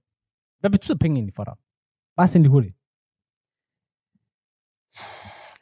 Hvad 0.60 0.70
betyder 0.76 0.98
penge 0.98 1.16
egentlig 1.18 1.36
for 1.36 1.44
dig? 1.50 1.56
Bare 2.18 2.28
lige 2.44 2.56
hurtigt. 2.56 2.76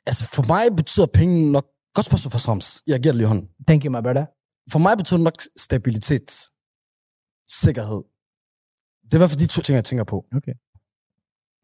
Altså 0.10 0.24
for 0.36 0.44
mig 0.54 0.64
betyder 0.82 1.08
penge 1.20 1.52
nok, 1.56 1.68
godt 1.96 2.06
spørgsmål 2.06 2.32
for 2.32 2.44
Sams, 2.46 2.68
jeg 2.88 3.00
giver 3.02 3.14
det 3.14 3.20
lige 3.22 3.32
hånden. 3.32 3.48
Thank 3.68 3.82
you, 3.86 3.92
my 3.96 4.02
brother. 4.06 4.26
For 4.72 4.80
mig 4.86 4.94
betyder 4.98 5.20
det 5.20 5.28
nok 5.30 5.40
stabilitet, 5.68 6.30
sikkerhed. 7.64 8.02
Det 9.06 9.14
er 9.14 9.18
i 9.18 9.22
hvert 9.22 9.32
fald 9.34 9.44
de 9.46 9.54
to 9.56 9.62
ting, 9.62 9.76
jeg 9.76 9.88
tænker 9.90 10.06
på. 10.14 10.18
Okay. 10.38 10.56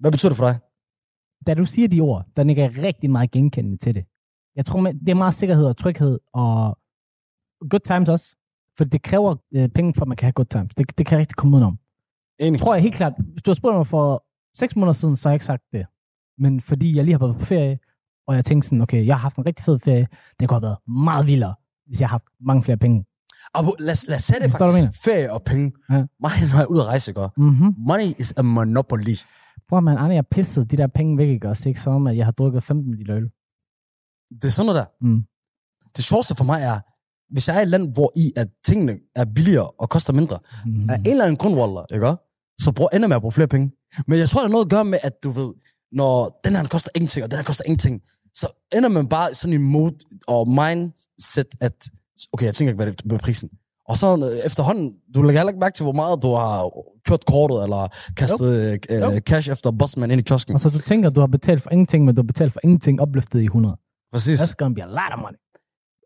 Hvad 0.01 0.11
betyder 0.11 0.31
det 0.31 0.39
for 0.41 0.47
dig? 0.49 0.57
Da 1.47 1.51
du 1.53 1.65
siger 1.65 1.87
de 1.87 1.99
ord, 1.99 2.21
der 2.35 2.43
ligger 2.43 2.63
jeg 2.63 2.73
rigtig 2.87 3.09
meget 3.15 3.31
genkendende 3.31 3.77
til 3.77 3.95
det. 3.95 4.05
Jeg 4.59 4.65
tror, 4.65 4.81
det 4.81 5.09
er 5.09 5.13
meget 5.13 5.33
sikkerhed 5.33 5.65
og 5.65 5.77
tryghed 5.77 6.19
og 6.33 6.77
good 7.69 7.79
times 7.85 8.09
også. 8.09 8.35
For 8.77 8.83
det 8.83 9.01
kræver 9.01 9.35
øh, 9.55 9.69
penge, 9.69 9.93
for 9.93 10.01
at 10.01 10.07
man 10.07 10.17
kan 10.17 10.25
have 10.25 10.31
good 10.33 10.45
times. 10.45 10.75
Det, 10.75 10.97
det 10.97 11.05
kan 11.05 11.15
jeg 11.15 11.19
rigtig 11.19 11.35
komme 11.35 11.55
udenom. 11.57 11.77
Enig. 12.39 12.59
tror 12.59 12.73
jeg 12.73 12.83
helt 12.83 12.95
klart, 12.95 13.13
hvis 13.33 13.43
du 13.43 13.49
har 13.51 13.55
spurgt 13.55 13.75
mig 13.75 13.87
for 13.87 14.23
seks 14.57 14.75
måneder 14.75 14.93
siden, 14.93 15.15
så 15.15 15.29
har 15.29 15.31
jeg 15.31 15.35
ikke 15.35 15.45
sagt 15.45 15.63
det. 15.73 15.85
Men 16.37 16.61
fordi 16.61 16.95
jeg 16.95 17.03
lige 17.03 17.13
har 17.13 17.19
været 17.19 17.37
på 17.39 17.45
ferie, 17.45 17.79
og 18.27 18.35
jeg 18.35 18.45
tænkte 18.45 18.67
sådan, 18.67 18.81
okay, 18.81 19.05
jeg 19.05 19.15
har 19.15 19.19
haft 19.21 19.37
en 19.37 19.45
rigtig 19.45 19.65
fed 19.65 19.79
ferie. 19.79 20.07
Det 20.39 20.49
kunne 20.49 20.55
have 20.55 20.61
været 20.61 20.77
meget 21.05 21.27
vildere, 21.27 21.55
hvis 21.87 22.01
jeg 22.01 22.09
har 22.09 22.13
haft 22.13 22.25
mange 22.39 22.63
flere 22.63 22.77
penge. 22.77 23.05
Og 23.53 23.61
lad, 23.79 24.07
lad 24.09 24.15
os 24.15 24.23
sætte 24.23 24.49
faktisk. 24.49 25.03
Ferie 25.03 25.33
og 25.33 25.43
penge. 25.43 25.71
Ja. 25.89 25.95
Mig, 25.95 26.31
når 26.51 26.57
jeg 26.57 26.63
er 26.63 26.71
ude 26.73 26.81
at 26.81 26.87
rejse, 26.87 27.13
gør. 27.13 27.27
Mm-hmm. 27.37 27.73
Money 27.77 28.09
is 28.19 28.33
a 28.37 28.41
monopoly. 28.41 29.15
Prøv 29.69 29.81
man, 29.81 29.97
Arne, 29.97 30.13
jeg 30.13 30.27
pissede 30.27 30.65
de 30.65 30.77
der 30.77 30.87
penge 30.87 31.17
væk, 31.17 31.29
ikke 31.29 31.49
også? 31.49 31.69
Ikke 31.69 31.81
som 31.81 31.93
om, 31.93 32.07
at 32.07 32.17
jeg 32.17 32.25
har 32.25 32.31
drukket 32.31 32.63
15 32.63 32.95
liter 32.95 33.15
øl. 33.15 33.29
Det 34.41 34.45
er 34.45 34.49
sådan 34.51 34.65
noget 34.65 34.79
der. 35.01 35.07
Mm. 35.07 35.21
Det 35.97 36.03
sjoveste 36.05 36.35
for 36.35 36.43
mig 36.43 36.61
er, 36.61 36.79
hvis 37.33 37.47
jeg 37.47 37.55
er 37.55 37.59
i 37.59 37.63
et 37.63 37.67
land, 37.69 37.93
hvor 37.93 38.11
i 38.15 38.31
at 38.35 38.47
tingene 38.65 38.97
er 39.15 39.25
billigere 39.35 39.69
og 39.69 39.89
koster 39.89 40.13
mindre, 40.13 40.39
Mm. 40.65 40.89
af 40.89 40.95
en 40.95 41.07
eller 41.07 41.23
anden 41.23 41.37
grund, 41.37 41.85
ikke? 41.93 42.15
så 42.61 42.71
bruger 42.71 42.89
ender 42.89 43.07
med 43.07 43.15
at 43.15 43.21
bruge 43.21 43.31
flere 43.31 43.47
penge. 43.47 43.71
Men 44.07 44.19
jeg 44.19 44.29
tror, 44.29 44.39
der 44.41 44.47
er 44.47 44.51
noget 44.51 44.65
at 44.65 44.69
gøre 44.71 44.85
med, 44.85 44.99
at 45.03 45.13
du 45.23 45.29
ved, 45.29 45.53
når 45.91 46.39
den 46.43 46.55
her 46.55 46.67
koster 46.67 46.89
ingenting, 46.95 47.23
og 47.23 47.31
den 47.31 47.37
her 47.37 47.43
koster 47.43 47.63
ingenting, 47.65 48.01
så 48.35 48.47
ender 48.77 48.89
man 48.89 49.07
bare 49.07 49.33
sådan 49.35 49.53
en 49.53 49.61
mode 49.61 49.95
og 50.27 50.47
mindset, 50.49 51.47
at 51.61 51.89
okay, 52.33 52.45
jeg 52.45 52.55
tænker 52.55 52.69
ikke, 52.71 52.75
hvad 52.83 52.85
det 52.93 53.01
er 53.01 53.07
med 53.07 53.19
prisen. 53.19 53.49
Og 53.89 53.97
så 53.97 54.29
øh, 54.33 54.45
efterhånden, 54.45 54.93
du 55.15 55.21
lægger 55.21 55.39
heller 55.41 55.49
ikke 55.49 55.59
mærke 55.59 55.75
til, 55.75 55.83
hvor 55.83 55.93
meget 55.93 56.21
du 56.23 56.35
har 56.35 56.69
kørt 57.07 57.25
kortet, 57.25 57.63
eller 57.63 57.87
kastet 58.17 58.79
Jo. 58.91 59.11
øh, 59.11 59.19
cash 59.21 59.49
efter 59.51 59.71
bossman 59.71 60.11
ind 60.11 60.19
i 60.21 60.23
kiosken. 60.23 60.53
Og 60.53 60.59
så 60.59 60.69
du 60.69 60.79
tænker, 60.79 61.09
du 61.09 61.19
har 61.19 61.27
betalt 61.27 61.63
for 61.63 61.69
ingenting, 61.71 62.05
men 62.05 62.15
du 62.15 62.21
har 62.21 62.27
betalt 62.27 62.53
for 62.53 62.59
ingenting 62.63 63.01
opløftet 63.01 63.41
i 63.41 63.43
100. 63.43 63.77
Præcis. 64.13 64.39
That's 64.39 64.55
gonna 64.57 64.73
be 64.73 64.83
a 64.83 64.87
lot 64.87 65.13
of 65.13 65.19
money. 65.21 65.37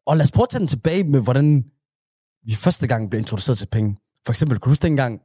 Og 0.08 0.18
lad 0.18 0.24
os 0.24 0.32
prøve 0.32 0.44
at 0.44 0.50
tage 0.50 0.60
den 0.60 0.68
tilbage 0.68 1.04
med, 1.04 1.22
hvordan 1.22 1.64
vi 2.46 2.54
første 2.54 2.88
gang 2.88 3.10
blev 3.10 3.20
introduceret 3.20 3.58
til 3.58 3.66
penge. 3.66 3.98
For 4.26 4.32
eksempel, 4.34 4.58
kan 4.58 4.64
du 4.64 4.70
huske 4.70 4.84
dengang? 4.84 5.20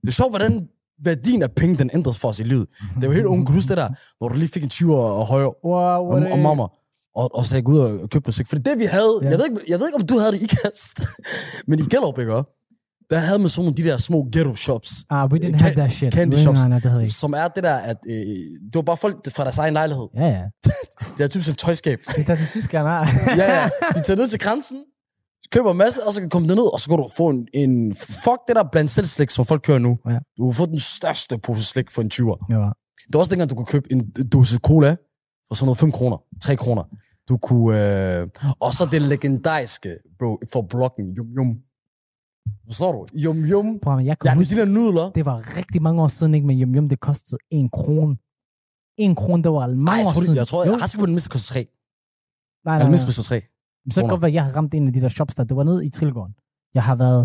Det 0.00 0.08
er 0.08 0.12
sjovt, 0.12 0.32
hvordan 0.32 0.68
værdien 1.04 1.42
af 1.42 1.52
penge, 1.52 1.76
den 1.76 1.90
ændrede 1.94 2.18
for 2.18 2.28
os 2.28 2.40
i 2.40 2.42
livet. 2.42 2.66
Det 3.00 3.08
var 3.08 3.14
helt 3.14 3.26
unge, 3.26 3.46
kan 3.46 3.52
du 3.52 3.58
huske 3.58 3.68
det 3.68 3.76
der, 3.76 3.88
hvor 4.18 4.28
du 4.28 4.34
lige 4.34 4.48
fik 4.48 4.62
en 4.62 4.68
20 4.68 4.96
og 4.96 5.26
højre 5.26 5.52
Wow, 5.64 5.74
og, 5.74 6.32
og 6.32 6.38
mamma. 6.38 6.62
Og, 7.14 7.34
og 7.34 7.44
så 7.44 7.56
jeg 7.56 7.68
ud 7.68 7.78
og 7.78 8.10
købte 8.10 8.28
musik. 8.28 8.46
For 8.46 8.56
det 8.56 8.78
vi 8.78 8.84
havde. 8.84 9.20
Ja. 9.22 9.28
Jeg, 9.30 9.38
ved 9.38 9.44
ikke, 9.50 9.60
jeg 9.68 9.78
ved 9.78 9.86
ikke, 9.88 9.96
om 9.96 10.06
du 10.06 10.18
havde 10.18 10.32
det 10.32 10.40
i 10.40 10.44
ikast. 10.44 11.00
Men 11.68 11.78
i 11.78 11.82
Gellerup, 11.82 12.18
ikke? 12.18 12.34
også? 12.34 12.50
Der 13.12 13.18
havde 13.18 13.38
man 13.38 13.48
sådan 13.48 13.64
nogle 13.64 13.76
de 13.76 13.84
der 13.90 13.96
små 13.98 14.28
ghetto 14.32 14.56
shops. 14.56 14.90
Ah, 15.10 15.32
we 15.32 15.38
didn't 15.38 15.62
have 15.62 15.74
that 15.74 15.92
shit. 15.92 16.14
candy 16.14 16.34
shops. 16.34 16.64
Nej, 16.64 16.80
nej, 16.84 17.00
det. 17.00 17.12
Som 17.12 17.32
er 17.32 17.48
det 17.48 17.62
der, 17.64 17.74
at 17.74 17.96
øh, 18.08 18.14
det 18.66 18.74
var 18.74 18.82
bare 18.82 18.96
folk 18.96 19.16
fra 19.36 19.44
deres 19.44 19.58
egen 19.58 19.74
lejlighed. 19.74 20.08
Ja, 20.16 20.26
ja. 20.26 20.42
Det 21.16 21.24
er 21.24 21.28
typisk 21.28 21.50
et 21.50 21.58
tøjskab. 21.58 21.98
Vi 22.16 22.22
tager 22.22 22.36
til 22.36 22.46
Tyskland, 22.46 22.88
ah. 22.96 23.06
ja, 23.36 23.60
ja. 23.60 23.68
De 23.94 24.00
tager 24.00 24.16
ned 24.16 24.28
til 24.28 24.38
grænsen, 24.38 24.78
køber 25.52 25.70
en 25.70 25.76
masse, 25.76 26.06
og 26.06 26.12
så 26.12 26.20
kan 26.20 26.30
komme 26.30 26.48
ned, 26.48 26.72
og 26.72 26.80
så 26.80 26.88
kan 26.88 26.98
du 26.98 27.08
få 27.16 27.28
en, 27.28 27.48
en 27.54 27.94
fuck 27.94 28.40
det 28.48 28.56
der 28.56 28.64
blandt 28.72 28.90
selv 28.90 29.06
slik, 29.06 29.30
som 29.30 29.46
folk 29.46 29.62
kører 29.62 29.78
nu. 29.78 29.98
Ja. 30.10 30.18
Du 30.38 30.50
kan 30.50 30.54
få 30.54 30.66
den 30.66 30.78
største 30.78 31.38
pose 31.38 31.64
slik 31.64 31.90
for 31.90 32.02
en 32.02 32.10
20'er. 32.14 32.46
Ja. 32.50 32.54
Det 33.06 33.12
var 33.14 33.18
også 33.18 33.30
dengang, 33.30 33.50
du 33.50 33.54
kunne 33.54 33.66
købe 33.66 33.92
en 33.92 34.00
dose 34.32 34.56
cola 34.56 34.96
for 35.48 35.54
sådan 35.54 35.66
noget 35.66 35.78
5 35.78 35.92
kroner, 35.92 36.16
3 36.42 36.56
kroner. 36.56 36.84
Du 37.28 37.36
kunne, 37.36 38.20
øh... 38.20 38.28
og 38.60 38.74
så 38.74 38.88
det 38.92 39.02
legendariske, 39.02 39.96
bro, 40.18 40.38
for 40.52 40.62
blokken, 40.70 41.04
Yum 41.18 41.26
Yum. 41.38 41.56
Forstår 42.64 42.92
du? 42.92 43.00
Yum 43.24 43.38
Yum. 43.52 43.66
At, 43.86 44.04
jeg 44.06 44.18
kan 44.18 44.28
Ja, 44.30 44.34
huske, 44.34 44.54
de 44.54 44.60
der 44.60 44.66
nudler. 44.76 45.06
det 45.18 45.24
var 45.26 45.56
rigtig 45.58 45.82
mange 45.82 46.02
år 46.02 46.08
siden, 46.08 46.34
ikke? 46.34 46.46
Men 46.46 46.60
Yum 46.62 46.74
Yum, 46.74 46.88
det 46.88 47.00
kostede 47.00 47.38
en 47.50 47.68
krone. 47.70 48.16
En 48.96 49.14
krone, 49.14 49.42
det 49.42 49.52
var 49.52 49.66
mange 49.66 49.84
Nej, 49.84 49.94
jeg 49.94 50.06
år 50.06 50.10
tror, 50.10 50.20
siden. 50.20 50.34
det, 50.34 50.38
jeg 50.42 50.46
tror, 50.46 50.64
jeg 50.64 50.78
har 50.78 50.86
sikkert 50.86 51.02
på 51.02 51.06
den 51.06 51.14
mindste 51.14 51.30
koster 51.30 51.52
3. 51.54 51.58
nej, 51.60 51.66
Jeg 52.64 52.78
nej, 52.78 52.78
nej. 52.78 52.88
mindst 52.92 53.16
for 53.18 53.22
3. 53.22 53.40
Men 53.84 53.90
så 53.92 53.96
kan 54.00 54.04
det 54.04 54.10
godt 54.14 54.22
være, 54.22 54.28
at 54.32 54.34
jeg 54.38 54.44
har 54.46 54.52
ramt 54.56 54.74
en 54.74 54.86
af 54.88 54.92
de 54.92 55.00
der 55.00 55.08
shops 55.08 55.34
der. 55.34 55.44
Det 55.44 55.56
var 55.56 55.64
nede 55.70 55.86
i 55.86 55.90
Trillegården. 55.90 56.34
Jeg 56.74 56.84
har 56.88 56.96
været 57.04 57.22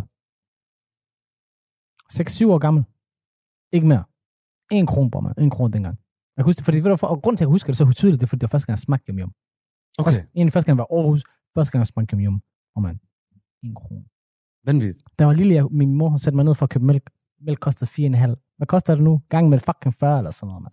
6-7 2.13 2.51
år 2.53 2.59
gammel. 2.65 2.83
Ikke 3.75 3.87
mere. 3.87 4.03
En 4.71 4.85
krone 4.91 5.11
på 5.11 5.19
mig. 5.25 5.33
En 5.37 5.49
krone 5.49 5.73
dengang. 5.73 5.95
Jeg 6.35 6.39
kan 6.43 6.45
huske 6.49 6.57
det, 6.59 6.65
fordi, 6.65 6.77
ved 6.83 6.89
du, 6.91 6.95
for, 6.95 7.07
og 7.07 7.21
grund 7.23 7.37
til, 7.37 7.43
at 7.43 7.47
jeg 7.47 7.55
husker 7.55 7.67
det 7.71 7.77
så 7.77 7.91
tydeligt, 7.95 8.19
det 8.21 8.25
er, 8.27 8.29
fordi 8.29 8.39
det 8.39 8.47
var 8.47 8.53
første 8.55 8.65
gang, 8.67 8.75
jeg 8.77 8.79
smagte 8.87 9.05
Yum 9.11 9.19
Yum. 9.19 9.31
Okay, 9.99 10.07
Også, 10.09 10.19
egentlig 10.35 10.53
første 10.53 10.65
gang, 10.67 10.77
jeg 10.77 10.85
var 10.89 10.95
i 10.95 10.97
Aarhus. 10.99 11.23
Første 11.55 11.71
gang, 11.71 11.79
jeg 11.83 11.87
smagte 11.93 12.11
Yum 12.15 12.21
Yum. 12.25 12.41
Og 12.75 12.81
man, 12.81 12.95
en 13.63 13.75
krone. 13.75 14.05
Vanvittigt. 14.67 15.03
Der 15.19 15.25
var 15.25 15.33
lille, 15.33 15.53
jeg, 15.55 15.65
min 15.71 15.93
mor 15.93 16.09
hun 16.09 16.19
satte 16.19 16.35
mig 16.35 16.45
ned 16.45 16.55
for 16.55 16.63
at 16.63 16.69
købe 16.69 16.85
mælk. 16.85 17.09
Mælk 17.45 17.59
kostede 17.59 17.89
4,5. 18.15 18.53
Hvad 18.57 18.67
koster 18.67 18.95
det 18.95 19.03
nu? 19.03 19.21
Gang 19.29 19.49
med 19.49 19.59
fucking 19.59 19.95
40 19.99 20.17
eller 20.17 20.31
sådan 20.31 20.47
noget, 20.47 20.63
man. 20.63 20.71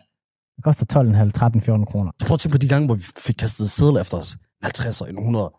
Det 0.55 0.63
koster 0.63 1.25
12,5, 1.25 1.31
13, 1.31 1.61
14 1.61 1.85
kroner. 1.85 2.11
Så 2.19 2.27
prøv 2.27 2.33
at 2.33 2.39
tænke 2.39 2.53
på 2.53 2.57
de 2.57 2.67
gange, 2.67 2.85
hvor 2.85 2.95
vi 2.95 3.01
fik 3.17 3.35
kastet 3.35 3.69
sædler 3.69 4.01
efter 4.01 4.17
os. 4.17 4.37
50'er, 4.65 5.09
en 5.09 5.17
100. 5.17 5.51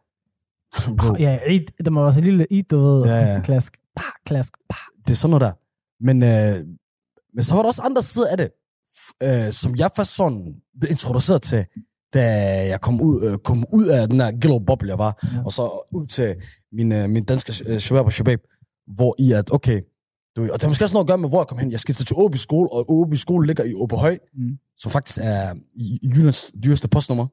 Bro, 0.99 1.17
Ja, 1.27 1.39
Eid, 1.47 1.67
der 1.85 1.91
må 1.91 2.03
være 2.03 2.13
så 2.13 2.21
lille 2.21 2.47
Eid, 2.51 2.65
du 2.65 2.79
ved. 2.81 3.05
Ja, 3.05 3.17
ja. 3.17 3.41
Klask. 3.49 3.77
Pah, 3.97 4.13
klask. 4.27 4.53
Pah. 4.71 4.79
det 5.05 5.11
er 5.11 5.15
sådan 5.15 5.31
noget 5.31 5.41
der. 5.41 5.53
Men, 6.07 6.17
øh, 6.23 6.67
men 7.35 7.45
så 7.45 7.55
var 7.55 7.63
der 7.63 7.69
også 7.69 7.83
andre 7.83 8.03
sider 8.03 8.29
af 8.31 8.37
det, 8.37 8.51
øh, 9.23 9.53
som 9.53 9.77
jeg 9.77 9.91
først 9.97 10.15
sådan 10.17 10.55
blev 10.81 10.91
introduceret 10.91 11.43
til, 11.43 11.67
da 12.17 12.25
jeg 12.73 12.81
kom 12.81 13.01
ud, 13.01 13.23
øh, 13.25 13.39
kom 13.39 13.65
ud 13.73 13.87
af 13.87 14.09
den 14.09 14.21
der 14.21 14.31
ghetto 14.31 14.59
boble 14.59 14.89
jeg 14.89 14.99
var, 14.99 15.19
Ja. 15.23 15.43
og 15.45 15.53
så 15.53 15.87
ud 15.95 16.07
til 16.07 16.35
min, 16.73 16.93
øh, 16.93 17.11
min 17.11 17.25
danske 17.25 17.53
øh, 17.69 17.79
shabab 17.79 18.05
og 18.07 18.13
shabab, 18.13 18.41
hvor 18.97 19.15
i 19.19 19.33
at, 19.33 19.53
okay, 19.53 19.81
du, 20.37 20.43
og 20.43 20.49
det 20.53 20.63
har 20.63 20.69
måske 20.69 20.85
også 20.85 20.95
noget 20.95 21.05
at 21.05 21.09
gøre 21.09 21.19
med, 21.19 21.29
hvor 21.29 21.41
jeg 21.41 21.47
kom 21.47 21.59
hen. 21.59 21.71
Jeg 21.71 21.81
skiftede 21.81 22.09
til 22.09 22.17
Åby 22.19 22.37
skole, 22.37 22.73
og 22.73 22.85
Åby 22.93 23.15
skole 23.15 23.47
ligger 23.47 23.65
i 23.65 23.75
Åbyhøj, 23.75 24.19
Mm. 24.35 24.57
som 24.77 24.91
faktisk 24.93 25.19
er 25.23 25.55
Jyllands 26.17 26.53
dyreste 26.65 26.89
postnummer. 26.89 27.27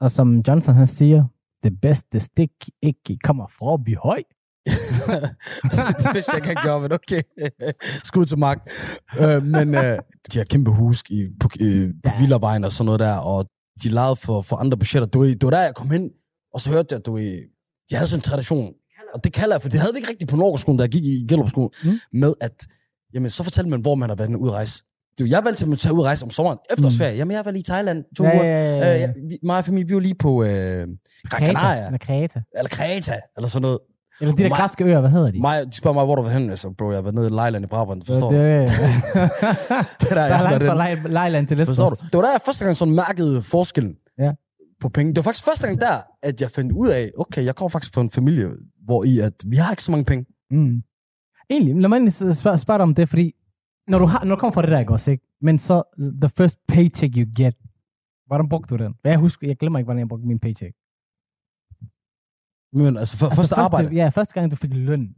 Og 0.00 0.10
som 0.10 0.38
Johnson 0.48 0.74
han 0.74 0.86
siger, 0.86 1.24
det 1.64 1.72
bedste 1.82 2.20
stik 2.20 2.50
ikke 2.82 3.18
kommer 3.24 3.46
fra 3.58 3.66
Obi 3.72 3.94
Høj. 3.94 4.22
det 6.02 6.14
vidste 6.14 6.32
jeg 6.36 6.48
ikke 6.48 6.62
gøre, 6.62 6.80
men 6.80 6.92
okay. 6.92 7.22
Skud 8.04 8.26
til 8.26 8.38
Mark. 8.38 8.58
Øh, 9.20 9.42
men 9.44 9.74
øh, 9.74 9.98
de 10.32 10.38
har 10.38 10.44
kæmpe 10.44 10.70
hus 10.70 11.02
i, 11.10 11.26
på, 11.40 11.48
øh, 11.60 11.90
på. 12.04 12.10
Villavejen 12.18 12.64
og 12.64 12.72
sådan 12.72 12.86
noget 12.86 13.00
der, 13.00 13.16
og 13.16 13.44
de 13.82 13.88
lavede 13.88 14.16
for, 14.16 14.42
for 14.42 14.56
andre 14.56 14.76
budgetter. 14.78 15.08
Det 15.08 15.18
var, 15.20 15.26
det 15.26 15.42
var 15.44 15.50
der, 15.50 15.60
jeg 15.62 15.74
kom 15.74 15.90
hen, 15.90 16.10
og 16.54 16.60
så 16.60 16.70
hørte 16.70 16.86
jeg, 16.90 16.98
at 16.98 17.06
du, 17.06 17.18
de 17.18 17.94
havde 17.96 18.06
sådan 18.08 18.18
en 18.18 18.22
tradition. 18.22 18.72
Og 19.14 19.24
det 19.24 19.32
kalder 19.32 19.54
jeg, 19.54 19.62
for 19.62 19.68
det 19.68 19.80
havde 19.80 19.92
vi 19.94 19.98
ikke 19.98 20.10
rigtigt 20.10 20.30
på 20.30 20.36
Norgeskolen, 20.36 20.78
da 20.78 20.82
jeg 20.82 20.90
gik 20.90 21.04
i 21.04 21.24
Gellerup-skolen, 21.28 21.70
Mm. 21.84 21.90
mm. 21.90 21.98
med 22.12 22.34
at, 22.40 22.66
jamen, 23.14 23.30
så 23.30 23.42
fortalte 23.42 23.70
man, 23.70 23.80
hvor 23.80 23.94
man 23.94 24.08
har 24.08 24.16
været 24.16 24.34
ude 24.34 24.50
at 24.50 24.54
rejse. 24.54 24.82
Var, 25.20 25.26
jeg 25.26 25.56
til 25.56 25.72
at 25.72 25.78
tage 25.78 25.92
ud 25.94 26.00
at 26.00 26.04
rejse 26.04 26.24
om 26.24 26.30
sommeren. 26.30 26.58
Efterårsferie. 26.70 27.16
Jamen, 27.16 27.34
jeg 27.36 27.44
var 27.44 27.50
lige 27.50 27.60
i 27.60 27.64
Thailand 27.64 28.04
to 28.16 28.24
Ja, 28.24 28.34
uger. 28.34 28.44
ja, 28.44 28.72
ja, 28.72 28.78
ja. 28.86 28.94
Øh, 28.94 29.00
jeg, 29.00 29.14
vi, 29.28 29.38
mig 29.42 29.56
og 29.58 29.64
familie, 29.64 29.88
vi 29.88 29.94
var 29.94 30.00
lige 30.00 30.14
på 30.14 30.42
øh, 30.44 30.48
Gran. 31.30 31.46
Canaria, 31.46 31.86
Eller 31.86 31.98
Kreta. 31.98 32.42
eller 32.56 32.68
Kreta, 32.68 33.20
eller 33.36 33.48
sådan 33.48 33.62
noget. 33.62 33.78
Eller 34.20 34.34
de 34.34 34.42
der 34.42 34.48
Mig- 34.48 34.56
græske 34.58 34.84
øer, 34.84 35.00
hvad 35.00 35.10
hedder 35.10 35.30
de? 35.30 35.40
Mig, 35.40 35.66
de 35.66 35.72
spørger 35.72 35.94
mig, 35.94 36.04
hvor 36.04 36.14
du 36.16 36.22
var 36.22 36.30
henne. 36.30 36.50
Altså, 36.50 36.70
bro, 36.78 36.88
jeg 36.90 36.96
har 36.96 37.02
været 37.02 37.14
nede 37.14 37.26
i 37.26 37.30
Lejland 37.30 37.64
i 37.64 37.68
Brabant, 37.68 38.06
forstår 38.06 38.32
det, 38.32 38.38
du? 38.38 38.72
det, 39.20 39.30
Det 40.00 40.10
der, 40.10 40.14
der 40.14 40.22
er 40.22 40.74
langt 40.74 41.00
fra 41.02 41.08
Lejland 41.08 41.46
til 41.46 41.56
Lesbos. 41.56 41.76
Forstår 41.76 41.90
du? 41.90 41.96
Det 42.12 42.14
var 42.14 42.22
der, 42.22 42.30
jeg 42.30 42.40
første 42.44 42.64
gang 42.64 42.76
sådan 42.76 42.94
mærkede 42.94 43.42
forskellen 43.42 43.94
Ja. 44.18 44.32
på 44.80 44.88
penge. 44.88 45.08
Det 45.10 45.16
var 45.16 45.22
faktisk 45.22 45.44
første 45.44 45.66
gang 45.66 45.80
der, 45.80 45.96
at 46.22 46.40
jeg 46.40 46.50
fandt 46.50 46.72
ud 46.72 46.88
af, 46.88 47.10
okay, 47.18 47.44
jeg 47.44 47.54
kommer 47.56 47.68
faktisk 47.68 47.94
fra 47.94 48.00
en 48.00 48.10
familie, 48.10 48.46
hvor 48.84 49.04
i 49.04 49.18
at 49.18 49.32
vi 49.46 49.56
har 49.56 49.70
ikke 49.70 49.82
så 49.82 49.90
mange 49.90 50.04
penge. 50.04 50.24
Mm. 50.50 50.82
Egentlig, 51.50 51.74
lad 51.76 51.88
mig 51.88 51.96
egentlig 51.96 52.36
spørge, 52.36 52.58
spørge 52.58 52.78
dig 52.78 52.82
om 52.82 52.94
det, 52.94 53.08
fordi 53.08 53.32
når 53.88 53.98
du, 53.98 54.06
har, 54.06 54.24
når 54.24 54.34
du 54.34 54.40
kommer 54.40 54.52
fra 54.52 54.62
det 54.62 54.70
der, 54.70 54.78
ikke 54.78 54.92
også, 54.92 55.10
ikke? 55.10 55.24
Men 55.42 55.58
så, 55.58 55.82
the 56.22 56.30
first 56.36 56.56
paycheck 56.68 57.16
you 57.16 57.26
get, 57.36 57.54
hvordan 58.26 58.48
brugte 58.48 58.76
du 58.76 58.84
den? 58.84 58.92
Jeg 59.04 59.18
husker, 59.18 59.46
jeg 59.46 59.56
glemmer 59.56 59.78
ikke, 59.78 59.84
hvordan 59.86 59.98
jeg 60.00 60.08
brugte 60.08 60.26
min 60.26 60.38
paycheck. 60.38 60.72
Men 62.72 62.96
altså, 62.96 63.16
for, 63.16 63.26
altså 63.26 63.36
første 63.36 63.54
arbejde. 63.54 63.94
Ja, 63.94 64.08
første 64.08 64.34
gang, 64.34 64.50
du 64.50 64.56
fik 64.56 64.70
løn. 64.74 65.08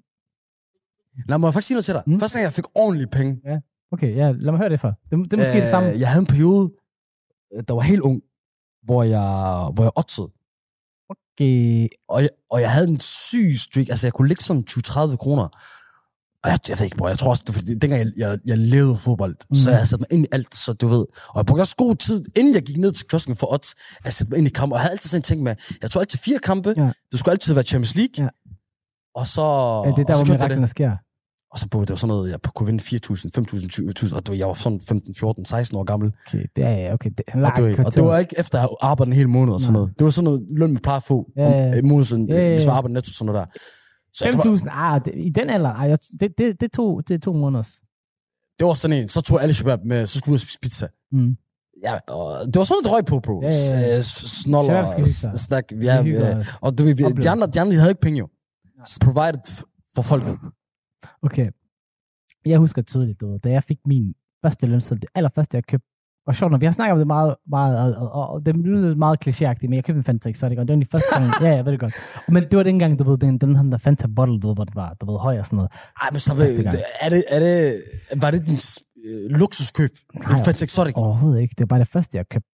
Lad 1.28 1.38
mig 1.38 1.52
faktisk 1.52 1.66
sige 1.66 1.74
noget 1.74 1.84
til 1.84 1.94
dig. 1.94 2.02
Mm. 2.06 2.20
Første 2.20 2.38
gang, 2.38 2.44
jeg 2.44 2.52
fik 2.52 2.64
ordentlige 2.74 3.08
penge. 3.08 3.62
Okay, 3.92 4.16
ja, 4.16 4.30
lad 4.30 4.52
mig 4.52 4.58
høre 4.58 4.68
det 4.68 4.80
for. 4.80 4.88
Det, 5.10 5.10
det 5.10 5.32
er 5.32 5.36
måske 5.36 5.56
øh, 5.56 5.62
det 5.62 5.70
samme. 5.70 5.88
Jeg 5.88 6.08
havde 6.08 6.20
en 6.20 6.26
periode, 6.26 6.72
øh, 7.54 7.62
der 7.68 7.74
var 7.74 7.80
helt 7.80 8.00
ung, 8.00 8.22
hvor 8.82 9.02
jeg, 9.02 9.28
hvor 9.74 9.82
jeg 9.84 9.92
ottede. 9.96 10.28
måske... 11.10 11.88
Og 12.08 12.22
jeg, 12.22 12.30
og 12.50 12.60
jeg 12.60 12.72
havde 12.72 12.88
en 12.88 13.00
syg 13.00 13.52
streak. 13.66 13.88
Altså, 13.88 14.06
jeg 14.06 14.12
kunne 14.12 14.28
ligge 14.28 14.42
sådan 14.44 14.64
20-30 14.70 15.16
kroner. 15.16 15.48
Og 16.44 16.50
jeg, 16.50 16.58
jeg 16.68 16.78
ved 16.78 16.84
ikke, 16.84 16.96
bror, 16.96 17.08
jeg 17.08 17.18
tror 17.18 17.30
også, 17.30 17.42
det 17.46 17.54
fordi, 17.54 17.74
dengang 17.74 18.02
jeg, 18.02 18.12
jeg, 18.16 18.38
jeg 18.46 18.58
levede 18.58 18.96
fodbold, 18.96 19.36
mm. 19.50 19.54
så 19.54 19.70
jeg 19.70 19.76
havde 19.78 19.88
sat 19.88 20.00
mig 20.00 20.06
ind 20.10 20.24
i 20.24 20.28
alt, 20.32 20.54
så 20.54 20.72
du 20.72 20.88
ved. 20.88 21.04
Og 21.28 21.36
jeg 21.36 21.46
brugte 21.46 21.60
også 21.62 21.76
god 21.76 21.94
tid, 21.96 22.24
inden 22.36 22.54
jeg 22.54 22.62
gik 22.62 22.76
ned 22.76 22.92
til 22.92 23.06
kiosken 23.06 23.36
for 23.36 23.52
odds, 23.52 23.74
at 24.04 24.12
sætte 24.12 24.30
mig 24.30 24.38
ind 24.38 24.46
i 24.46 24.50
kampe. 24.50 24.74
Og 24.74 24.76
jeg 24.76 24.82
havde 24.82 24.92
altid 24.92 25.08
sådan 25.10 25.18
en 25.18 25.22
ting 25.22 25.42
med, 25.42 25.54
jeg 25.82 25.90
tog 25.90 26.02
altid 26.02 26.18
fire 26.18 26.38
kampe, 26.38 26.74
Ja. 26.76 26.90
du 27.12 27.16
skulle 27.16 27.32
altid 27.32 27.54
være 27.54 27.64
Champions 27.64 27.94
League, 27.94 28.24
Ja. 28.24 28.28
og 29.14 29.26
så... 29.26 29.42
Ja, 29.84 29.90
det 29.90 29.98
er 29.98 30.04
der, 30.14 30.24
hvor 30.24 30.34
miraklerne 30.34 30.66
sker. 30.66 30.92
Og 31.52 31.58
så 31.58 31.68
bro, 31.68 31.80
det 31.80 31.90
var 31.90 31.96
sådan 31.96 32.08
noget, 32.08 32.30
jeg 32.30 32.38
kunne 32.54 32.66
vinde 32.66 32.82
4.000, 32.82 33.30
5.000, 33.38 33.68
20.000, 34.06 34.16
og 34.16 34.22
ved, 34.28 34.36
jeg 34.36 34.46
var 34.48 34.54
sådan 34.54 34.80
15, 34.88 35.14
14, 35.14 35.44
16 35.44 35.78
år 35.78 35.84
gammel. 35.84 36.12
Okay, 36.26 36.44
det 36.56 36.64
er 36.64 36.92
okay. 36.92 37.10
Det 37.18 37.24
er 37.28 37.46
Og, 37.50 37.56
du, 37.56 37.62
og 37.86 37.94
det 37.94 38.04
var 38.04 38.18
ikke 38.18 38.34
efter 38.38 38.58
at 38.58 38.62
have 38.62 38.76
arbejdet 38.80 39.12
en 39.12 39.16
hel 39.16 39.28
måned 39.28 39.54
og 39.54 39.60
sådan 39.60 39.72
Nej. 39.72 39.78
noget. 39.80 39.98
Det 39.98 40.04
var 40.04 40.10
sådan 40.10 40.24
noget 40.24 40.46
løn, 40.50 40.72
man 40.72 40.82
plejer 40.82 40.96
at 40.96 41.02
få 41.02 41.26
Ja, 41.36 41.50
ja. 41.50 41.78
en 41.78 41.88
måned 41.88 42.04
siden, 42.04 42.28
Ja, 42.28 42.36
ja, 42.36 42.42
ja. 42.48 42.54
hvis 42.54 42.66
man 42.66 42.74
arbejder 42.74 42.94
netto 42.94 43.10
sådan 43.12 43.26
noget 43.32 43.40
der. 43.54 43.58
Så 44.12 44.24
jeg 44.24 44.32
kan 44.32 44.40
bare, 44.42 44.54
5.000, 44.56 44.68
ah, 44.70 45.00
det, 45.04 45.12
i 45.16 45.30
den 45.30 45.50
alder, 45.50 45.70
ah, 45.70 45.88
jeg, 45.90 45.98
det, 46.20 46.38
det, 46.38 46.60
det, 46.60 46.72
tog, 46.72 47.08
det 47.08 47.14
er 47.14 47.18
to 47.18 47.32
måneders. 47.32 47.80
det 48.58 48.66
var 48.66 48.74
sådan 48.74 48.96
en, 49.02 49.08
så 49.08 49.20
tog 49.20 49.42
alle 49.42 49.54
shabab 49.54 49.84
med, 49.84 50.06
så 50.06 50.18
skulle 50.18 50.32
vi 50.34 50.38
spise 50.38 50.58
pizza. 50.62 50.88
Mm. 51.12 51.36
Ja, 51.82 51.94
og 52.08 52.46
det 52.46 52.56
var 52.56 52.64
sådan 52.64 52.82
det 52.84 52.92
røg 52.92 53.04
på, 53.04 53.20
bro. 53.20 53.42
Ja, 53.42 53.48
ja, 53.72 53.78
ja. 53.80 54.00
Snoller, 54.00 54.70
Shabab 54.70 54.86
skal 54.86 54.98
hygge 55.04 55.12
sig. 55.12 55.32
s- 55.38 55.40
snack, 55.40 55.72
Vi 55.76 55.84
ja, 55.86 56.02
ja. 56.04 56.44
Og 56.62 56.78
du 56.78 56.84
vi- 56.84 56.92
de 56.92 57.30
andre, 57.30 57.46
de 57.46 57.60
andre, 57.60 57.72
de 57.72 57.78
havde 57.78 57.90
ikke 57.90 58.00
penge 58.00 58.18
jo. 58.18 58.28
Provided 59.04 59.64
for 59.94 60.02
folket. 60.02 60.38
Okay. 61.22 61.50
Jeg 62.44 62.58
husker 62.58 62.82
tydeligt, 62.82 63.20
du 63.20 63.38
da 63.44 63.48
jeg 63.50 63.62
fik 63.64 63.78
min 63.86 64.14
første 64.44 64.66
lønseddel, 64.66 65.00
det 65.00 65.08
allerførste, 65.14 65.56
jeg 65.56 65.64
købte, 65.64 65.88
og 66.26 66.34
sjovt 66.34 66.52
nok, 66.52 66.60
vi 66.60 66.66
har 66.66 66.72
snakket 66.72 66.92
om 66.92 66.98
det 66.98 67.06
meget, 67.06 67.34
meget 67.50 67.96
og, 67.96 68.02
og, 68.02 68.12
og, 68.12 68.28
og 68.28 68.46
det 68.46 68.56
lyder 68.56 68.94
meget 68.94 69.26
klichéagtigt, 69.26 69.68
men 69.68 69.74
jeg 69.74 69.84
købte 69.84 69.98
en 69.98 70.04
Fanta, 70.04 70.32
så 70.32 70.46
er 70.46 70.48
det 70.48 70.58
var 70.58 70.64
den 70.64 70.86
første 70.86 71.14
gang, 71.14 71.24
ja, 71.42 71.54
jeg 71.56 71.64
ved 71.64 71.72
det 71.72 71.80
godt. 71.80 71.94
Men 72.28 72.42
det 72.42 72.56
var 72.56 72.62
dengang, 72.62 72.98
du 72.98 73.04
ved, 73.04 73.18
den, 73.18 73.38
den, 73.38 73.54
den 73.54 73.72
der 73.72 73.78
Fanta 73.78 74.06
bottle, 74.16 74.40
du 74.40 74.48
ved, 74.48 74.54
hvor 74.54 74.64
den 74.64 74.74
var, 74.74 74.96
du 75.00 75.10
ved, 75.10 75.18
høj 75.18 75.38
og 75.38 75.46
sådan 75.46 75.56
noget. 75.56 75.70
Ej, 76.02 76.08
men 76.12 76.20
så 76.20 76.34
ved, 76.34 76.64
gang. 76.64 76.76
er 77.00 77.08
det, 77.08 77.24
er 77.28 77.40
det, 77.40 77.82
var 78.22 78.30
det 78.30 78.46
din 78.46 78.60
øh, 79.06 79.38
luksuskøb? 79.38 79.90
Nej, 80.14 80.38
En 80.38 80.44
Fanta 80.44 80.64
Exotic? 80.64 80.94
Overhovedet 80.96 81.40
ikke, 81.40 81.54
det 81.58 81.60
var 81.60 81.66
bare 81.66 81.78
det 81.78 81.88
første, 81.88 82.16
jeg 82.16 82.28
købte. 82.28 82.48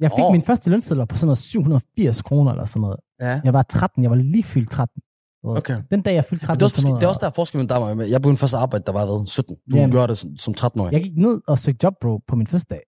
Jeg 0.00 0.10
fik 0.10 0.24
oh. 0.24 0.32
min 0.32 0.42
første 0.42 0.70
lønseddel 0.70 1.06
på 1.06 1.16
sådan 1.16 1.26
noget 1.26 1.38
780 1.38 2.22
kroner 2.22 2.50
eller 2.52 2.64
sådan 2.64 2.80
noget. 2.80 2.98
Ja. 3.20 3.40
Jeg 3.44 3.52
var 3.52 3.62
13, 3.62 4.02
jeg 4.02 4.10
var 4.10 4.16
lige 4.16 4.42
fyldt 4.42 4.70
13. 4.70 5.02
Ved. 5.46 5.58
Okay. 5.58 5.76
Den 5.90 6.02
dag, 6.02 6.14
jeg 6.14 6.24
fyldte 6.24 6.46
13. 6.46 6.54
Men 6.54 6.58
det 6.58 6.62
er, 6.62 6.66
også, 6.66 6.96
det 7.00 7.02
er 7.06 7.08
også 7.08 7.18
der 7.24 7.26
er 7.26 7.30
forskel 7.40 7.56
mellem 7.58 7.68
dig 7.68 7.96
mig. 7.96 8.10
Jeg 8.10 8.22
begyndte 8.22 8.40
først 8.40 8.54
at 8.54 8.60
arbejde, 8.60 8.84
der 8.86 8.92
var 8.92 9.04
hvad, 9.06 9.26
17. 9.26 9.56
Du 9.70 9.76
Jamen. 9.76 9.90
gjorde 9.90 10.08
det 10.08 10.18
som, 10.18 10.36
som 10.36 10.54
13-årig. 10.60 10.92
Jeg 10.92 11.02
gik 11.02 11.16
ned 11.16 11.40
og 11.46 11.58
søgte 11.58 11.80
job, 11.84 11.94
bro, 12.00 12.12
på 12.28 12.36
min 12.36 12.46
første 12.46 12.68
dag, 12.74 12.82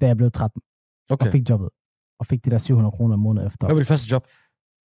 da 0.00 0.06
jeg 0.06 0.16
blev 0.16 0.30
13, 0.30 0.60
Okay. 1.10 1.26
og 1.26 1.32
fik 1.32 1.50
jobbet. 1.50 1.68
Og 2.20 2.26
fik 2.26 2.44
de 2.44 2.50
der 2.50 2.58
700 2.58 2.92
kroner 2.96 3.14
en 3.14 3.20
måned 3.22 3.46
efter. 3.46 3.66
Hvad 3.66 3.74
var 3.74 3.80
dit 3.80 3.88
første 3.88 4.08
job? 4.12 4.24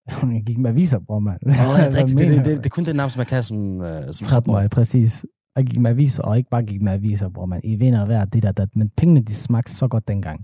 Jeg 0.36 0.44
gik 0.46 0.58
med 0.58 0.70
aviser, 0.70 1.00
bror, 1.08 1.20
mand. 1.20 1.40
Nå, 1.46 1.52
det, 2.00 2.08
det, 2.08 2.18
det, 2.18 2.46
det, 2.46 2.58
det, 2.58 2.66
er 2.66 2.70
kun 2.70 2.86
det 2.86 2.96
nærmeste, 2.96 3.20
man 3.20 3.26
kan 3.26 3.44
som, 3.44 3.82
øh, 3.82 4.02
som 4.12 4.26
13 4.28 4.52
13-årig. 4.52 4.66
år, 4.66 4.68
præcis. 4.68 5.26
Jeg 5.56 5.66
gik 5.66 5.80
med 5.80 5.92
aviser, 5.92 6.24
og 6.24 6.38
ikke 6.38 6.50
bare 6.50 6.64
gik 6.64 6.82
med 6.82 6.92
aviser, 6.94 7.30
bror, 7.30 7.46
man. 7.46 7.62
I 7.64 7.76
vinder 7.76 8.06
hver 8.06 8.26
det 8.26 8.44
der, 8.44 8.52
der. 8.52 8.66
Men 8.76 8.90
pengene, 8.98 9.22
de 9.22 9.36
smagte 9.36 9.74
så 9.76 9.88
godt 9.88 10.08
dengang. 10.08 10.40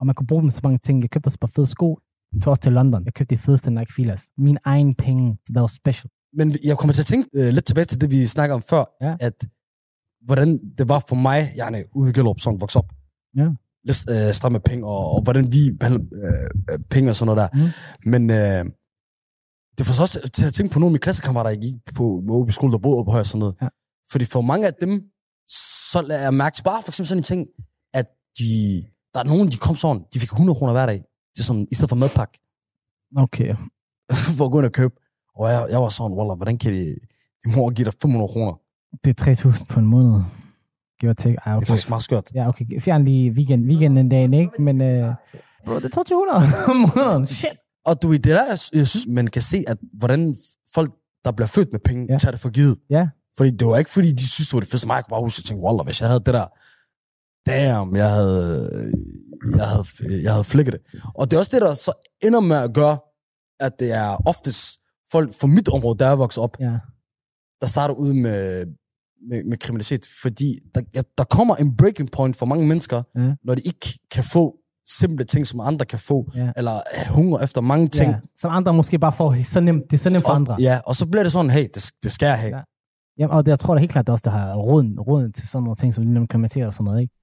Og 0.00 0.06
man 0.06 0.14
kunne 0.14 0.26
bruge 0.26 0.42
dem 0.42 0.50
så 0.50 0.60
mange 0.62 0.78
ting. 0.78 1.02
Jeg 1.02 1.10
købte 1.10 1.28
også 1.28 1.38
bare 1.38 1.50
fede 1.56 1.66
sko. 1.66 1.98
Jeg 2.34 2.42
tog 2.42 2.50
også 2.50 2.62
til 2.62 2.72
London. 2.72 3.04
Jeg 3.04 3.14
købte 3.14 3.34
de 3.34 3.40
fedeste 3.40 3.70
Nike 3.70 3.92
Filas. 3.94 4.22
Min 4.38 4.58
egen 4.64 4.94
penge. 4.94 5.36
Så 5.46 5.52
det 5.54 5.60
var 5.60 5.66
special. 5.66 6.10
Men 6.32 6.56
jeg 6.64 6.78
kommer 6.78 6.92
til 6.94 7.02
at 7.02 7.06
tænke 7.06 7.28
øh, 7.34 7.48
lidt 7.54 7.66
tilbage 7.66 7.84
til 7.84 8.00
det, 8.00 8.10
vi 8.10 8.26
snakker 8.26 8.54
om 8.54 8.62
før, 8.62 8.84
Ja. 9.06 9.16
at 9.20 9.46
hvordan 10.26 10.58
det 10.78 10.88
var 10.88 11.04
for 11.08 11.16
mig, 11.16 11.40
jeg 11.56 11.84
ude 11.94 12.10
i 12.10 12.12
Gellerup, 12.12 12.40
sådan 12.40 12.60
vokset 12.60 12.78
op. 12.82 12.88
Ja. 13.36 13.48
Lidt 13.84 13.98
øh, 14.10 14.34
stramme 14.34 14.54
med 14.54 14.60
penge, 14.60 14.86
og, 14.86 15.10
og 15.14 15.22
hvordan 15.22 15.52
vi 15.52 15.62
behandler 15.80 16.02
øh, 16.72 16.78
penge 16.90 17.10
og 17.10 17.16
sådan 17.16 17.26
noget 17.36 17.38
der. 17.42 17.48
Mm. 17.58 18.10
Men 18.12 18.22
øh, 18.30 18.64
det 19.78 19.86
får 19.86 19.92
så 19.94 20.02
også 20.02 20.30
til 20.36 20.46
at 20.46 20.54
tænke 20.54 20.72
på 20.72 20.78
nogle 20.78 20.90
af 20.90 20.92
mine 20.92 21.04
klassekammerater, 21.06 21.50
jeg 21.50 21.60
gik 21.60 21.94
på 21.94 22.20
med 22.26 22.34
OB 22.34 22.50
skole, 22.52 22.72
der 22.72 22.78
boede 22.78 22.98
oppe 22.98 23.12
og 23.12 23.26
sådan 23.26 23.38
noget. 23.38 23.54
Ja. 23.62 23.68
Fordi 24.12 24.24
for 24.24 24.40
mange 24.40 24.66
af 24.66 24.74
dem, 24.80 24.92
så 25.92 25.98
lader 26.08 26.22
jeg 26.22 26.34
mærke 26.34 26.54
til 26.56 26.62
bare 26.62 26.82
for 26.82 26.90
eksempel 26.90 27.08
sådan 27.08 27.20
en 27.20 27.28
ting, 27.32 27.40
at 27.94 28.06
de, 28.38 28.50
der 29.14 29.20
er 29.20 29.24
nogen, 29.32 29.48
de 29.48 29.56
kom 29.56 29.76
sådan, 29.76 30.02
de 30.14 30.20
fik 30.20 30.32
100 30.32 30.56
kroner 30.58 30.72
hver 30.72 30.86
dag, 30.86 31.00
til 31.36 31.44
sådan, 31.44 31.66
i 31.70 31.74
stedet 31.74 31.88
for 31.88 31.96
madpakke, 31.96 32.38
Okay. 33.16 33.54
for 34.36 34.44
at 34.44 34.50
gå 34.52 34.58
ind 34.58 34.66
og 34.66 34.72
købe. 34.72 34.94
Og 35.36 35.50
jeg, 35.50 35.66
jeg 35.70 35.80
var 35.80 35.88
sådan, 35.88 36.16
wallah, 36.18 36.36
hvordan 36.36 36.58
kan 36.58 36.72
de, 36.72 36.84
de 37.44 37.56
mor 37.56 37.70
give 37.70 37.84
dig 37.84 37.92
500 38.02 38.28
kroner? 38.32 38.52
Det 39.04 39.20
er 39.20 39.34
3.000 39.50 39.64
på 39.64 39.80
en 39.80 39.86
måned. 39.86 40.20
Give 41.00 41.14
take. 41.14 41.36
Ej, 41.36 41.44
Det 41.44 41.50
er 41.52 41.56
okay. 41.56 41.66
faktisk 41.66 41.88
meget 41.88 42.02
skørt. 42.02 42.30
Ja, 42.34 42.48
okay. 42.48 42.80
Fjern 42.80 43.04
lige 43.04 43.30
weekend, 43.30 43.64
weekenden 43.66 44.08
dagen, 44.08 44.34
ikke? 44.34 44.62
Men 44.62 44.80
øh, 44.80 45.14
bro, 45.66 45.74
det 45.74 45.84
er 45.84 45.88
2200 45.88 46.66
om 46.68 46.76
måneden. 46.96 47.26
Shit. 47.26 47.50
Og 47.84 48.02
du 48.02 48.08
ved, 48.08 48.18
det 48.18 48.32
er 48.32 48.36
der, 48.36 48.46
jeg, 48.46 48.58
jeg 48.80 48.88
synes, 48.88 49.06
man 49.08 49.26
kan 49.26 49.42
se, 49.42 49.64
at 49.68 49.76
hvordan 49.98 50.36
folk, 50.74 50.90
der 51.24 51.32
bliver 51.32 51.46
født 51.46 51.68
med 51.72 51.80
penge, 51.84 52.06
Ja. 52.12 52.18
tager 52.18 52.32
det 52.32 52.40
for 52.40 52.50
givet. 52.50 52.78
Ja. 52.90 53.08
Fordi 53.36 53.50
det 53.50 53.66
var 53.68 53.76
ikke, 53.78 53.90
fordi 53.90 54.12
de 54.12 54.28
synes, 54.28 54.48
det 54.48 54.54
var 54.54 54.60
det 54.60 54.68
fedeste. 54.70 54.86
Mig, 54.86 54.94
jeg 54.94 55.04
kunne 55.04 55.10
bare 55.16 55.20
huske, 55.22 55.40
at 55.40 55.44
tænke, 55.44 55.62
wallah, 55.64 55.84
hvis 55.86 56.00
jeg 56.00 56.08
havde 56.08 56.20
det 56.26 56.34
der, 56.34 56.46
damn, 57.46 57.96
jeg 57.96 58.10
havde, 58.10 58.70
jeg 59.56 59.66
havde, 59.68 59.84
jeg 60.24 60.32
havde 60.32 60.44
flækket 60.44 60.72
det. 60.74 61.02
Og 61.14 61.30
det 61.30 61.36
er 61.36 61.38
også 61.38 61.50
det, 61.54 61.62
der 61.62 61.74
så 61.74 61.92
ender 62.22 62.40
med 62.40 62.56
at 62.56 62.74
gøre, 62.74 62.98
at 63.60 63.72
det 63.80 63.92
er 63.92 64.28
oftest 64.28 64.80
folk 65.12 65.30
fra 65.40 65.46
mit 65.46 65.68
område, 65.68 65.98
der 65.98 66.06
er 66.06 66.16
vokset 66.16 66.44
op, 66.44 66.56
Ja. 66.60 66.78
der 67.60 67.66
starter 67.66 67.94
ud 67.94 68.12
med, 68.12 68.66
med, 69.30 69.44
med 69.44 69.58
kriminalitet. 69.58 70.06
Fordi 70.22 70.58
der, 70.74 70.80
ja, 70.94 71.02
der 71.18 71.24
kommer 71.24 71.56
en 71.56 71.76
breaking 71.76 72.10
point 72.10 72.36
for 72.36 72.46
mange 72.46 72.66
mennesker, 72.66 73.02
Ja. 73.16 73.32
når 73.44 73.54
de 73.54 73.60
ikke 73.60 73.98
kan 74.10 74.24
få 74.24 74.56
simple 75.00 75.24
ting, 75.24 75.46
som 75.46 75.60
andre 75.60 75.84
kan 75.86 75.98
få, 75.98 76.30
Ja. 76.36 76.52
eller 76.56 76.72
hunger 77.12 77.38
efter 77.38 77.60
mange 77.60 77.88
ting. 77.88 78.10
ja. 78.10 78.16
Som 78.36 78.50
andre 78.52 78.74
måske 78.74 78.98
bare 78.98 79.12
får 79.12 79.42
så 79.44 79.60
nemt. 79.60 79.82
Det 79.90 79.92
er 79.96 79.98
så 80.00 80.10
nemt 80.10 80.24
for 80.24 80.32
andre. 80.32 80.54
Og, 80.54 80.60
ja, 80.60 80.80
og 80.86 80.96
så 80.96 81.06
bliver 81.06 81.22
det 81.22 81.32
sådan, 81.32 81.50
hey, 81.50 81.68
det, 81.74 81.92
det 82.02 82.12
skal 82.12 82.26
jeg 82.26 82.38
have. 82.38 82.50
Ja. 82.50 82.56
Ja. 82.56 82.62
Jamen, 83.18 83.36
og 83.36 83.46
det, 83.46 83.50
jeg 83.50 83.58
tror 83.58 83.74
da 83.74 83.78
helt 83.80 83.92
klart, 83.92 84.06
det 84.06 84.08
er 84.08 84.12
også 84.12 84.22
der 84.24 84.30
har 84.30 84.54
råden, 84.54 85.00
råden 85.00 85.32
til 85.32 85.48
sådan 85.48 85.62
nogle 85.62 85.76
ting, 85.76 85.94
som 85.94 86.06
lige 86.06 86.26
kriminalitet 86.26 86.66
og 86.66 86.74
sådan 86.74 86.84
noget, 86.84 87.00
ikke? 87.00 87.14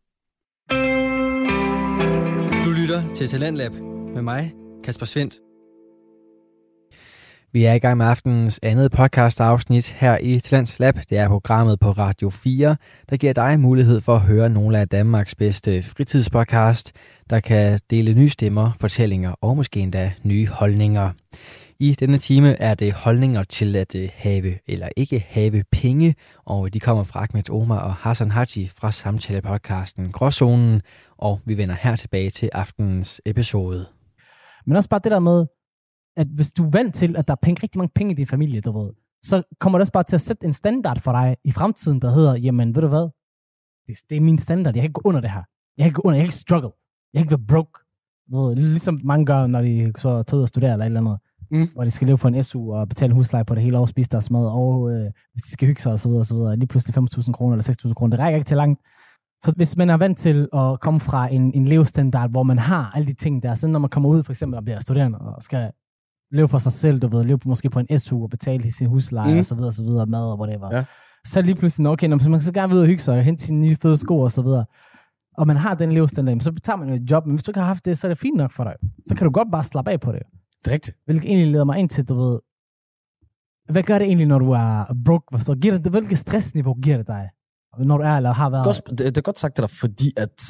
Du 2.68 2.72
lytter 2.72 3.14
til 3.14 3.28
Talentlab 3.28 3.72
med 4.14 4.22
mig, 4.22 4.54
Kasper 4.84 5.06
Svendt. 5.06 5.36
Vi 7.54 7.64
er 7.64 7.74
i 7.74 7.80
gang 7.80 7.98
med 7.98 8.06
aftenens 8.06 8.60
andet 8.64 8.92
podcast 8.92 9.42
afsnit 9.42 9.92
her 9.92 10.18
i 10.18 10.40
Talents 10.40 10.80
Lab. 10.80 10.96
Det 11.10 11.18
er 11.18 11.28
programmet 11.28 11.80
på 11.80 11.92
Radio 11.92 12.30
4, 12.30 12.76
der 13.10 13.18
giver 13.18 13.34
dig 13.34 13.60
mulighed 13.60 14.02
for 14.02 14.16
at 14.16 14.22
høre 14.22 14.50
nogle 14.50 14.80
af 14.80 14.90
Danmarks 14.90 15.36
bedste 15.36 15.84
fritidspodcast, 15.84 16.92
der 17.30 17.40
kan 17.40 17.80
dele 17.90 18.14
nye 18.14 18.30
stemmer, 18.30 18.72
fortællinger 18.80 19.32
og 19.42 19.56
måske 19.56 19.80
endda 19.80 20.14
nye 20.24 20.48
holdninger. 20.48 21.12
I 21.80 21.96
denne 22.00 22.18
time 22.18 22.62
er 22.62 22.76
det 22.76 22.94
holdninger 22.94 23.44
til 23.44 23.76
at 23.76 23.96
øh, 23.96 24.10
have 24.16 24.54
eller 24.68 24.90
ikke 24.96 25.26
have 25.30 25.64
penge, 25.72 26.16
og 26.46 26.74
de 26.74 26.80
kommer 26.80 27.04
fra 27.04 27.24
Ahmed 27.24 27.50
Omar 27.50 27.80
og 27.80 27.94
Hassan 27.94 28.32
Haji 28.32 28.72
fra 28.78 28.92
samtalepodcasten 28.92 30.12
Gråzonen, 30.12 30.82
og 31.18 31.40
vi 31.46 31.58
vender 31.58 31.76
her 31.76 31.96
tilbage 31.96 32.30
til 32.30 32.50
aftenens 32.54 33.22
episode. 33.26 33.86
Men 34.66 34.76
også 34.76 34.90
bare 34.90 35.02
det 35.04 35.12
der 35.12 35.20
med, 35.20 35.46
at 36.18 36.28
hvis 36.28 36.52
du 36.54 36.66
er 36.66 36.70
vant 36.70 36.96
til, 36.96 37.18
at 37.18 37.28
der 37.28 37.32
er 37.34 37.40
penge, 37.42 37.60
rigtig 37.64 37.78
mange 37.78 37.92
penge 37.96 38.12
i 38.14 38.16
din 38.16 38.28
familie, 38.28 38.62
du 38.62 38.80
ved, 38.80 38.94
så 39.24 39.44
kommer 39.60 39.80
det 39.80 39.82
også 39.82 39.92
bare 39.92 40.04
til 40.04 40.16
at 40.16 40.22
sætte 40.22 40.46
en 40.46 40.54
standard 40.54 41.00
for 41.00 41.12
dig 41.12 41.38
i 41.44 41.52
fremtiden, 41.52 42.02
der 42.02 42.12
hedder, 42.12 42.36
jamen 42.36 42.76
ved 42.76 42.82
du 42.82 42.88
hvad, 42.88 43.10
det, 43.88 43.98
det 44.10 44.18
er 44.18 44.22
min 44.22 44.38
standard, 44.38 44.76
jeg 44.76 44.82
kan 44.82 44.90
ikke 44.90 45.02
gå 45.02 45.10
under 45.10 45.22
det 45.22 45.32
her. 45.32 45.44
Jeg 45.78 45.84
kan 45.84 45.90
ikke 45.90 46.02
gå 46.02 46.08
under, 46.08 46.18
jeg 46.18 46.24
kan 46.24 46.28
ikke 46.28 46.36
struggle. 46.36 46.72
Jeg 47.14 47.20
kan 47.20 47.26
ikke 47.26 47.32
være 47.32 47.48
broke. 47.48 47.80
Du 48.34 48.42
ved, 48.42 48.56
ligesom 48.56 49.02
mange 49.04 49.26
gør, 49.26 49.48
når 49.48 49.62
de 49.62 49.94
så 49.98 50.24
tager 50.24 50.38
ud 50.38 50.42
og 50.42 50.48
studerer 50.48 50.74
eller 50.74 50.86
et 50.86 50.90
eller 50.90 51.00
andet. 51.00 51.20
Mm. 51.52 51.68
Hvor 51.74 51.84
de 51.84 51.92
skal 51.92 52.08
leve 52.08 52.18
for 52.18 52.28
en 52.28 52.44
SU 52.44 52.74
og 52.74 52.90
betale 52.90 53.14
husleje 53.14 53.46
på 53.46 53.56
det 53.56 53.64
hele 53.64 53.80
år, 53.80 53.86
spise 53.86 54.10
deres 54.10 54.32
mad, 54.32 54.46
og 54.46 54.92
øh, 54.92 55.12
hvis 55.32 55.42
de 55.44 55.52
skal 55.52 55.68
hygge 55.68 55.82
sig 55.82 55.92
og 55.92 56.00
så 56.00 56.10
videre, 56.10 56.22
og 56.22 56.26
så 56.26 56.36
videre, 56.36 56.56
lige 56.56 56.68
pludselig 56.68 56.98
5.000 56.98 57.32
kroner 57.32 57.58
eller 57.58 57.76
6.000 57.88 57.94
kroner, 57.94 58.18
det 58.18 58.24
rækker 58.24 58.38
ikke 58.38 58.48
til 58.48 58.58
langt. 58.58 58.82
Så 59.44 59.54
hvis 59.56 59.78
man 59.78 59.90
er 59.90 59.98
vant 59.98 60.18
til 60.18 60.48
at 60.54 60.80
komme 60.80 61.00
fra 61.00 61.28
en, 61.34 61.54
en 61.54 61.66
levestandard, 61.66 62.30
hvor 62.30 62.44
man 62.44 62.60
har 62.60 62.92
alle 62.96 63.08
de 63.08 63.14
ting 63.14 63.44
der, 63.44 63.54
så 63.54 63.68
når 63.68 63.80
man 63.80 63.90
kommer 63.90 64.10
ud 64.10 64.24
for 64.24 64.32
eksempel 64.32 64.58
og 64.58 64.64
bliver 64.64 64.80
studerende 64.80 65.20
og 65.20 65.44
skal 65.44 65.72
leve 66.32 66.48
for 66.48 66.58
sig 66.58 66.72
selv, 66.72 67.00
du 67.00 67.08
ved, 67.08 67.24
leve 67.24 67.38
på, 67.40 67.50
måske 67.50 67.70
på 67.70 67.80
en 67.80 68.00
SU 68.00 68.24
og 68.24 68.30
betale 68.30 68.72
sin 68.72 68.88
husleje 68.88 69.34
Mm. 69.34 69.40
og 69.40 69.46
så 69.46 69.56
videre, 69.56 69.68
og 69.70 69.74
så 69.74 69.84
videre, 69.84 70.06
mad 70.06 70.32
og 70.32 70.40
whatever. 70.40 70.70
Ja. 70.76 70.86
Så 71.26 71.42
lige 71.42 71.56
pludselig, 71.56 71.88
okay, 71.90 72.08
når 72.08 72.30
man 72.30 72.42
så 72.42 72.54
gerne 72.54 72.70
vil 72.70 72.76
ud 72.76 72.82
og 72.82 72.88
hygge 72.88 73.04
sig 73.04 73.18
og 73.18 73.24
hente 73.24 73.44
sine 73.44 73.60
nye 73.60 73.76
fede 73.76 73.98
sko 73.98 74.20
og 74.20 74.32
så 74.32 74.42
videre, 74.42 74.66
og 75.38 75.48
man 75.48 75.58
har 75.58 75.74
den 75.76 75.92
levestandard, 75.92 76.40
så 76.40 76.52
tager 76.64 76.78
man 76.78 76.90
jo 76.90 76.96
et 76.96 77.12
job, 77.12 77.26
men 77.26 77.36
hvis 77.36 77.44
du 77.44 77.52
ikke 77.52 77.60
har 77.60 77.68
haft 77.68 77.86
det, 77.86 77.98
så 77.98 78.08
er 78.08 78.10
det 78.10 78.18
fint 78.18 78.38
nok 78.38 78.52
for 78.52 78.64
dig. 78.64 78.74
Så 79.08 79.16
kan 79.16 79.26
du 79.26 79.32
godt 79.32 79.48
bare 79.52 79.64
slappe 79.64 79.92
af 79.92 80.00
på 80.00 80.12
det. 80.12 80.22
Det 80.66 80.68
er 80.68 80.74
rigtigt. 80.74 80.98
Hvilket 81.06 81.30
egentlig 81.30 81.52
leder 81.52 81.64
mig 81.66 81.78
ind 81.78 81.90
til, 81.90 82.06
du 82.10 82.16
ved, 82.16 82.40
hvad 83.70 83.84
gør 83.84 84.00
det 84.00 84.06
egentlig, 84.08 84.28
når 84.28 84.40
du 84.40 84.52
er 84.52 84.94
broke? 85.06 85.26
Forstår? 85.32 85.56
Giver 85.60 85.78
det, 85.78 85.92
hvilket 85.92 86.18
stressniveau 86.18 86.74
giver 86.82 86.98
det 86.98 87.08
dig? 87.08 87.30
Når 87.80 87.98
du 87.98 88.04
er 88.04 88.12
eller 88.18 88.34
har 88.34 88.50
været... 88.50 88.66
Godt, 88.66 88.82
det, 88.90 89.00
det 89.00 89.18
er 89.18 89.22
godt 89.22 89.40
sagt 89.40 89.58
det 89.58 89.62
der, 89.62 89.68
fordi 89.68 90.12
at 90.18 90.44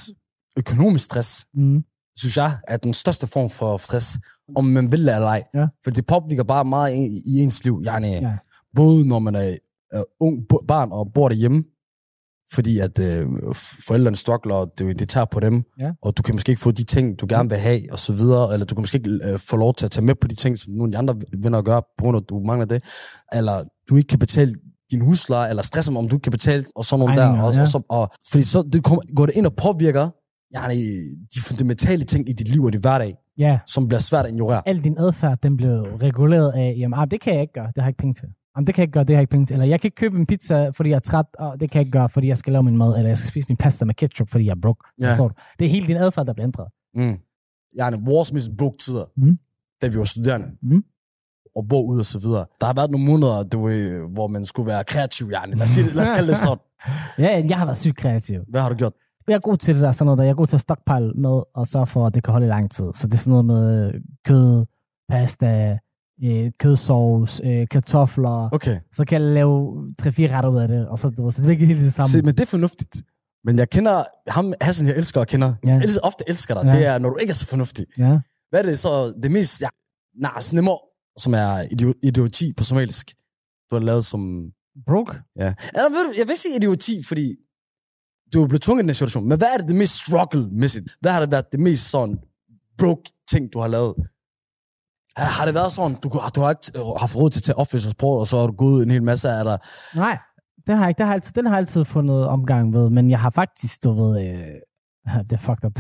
økonomisk 0.58 1.06
stress, 1.06 1.46
Mm, 1.54 1.84
synes 2.16 2.38
jeg, 2.38 2.58
er 2.68 2.78
den 2.78 2.94
største 2.94 3.28
form 3.28 3.50
for 3.50 3.78
stress, 3.78 4.20
om 4.56 4.66
man 4.66 4.92
vil 4.92 5.00
eller 5.00 5.28
ej. 5.28 5.44
Ja. 5.54 5.66
For 5.84 5.92
det 5.92 6.06
påvirker 6.06 6.44
bare 6.44 6.66
meget 6.66 6.96
i, 6.96 7.22
i 7.26 7.40
ens 7.44 7.64
liv. 7.64 7.84
Yani, 7.88 8.08
Ja. 8.14 8.38
Både 8.76 9.08
når 9.08 9.20
man 9.20 9.36
er, 9.36 9.56
er 9.92 10.04
ung 10.20 10.46
barn 10.68 10.92
og 10.92 11.12
bor 11.14 11.30
derhjemme, 11.30 11.64
fordi 12.54 12.80
at 12.80 13.00
øh, 13.00 13.26
forældrene 13.88 14.18
struggler, 14.18 14.56
og 14.56 14.72
det, 14.78 15.00
det 15.00 15.10
tager 15.10 15.26
på 15.26 15.40
dem, 15.40 15.64
Ja. 15.80 15.92
og 16.02 16.18
du 16.18 16.24
kan 16.24 16.36
måske 16.36 16.50
ikke 16.50 16.62
få 16.62 16.72
de 16.72 16.84
ting, 16.84 17.20
du 17.20 17.26
gerne 17.30 17.50
vil 17.50 17.58
have, 17.58 17.82
og 17.92 18.00
så 18.00 18.14
videre, 18.14 18.54
eller 18.54 18.66
du 18.66 18.76
kan 18.76 18.82
måske 18.82 18.98
ikke 18.98 19.10
øh, 19.34 19.40
få 19.40 19.58
lov 19.58 19.76
til 19.76 19.86
at 19.86 19.92
tage 19.92 20.06
med 20.06 20.16
på 20.16 20.28
de 20.28 20.36
ting, 20.36 20.58
som 20.60 20.74
nogle 20.74 20.90
af 20.90 20.92
de 20.92 20.98
andre 20.98 21.26
venner 21.44 21.62
gør, 21.62 21.80
på 21.80 21.88
grund 22.00 22.18
af, 22.18 22.22
at 22.22 22.30
du 22.30 22.40
mangler 22.40 22.66
det, 22.66 22.84
eller 23.34 23.64
du 23.90 23.96
ikke 23.96 24.08
kan 24.08 24.20
betale 24.20 24.56
din 24.92 25.02
husleje, 25.02 25.50
eller 25.50 25.64
stresser 25.64 25.98
om 25.98 26.10
du 26.10 26.18
kan 26.18 26.32
betale, 26.32 26.66
og 26.76 26.86
sådan 26.86 27.00
nogle 27.06 27.22
der, 27.22 27.28
og, 27.42 27.54
ja. 27.54 27.62
og, 27.62 27.68
så, 27.68 27.82
og, 27.90 28.10
fordi 28.32 28.44
så 28.44 28.70
det 28.74 28.84
kommer, 28.84 29.02
går 29.16 29.26
det 29.26 29.36
ind 29.36 29.46
og 29.46 29.56
påvirker 29.56 30.10
yani, 30.56 30.76
de 31.36 31.40
fundamentale 31.42 32.04
ting 32.04 32.30
i 32.30 32.34
dit 32.34 32.48
liv 32.48 32.64
og 32.64 32.74
dit 32.74 32.82
hverdag, 32.82 33.16
Ja, 33.38 33.60
som 33.68 33.88
bliver 33.88 34.00
svært 34.00 34.26
at 34.26 34.32
ignorere. 34.32 34.68
al 34.68 34.84
din 34.84 34.98
adfærd, 34.98 35.38
den 35.44 35.58
blev 35.58 35.82
reguleret 36.02 36.52
af, 36.52 36.76
jamen, 36.78 37.00
ah, 37.00 37.08
det 37.12 37.22
kan 37.22 37.34
jeg 37.34 37.42
ikke 37.42 37.54
gøre, 37.54 37.66
det 37.68 37.74
har 37.76 37.82
jeg 37.84 37.90
ikke 37.90 37.98
penge 37.98 38.14
til. 38.14 38.28
Jamen, 38.56 38.68
det 38.68 38.76
kan 38.76 38.82
jeg 38.82 38.88
ikke 38.88 38.94
gøre, 38.94 39.04
det 39.04 39.10
har 39.16 39.18
jeg 39.20 39.22
ikke 39.22 39.32
penge 39.32 39.46
til. 39.46 39.54
Eller 39.54 39.66
jeg 39.66 39.82
kan 39.82 39.88
ikke 39.88 39.96
købe 39.96 40.18
en 40.18 40.26
pizza, 40.26 40.70
fordi 40.70 40.90
jeg 40.90 40.96
er 40.96 41.00
træt, 41.00 41.26
og 41.40 41.60
det 41.60 41.72
kan 41.72 41.80
jeg 41.80 41.86
ikke 41.88 41.92
gøre, 41.92 42.10
fordi 42.10 42.28
jeg 42.28 42.38
skal 42.38 42.54
lave 42.54 42.64
min 42.64 42.78
mad. 42.78 42.96
Eller 42.98 43.08
jeg 43.08 43.18
skal 43.18 43.28
spise 43.28 43.46
min 43.50 43.58
pasta 43.58 43.86
med 43.86 43.94
ketchup, 43.94 44.30
fordi 44.32 44.46
jeg 44.46 44.52
er 44.52 44.62
broke. 44.62 44.80
Ja. 45.02 45.08
Ja. 45.08 45.28
Det 45.60 45.66
er 45.66 45.70
hele 45.70 45.88
din 45.88 45.98
adfærd, 45.98 46.26
der 46.26 46.34
bliver 46.34 46.48
ændret. 46.48 46.68
Mm. 46.96 47.18
Yani, 47.80 47.98
vores 48.06 48.34
mest 48.34 48.50
broke 48.58 48.78
tider, 48.78 49.06
Mm. 49.18 49.38
da 49.82 49.88
vi 49.88 49.98
var 49.98 50.04
studerende, 50.04 50.48
Mm. 50.62 50.84
Og 51.58 51.68
bor 51.70 51.82
ud 51.82 52.00
og 52.00 52.06
så 52.06 52.20
videre. 52.20 52.46
Der 52.62 52.66
har 52.68 52.74
været 52.74 52.92
nogle 52.92 53.06
måneder, 53.06 53.44
du, 53.44 53.66
ved, 53.68 54.00
hvor 54.14 54.28
man 54.28 54.46
skulle 54.46 54.68
være 54.68 54.84
kreativ, 54.84 55.26
yani. 55.34 55.54
Lad 55.54 55.64
os, 55.64 55.70
sige 55.70 55.86
det, 55.86 55.96
lad 55.96 56.04
os 56.04 56.12
kalde 56.12 56.28
det 56.28 56.38
sådan. 56.38 56.58
Ja, 57.26 57.44
jeg 57.50 57.58
har 57.58 57.66
været 57.66 57.78
sygt 57.78 57.98
kreativ. 57.98 58.40
Hvad 58.50 58.62
har 58.62 58.70
du 58.70 58.76
gjort? 58.76 58.94
Jeg 59.28 59.36
er 59.36 59.40
god 59.40 59.58
til 59.58 59.76
det 59.76 59.84
der, 59.84 59.92
sådan 59.92 60.06
noget 60.06 60.18
der. 60.18 60.24
Jeg 60.24 60.32
er 60.32 60.36
god 60.36 60.48
til 60.48 60.56
at 60.56 60.62
stockpile 60.62 61.12
med, 61.14 61.42
og 61.56 61.68
sørge 61.68 61.88
for, 61.88 62.08
at 62.08 62.16
det 62.16 62.24
kan 62.24 62.32
holde 62.32 62.46
i 62.46 62.50
lang 62.50 62.72
tid. 62.72 62.86
Så 62.96 63.08
det 63.08 63.14
er 63.14 63.18
sådan 63.18 63.32
noget 63.32 63.46
med 63.46 63.94
kød, 64.26 64.66
pasta, 65.10 65.78
øh, 66.24 66.52
kødsovs, 66.60 67.42
øh, 67.44 67.68
kartofler. 67.72 68.50
Okay. 68.54 68.80
Så 68.94 69.06
kan 69.06 69.22
jeg 69.22 69.32
lave 69.32 69.90
3-4 70.02 70.08
retter 70.08 70.50
ud 70.50 70.60
af 70.60 70.68
det, 70.68 70.88
og 70.88 71.00
så, 71.00 71.10
du 71.10 71.32
så 71.32 71.42
det 71.42 71.48
er 71.48 71.52
ikke 71.52 71.66
helt 71.66 71.82
det 71.82 71.94
samme. 71.94 72.10
Se, 72.10 72.22
men 72.22 72.34
det 72.36 72.42
er 72.42 72.46
fornuftigt. 72.46 73.04
Men 73.44 73.60
jeg 73.60 73.70
kender 73.70 74.04
ham, 74.28 74.54
Hassan, 74.62 74.88
jeg 74.88 74.96
elsker 74.98 75.20
og 75.20 75.28
kender. 75.28 75.54
Ja. 75.66 75.70
Jeg 75.70 75.84
elsker, 75.84 76.02
ofte 76.02 76.24
elsker 76.28 76.54
dig. 76.54 76.66
Ja. 76.66 76.78
Det 76.78 76.86
er, 76.86 77.00
når 77.00 77.10
du 77.10 77.18
ikke 77.18 77.32
er 77.32 77.36
så 77.36 77.48
fornuftig. 77.48 77.86
Ja. 77.98 78.20
Hvad 78.50 78.60
er 78.60 78.64
det 78.64 78.80
så, 78.80 79.14
det 79.24 79.32
mest, 79.32 79.62
ja, 79.62 79.68
nemmere, 80.52 80.78
som 81.18 81.34
er 81.34 81.64
idio- 81.74 82.00
idioti 82.04 82.54
på 82.58 82.64
somalisk, 82.64 83.14
du 83.70 83.76
har 83.76 83.80
lavet 83.84 84.06
som... 84.06 84.52
Broke? 84.88 85.14
Ja. 85.36 85.54
Eller, 85.74 85.90
ved 85.90 86.04
du, 86.06 86.14
jeg 86.18 86.26
vil 86.26 86.32
ikke 86.32 86.42
sige 86.42 86.56
idioti, 86.56 87.04
fordi 87.04 87.36
du 88.34 88.44
er 88.44 88.48
blevet 88.48 88.62
tvunget 88.62 88.84
i 88.84 88.88
den 88.88 88.96
situation. 88.96 89.28
Men 89.28 89.38
hvad 89.38 89.48
er 89.54 89.58
det, 89.58 89.68
det 89.68 89.76
mest 89.76 89.94
struggle-mæssigt? 90.06 90.90
Hvad 91.02 91.12
har 91.12 91.20
det 91.20 91.32
været 91.32 91.52
det 91.52 91.60
mest 91.60 91.90
sådan 91.90 92.18
broke 92.78 93.12
ting, 93.32 93.54
du 93.54 93.60
har 93.60 93.68
lavet? 93.68 93.94
Har 95.18 95.26
har 95.26 95.46
det 95.46 95.54
været 95.54 95.72
sådan, 95.72 95.98
du, 96.04 96.10
du 96.36 96.42
har 96.42 96.50
ikke 96.50 96.80
øh, 96.80 96.86
haft 97.00 97.16
råd 97.16 97.30
til 97.30 97.40
at 97.40 97.44
tage 97.44 97.56
office 97.56 97.88
og 97.88 97.92
sport, 97.92 98.20
og 98.22 98.28
så 98.28 98.38
har 98.40 98.48
du 98.48 98.54
gået 98.54 98.84
en 98.84 98.92
hel 98.92 99.04
masse 99.04 99.30
af 99.30 99.44
der? 99.46 99.58
Nej, 99.96 100.18
det 100.68 100.76
har 100.76 100.84
jeg 100.84 100.90
ikke. 100.90 100.98
Det 100.98 101.06
har 101.06 101.14
altid, 101.14 101.34
den 101.34 101.46
har 101.46 101.54
jeg 101.54 101.58
altid 101.58 101.86
fundet 101.86 102.26
omgang 102.26 102.74
ved, 102.74 102.90
men 102.90 103.10
jeg 103.10 103.20
har 103.20 103.30
faktisk, 103.30 103.84
du 103.84 103.92
ved, 103.92 104.22
øh, 104.22 104.38
det 105.30 105.34
er 105.34 105.38
fucked 105.38 105.66
up. 105.66 105.80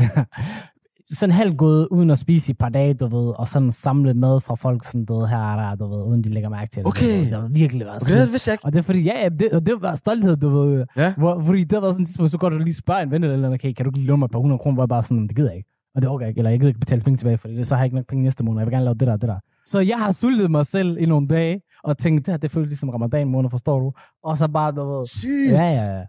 Sådan 1.13 1.33
halvt 1.33 1.57
gået 1.57 1.87
uden 1.91 2.09
at 2.09 2.17
spise 2.17 2.49
i 2.49 2.51
et 2.51 2.57
par 2.57 2.69
dage, 2.69 2.93
du 2.93 3.07
ved, 3.07 3.33
og 3.39 3.47
sådan 3.47 3.71
samle 3.71 4.13
mad 4.13 4.39
fra 4.41 4.55
folk, 4.55 4.83
sådan, 4.83 5.05
du 5.05 5.19
ved, 5.19 5.27
her 5.27 5.37
og 5.37 5.57
der, 5.57 5.75
du 5.75 5.87
ved, 5.95 6.03
uden 6.03 6.23
de 6.23 6.29
lægger 6.33 6.49
mærke 6.49 6.71
til 6.71 6.79
det. 6.83 6.87
Okay. 6.87 7.19
Du. 7.19 7.23
Det 7.25 7.37
var 7.37 7.47
virkelig 7.47 7.85
været 7.85 8.01
Okay, 8.03 8.21
det 8.21 8.31
vidste 8.31 8.49
jeg 8.49 8.53
ikke. 8.53 8.65
Og 8.65 8.73
det 8.73 8.79
er 8.79 8.83
fordi, 8.83 9.01
ja, 9.01 9.29
det, 9.39 9.51
og 9.51 9.65
det 9.65 9.81
var 9.81 9.95
stolthed, 9.95 10.37
du 10.37 10.49
ved. 10.49 10.85
Ja. 10.97 11.13
Hvor, 11.17 11.41
fordi 11.45 11.63
det 11.63 11.81
var 11.81 11.91
sådan 11.91 12.01
et 12.03 12.07
tidspunkt, 12.07 12.31
så 12.31 12.37
går 12.37 12.49
du 12.49 12.57
lige 12.57 12.73
spørge 12.73 13.01
en 13.03 13.11
ven 13.11 13.23
eller 13.23 13.37
noget, 13.37 13.53
okay, 13.53 13.73
kan 13.73 13.83
du 13.85 13.89
ikke 13.89 13.97
lige 13.97 14.07
låne 14.07 14.19
mig 14.19 14.25
et 14.25 14.31
par 14.31 14.39
hundrede 14.39 14.59
kroner, 14.59 14.73
hvor 14.75 14.83
jeg 14.83 14.89
bare 14.89 15.03
sådan, 15.03 15.27
det 15.27 15.35
gider 15.35 15.49
jeg 15.49 15.57
ikke. 15.57 15.69
Og 15.95 16.01
det 16.01 16.09
orker 16.09 16.25
jeg 16.25 16.29
ikke, 16.29 16.39
eller 16.39 16.49
jeg 16.49 16.59
gider 16.59 16.67
ikke 16.69 16.79
betale 16.79 17.01
penge 17.01 17.17
tilbage, 17.17 17.37
for 17.37 17.47
det, 17.47 17.67
så 17.67 17.75
har 17.75 17.81
jeg 17.81 17.85
ikke 17.85 17.95
nok 17.95 18.07
penge 18.07 18.23
næste 18.23 18.43
måned, 18.43 18.59
jeg 18.59 18.65
vil 18.67 18.73
gerne 18.73 18.85
lave 18.85 18.93
det 18.95 19.07
der, 19.07 19.17
det 19.17 19.29
der. 19.29 19.39
Så 19.65 19.79
jeg 19.79 19.97
har 19.97 20.11
sultet 20.11 20.51
mig 20.51 20.65
selv 20.65 20.97
i 20.99 21.05
nogle 21.05 21.27
dage, 21.27 21.61
og 21.83 21.97
tænkt, 21.97 22.25
det 22.25 22.31
her, 22.31 22.37
det 22.37 22.51
føles 22.51 22.67
ligesom 22.69 22.89
ramadan 22.89 23.27
måned, 23.27 23.49
forstår 23.49 23.79
du? 23.79 23.91
Og 24.23 24.37
så 24.37 24.47
bare, 24.47 24.71
du 24.71 24.97
ved, 24.97 25.05
Sygt. 25.05 25.29
ja, 25.51 25.63
ja, 25.63 25.93
ja. 25.93 25.97
ja. 25.99 26.03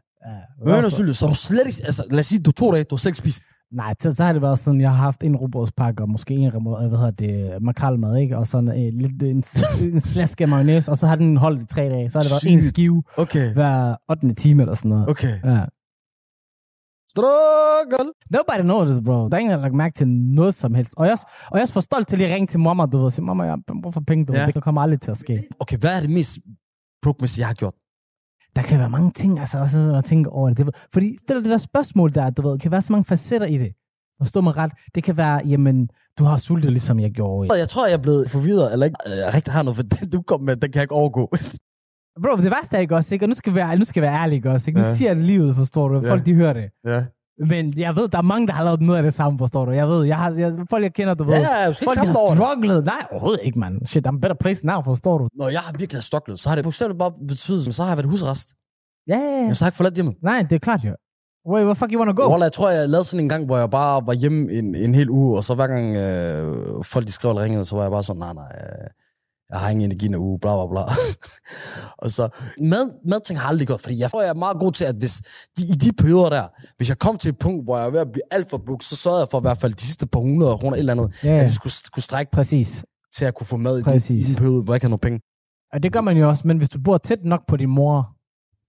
Hvad 0.63 0.75
er 0.79 0.89
så- 0.89 1.03
det, 1.03 1.17
så 1.17 1.27
du 1.27 1.35
slet 1.35 1.67
ikke... 1.67 1.83
Altså, 1.85 2.03
lad 2.11 2.19
os 2.19 2.27
sige, 2.27 2.39
du 2.43 2.53
to 2.53 2.73
dage, 2.73 2.85
du 2.85 2.95
har 2.95 2.99
slet 2.99 3.11
ikke 3.11 3.19
spist. 3.19 3.43
Nej, 3.73 3.95
så, 4.01 4.15
så 4.15 4.25
har 4.25 4.33
det 4.33 4.43
været 4.43 4.59
sådan, 4.59 4.81
jeg 4.81 4.91
har 4.91 4.97
haft 4.97 5.23
en 5.25 5.37
robotspakke, 5.37 6.03
og 6.03 6.09
måske 6.09 6.35
en 6.35 6.53
remo- 6.55 6.89
hvad 6.89 6.99
hedder 6.99 7.11
det, 7.11 7.63
makrelmad, 7.63 8.17
ikke? 8.17 8.37
Og 8.39 8.47
sådan 8.47 8.69
øh, 8.69 8.93
lidt, 9.01 9.23
en, 9.23 9.37
en 9.95 10.01
slaske 10.01 10.45
af 10.45 10.49
mayonnaise, 10.51 10.91
og 10.91 10.97
så 10.99 11.07
har 11.07 11.17
den 11.17 11.37
holdt 11.37 11.63
i 11.63 11.67
tre 11.67 11.89
dage. 11.89 12.11
Så 12.11 12.19
har 12.19 12.23
det 12.23 12.31
været 12.31 12.53
en 12.55 12.61
Sygt. 12.61 12.69
skive 12.69 13.03
Okay. 13.17 13.53
hver 13.53 13.97
8. 14.11 14.35
time 14.35 14.63
eller 14.63 14.75
sådan 14.75 14.89
noget. 14.89 15.11
Okay. 15.11 15.35
Ja. 15.45 15.65
Struggle. 17.11 18.13
Nobody 18.31 18.63
knows 18.63 18.91
this, 18.91 19.01
bro. 19.05 19.29
Der 19.29 19.35
er 19.37 19.39
ingen, 19.39 19.51
der 19.51 19.57
har 19.59 19.63
lagt 19.63 19.75
mærke 19.75 19.95
til 19.95 20.09
noget 20.09 20.55
som 20.55 20.75
helst. 20.75 20.95
Og 20.97 21.05
jeg, 21.05 21.09
er 21.11 21.13
også- 21.13 21.27
og 21.51 21.53
jeg 21.57 21.59
er 21.61 21.63
også 21.63 21.75
for 21.75 21.81
stolt 21.81 22.09
til 22.09 22.23
at 22.23 22.35
ringe 22.35 22.47
til 22.47 22.61
mamma, 22.61 22.87
du 22.87 22.97
ved, 22.97 23.05
og 23.05 23.13
sige, 23.13 23.25
mamma, 23.25 23.43
jeg 23.45 23.53
har 23.53 23.81
brug 23.83 23.95
for 23.95 24.01
penge, 24.07 24.27
du 24.27 24.33
Ja. 24.33 24.45
ved. 24.47 24.53
Det 24.53 24.63
kommer 24.63 24.81
aldrig 24.83 25.01
til 25.01 25.11
at 25.11 25.17
ske. 25.17 25.43
Okay, 25.61 25.79
hvad 25.79 25.97
er 25.97 26.01
det 26.01 26.11
mest 26.11 26.39
broke 27.03 27.29
jeg 27.39 27.47
har 27.47 27.55
gjort? 27.55 27.75
Der 28.59 28.65
kan 28.65 28.79
være 28.79 28.91
mange 28.91 29.11
ting, 29.13 29.41
altså 29.41 29.59
også 29.59 29.95
at 29.97 30.05
tænke 30.05 30.31
over 30.31 30.49
det. 30.49 30.59
det 30.59 30.75
fordi 30.93 31.17
stiller 31.21 31.43
det 31.43 31.51
der 31.51 31.59
spørgsmål 31.59 32.15
der, 32.15 32.31
du 32.31 32.49
ved, 32.49 32.59
kan 32.59 32.71
være 32.71 32.83
så 32.83 32.93
mange 32.93 33.05
facetter 33.05 33.47
i 33.47 33.59
det. 33.59 33.73
Forstå 34.19 34.41
mig 34.41 34.57
ret. 34.57 34.73
Det 34.95 35.03
kan 35.03 35.17
være, 35.17 35.41
jamen, 35.47 35.89
du 36.19 36.25
har 36.25 36.37
sultet, 36.37 36.71
ligesom 36.73 37.01
jeg 37.01 37.11
gjorde. 37.11 37.55
Jeg 37.59 37.69
tror, 37.69 37.87
jeg 37.87 37.95
er 37.95 37.99
blevet 38.03 38.31
forvirret, 38.31 38.73
eller 38.73 38.87
ikke 38.87 38.97
øh, 39.07 39.35
rigtig 39.35 39.55
har 39.55 39.63
noget, 39.63 39.77
for 39.77 39.83
den, 39.83 40.11
du 40.11 40.23
kom 40.23 40.41
med, 40.41 40.57
den 40.57 40.71
kan 40.73 40.75
jeg 40.75 40.83
ikke 40.83 40.95
overgå. 40.95 41.29
Bro, 42.23 42.37
det 42.37 42.51
værste 42.51 42.77
er 42.77 42.81
ikke 42.81 42.97
også, 42.97 43.15
ikke? 43.15 43.25
Og 43.25 43.29
nu 43.29 43.35
skal 43.35 43.53
vi 43.53 43.57
være, 43.57 43.77
nu 43.77 43.85
skal 43.85 44.03
vi 44.03 44.07
være 44.07 44.15
ærlige, 44.23 44.37
ikke 44.37 44.51
også? 44.51 44.71
Ikke? 44.71 44.81
Nu 44.81 44.87
Ja. 44.87 44.95
siger 44.95 45.09
jeg 45.09 45.17
det 45.17 45.25
livet, 45.25 45.57
forstår 45.57 45.89
du? 45.89 46.01
Ja. 46.01 46.11
Folk, 46.11 46.27
de 46.27 46.35
hører 46.35 46.53
det. 46.53 46.71
ja. 46.87 47.05
Men 47.47 47.79
jeg 47.79 47.97
ved, 47.97 48.09
der 48.09 48.19
er 48.19 48.23
mange, 48.23 48.47
der 48.47 48.53
har 48.53 48.65
lavet 48.65 48.81
noget 48.81 48.97
af 48.97 49.03
det 49.03 49.15
samme, 49.15 49.39
forstår 49.39 49.65
du? 49.65 49.73
Jeg 49.73 49.89
ved, 49.89 50.05
jeg 50.05 50.17
har, 50.17 50.35
jeg, 50.39 50.53
folk, 50.71 50.83
jeg 50.83 50.95
kender, 50.95 51.15
du 51.15 51.25
ved. 51.25 51.35
Ja, 51.35 51.59
jeg 51.59 51.69
ikke 51.69 51.85
folk, 51.85 51.99
har 51.99 52.35
strugglet. 52.35 52.85
Nej, 52.85 53.07
overhovedet 53.13 53.41
ikke, 53.43 53.59
mand. 53.59 53.87
Shit, 53.87 54.07
I'm 54.07 54.19
better 54.21 54.37
place 54.41 54.67
now, 54.67 54.83
forstår 54.83 55.19
du? 55.19 55.29
Når 55.35 55.49
jeg 55.49 55.61
har 55.61 55.73
virkelig 55.79 56.03
strugglet, 56.03 56.41
så 56.41 56.49
har 56.49 56.57
det 56.57 56.65
på 56.65 56.69
eksempel 56.69 56.99
bare 56.99 57.13
betydet, 57.29 57.75
så 57.75 57.83
har 57.83 57.91
jeg 57.91 57.97
været 57.97 58.11
husrest. 58.11 58.49
Ja, 59.09 59.19
ja, 59.19 59.25
ja. 59.25 59.47
Jeg 59.47 59.57
har 59.61 59.67
ikke 59.67 59.77
forladt 59.77 59.95
hjemmet. 59.95 60.15
Nej, 60.23 60.43
det 60.43 60.53
er 60.53 60.59
klart, 60.59 60.81
jo. 60.85 60.95
Wait, 61.51 61.65
where 61.65 61.75
fuck 61.75 61.93
you 61.93 61.99
wanna 61.99 62.13
go? 62.13 62.31
Wallah, 62.31 62.47
jeg 62.47 62.53
tror, 62.53 62.71
jeg 62.71 62.89
lavede 62.89 63.05
sådan 63.05 63.25
en 63.25 63.29
gang, 63.29 63.47
hvor 63.47 63.59
jeg 63.59 63.71
bare 63.71 64.03
var 64.07 64.13
hjemme 64.13 64.53
en, 64.53 64.75
en 64.75 64.95
hel 64.95 65.11
uge, 65.11 65.37
og 65.37 65.45
så 65.45 65.55
hver 65.55 65.67
gang 65.67 65.97
øh, 65.97 66.85
folk 66.85 67.07
de 67.07 67.13
skrev 67.13 67.31
eller 67.31 67.43
ringede, 67.43 67.65
så 67.65 67.77
var 67.77 67.83
jeg 67.83 67.91
bare 67.91 68.03
sådan, 68.03 68.21
nej, 68.21 68.33
nej, 68.33 68.53
øh, 68.61 68.89
jeg 69.51 69.59
har 69.61 69.71
ingen 69.71 69.85
energi 69.85 70.07
i 70.07 70.09
en 70.09 70.15
uge, 70.15 70.39
bla 70.39 70.51
bla 70.57 70.67
bla. 70.73 70.83
og 72.03 72.11
så, 72.11 72.29
mad, 72.61 72.85
madting 73.11 73.39
har 73.39 73.45
jeg 73.47 73.51
aldrig 73.53 73.67
gjort, 73.67 73.81
fordi 73.81 74.01
jeg 74.01 74.11
tror, 74.11 74.23
jeg 74.23 74.31
er 74.31 74.35
meget 74.35 74.59
god 74.61 74.73
til, 74.73 74.85
at 74.85 74.95
hvis 74.99 75.15
de, 75.57 75.63
i 75.63 75.77
de 75.85 75.93
perioder 75.93 76.31
der, 76.31 76.47
hvis 76.77 76.89
jeg 76.89 76.99
kom 76.99 77.19
til 77.19 77.29
et 77.29 77.39
punkt, 77.39 77.65
hvor 77.65 77.77
jeg 77.79 77.87
er 77.87 77.91
ved 77.91 78.01
at 78.01 78.13
blive 78.13 78.23
alt 78.31 78.51
for 78.51 78.59
brugt, 78.67 78.85
så 78.85 78.97
sørgede 78.97 79.21
jeg 79.21 79.29
for 79.31 79.39
i 79.41 79.45
hvert 79.47 79.59
fald 79.59 79.75
de 79.75 79.83
sidste 79.83 80.07
par 80.07 80.21
hundrede 80.21 80.59
kroner, 80.59 80.75
et 80.77 80.79
eller 80.79 80.93
andet, 80.93 81.25
Ja, 81.25 81.29
at 81.29 81.35
ja. 81.35 81.41
jeg 81.41 81.51
skulle, 81.51 81.73
skulle 81.73 82.05
strække 82.05 82.31
Præcis. 82.33 82.85
til 83.17 83.25
at 83.25 83.35
kunne 83.35 83.47
få 83.47 83.57
mad 83.57 83.75
i, 83.79 83.83
den, 83.83 83.85
Præcis. 83.85 84.29
i 84.29 84.33
den 84.33 84.39
periode, 84.39 84.65
hvor 84.65 84.73
jeg 84.73 84.77
ikke 84.77 84.85
havde 84.85 84.91
nogen 84.91 85.07
penge. 85.09 85.21
Og 85.73 85.83
det 85.83 85.93
gør 85.93 86.01
man 86.01 86.17
jo 86.17 86.29
også, 86.29 86.43
men 86.47 86.59
hvis 86.59 86.69
du 86.69 86.79
bor 86.85 86.99
tæt 86.99 87.19
nok 87.25 87.41
på 87.49 87.57
din 87.57 87.71
mor, 87.71 88.09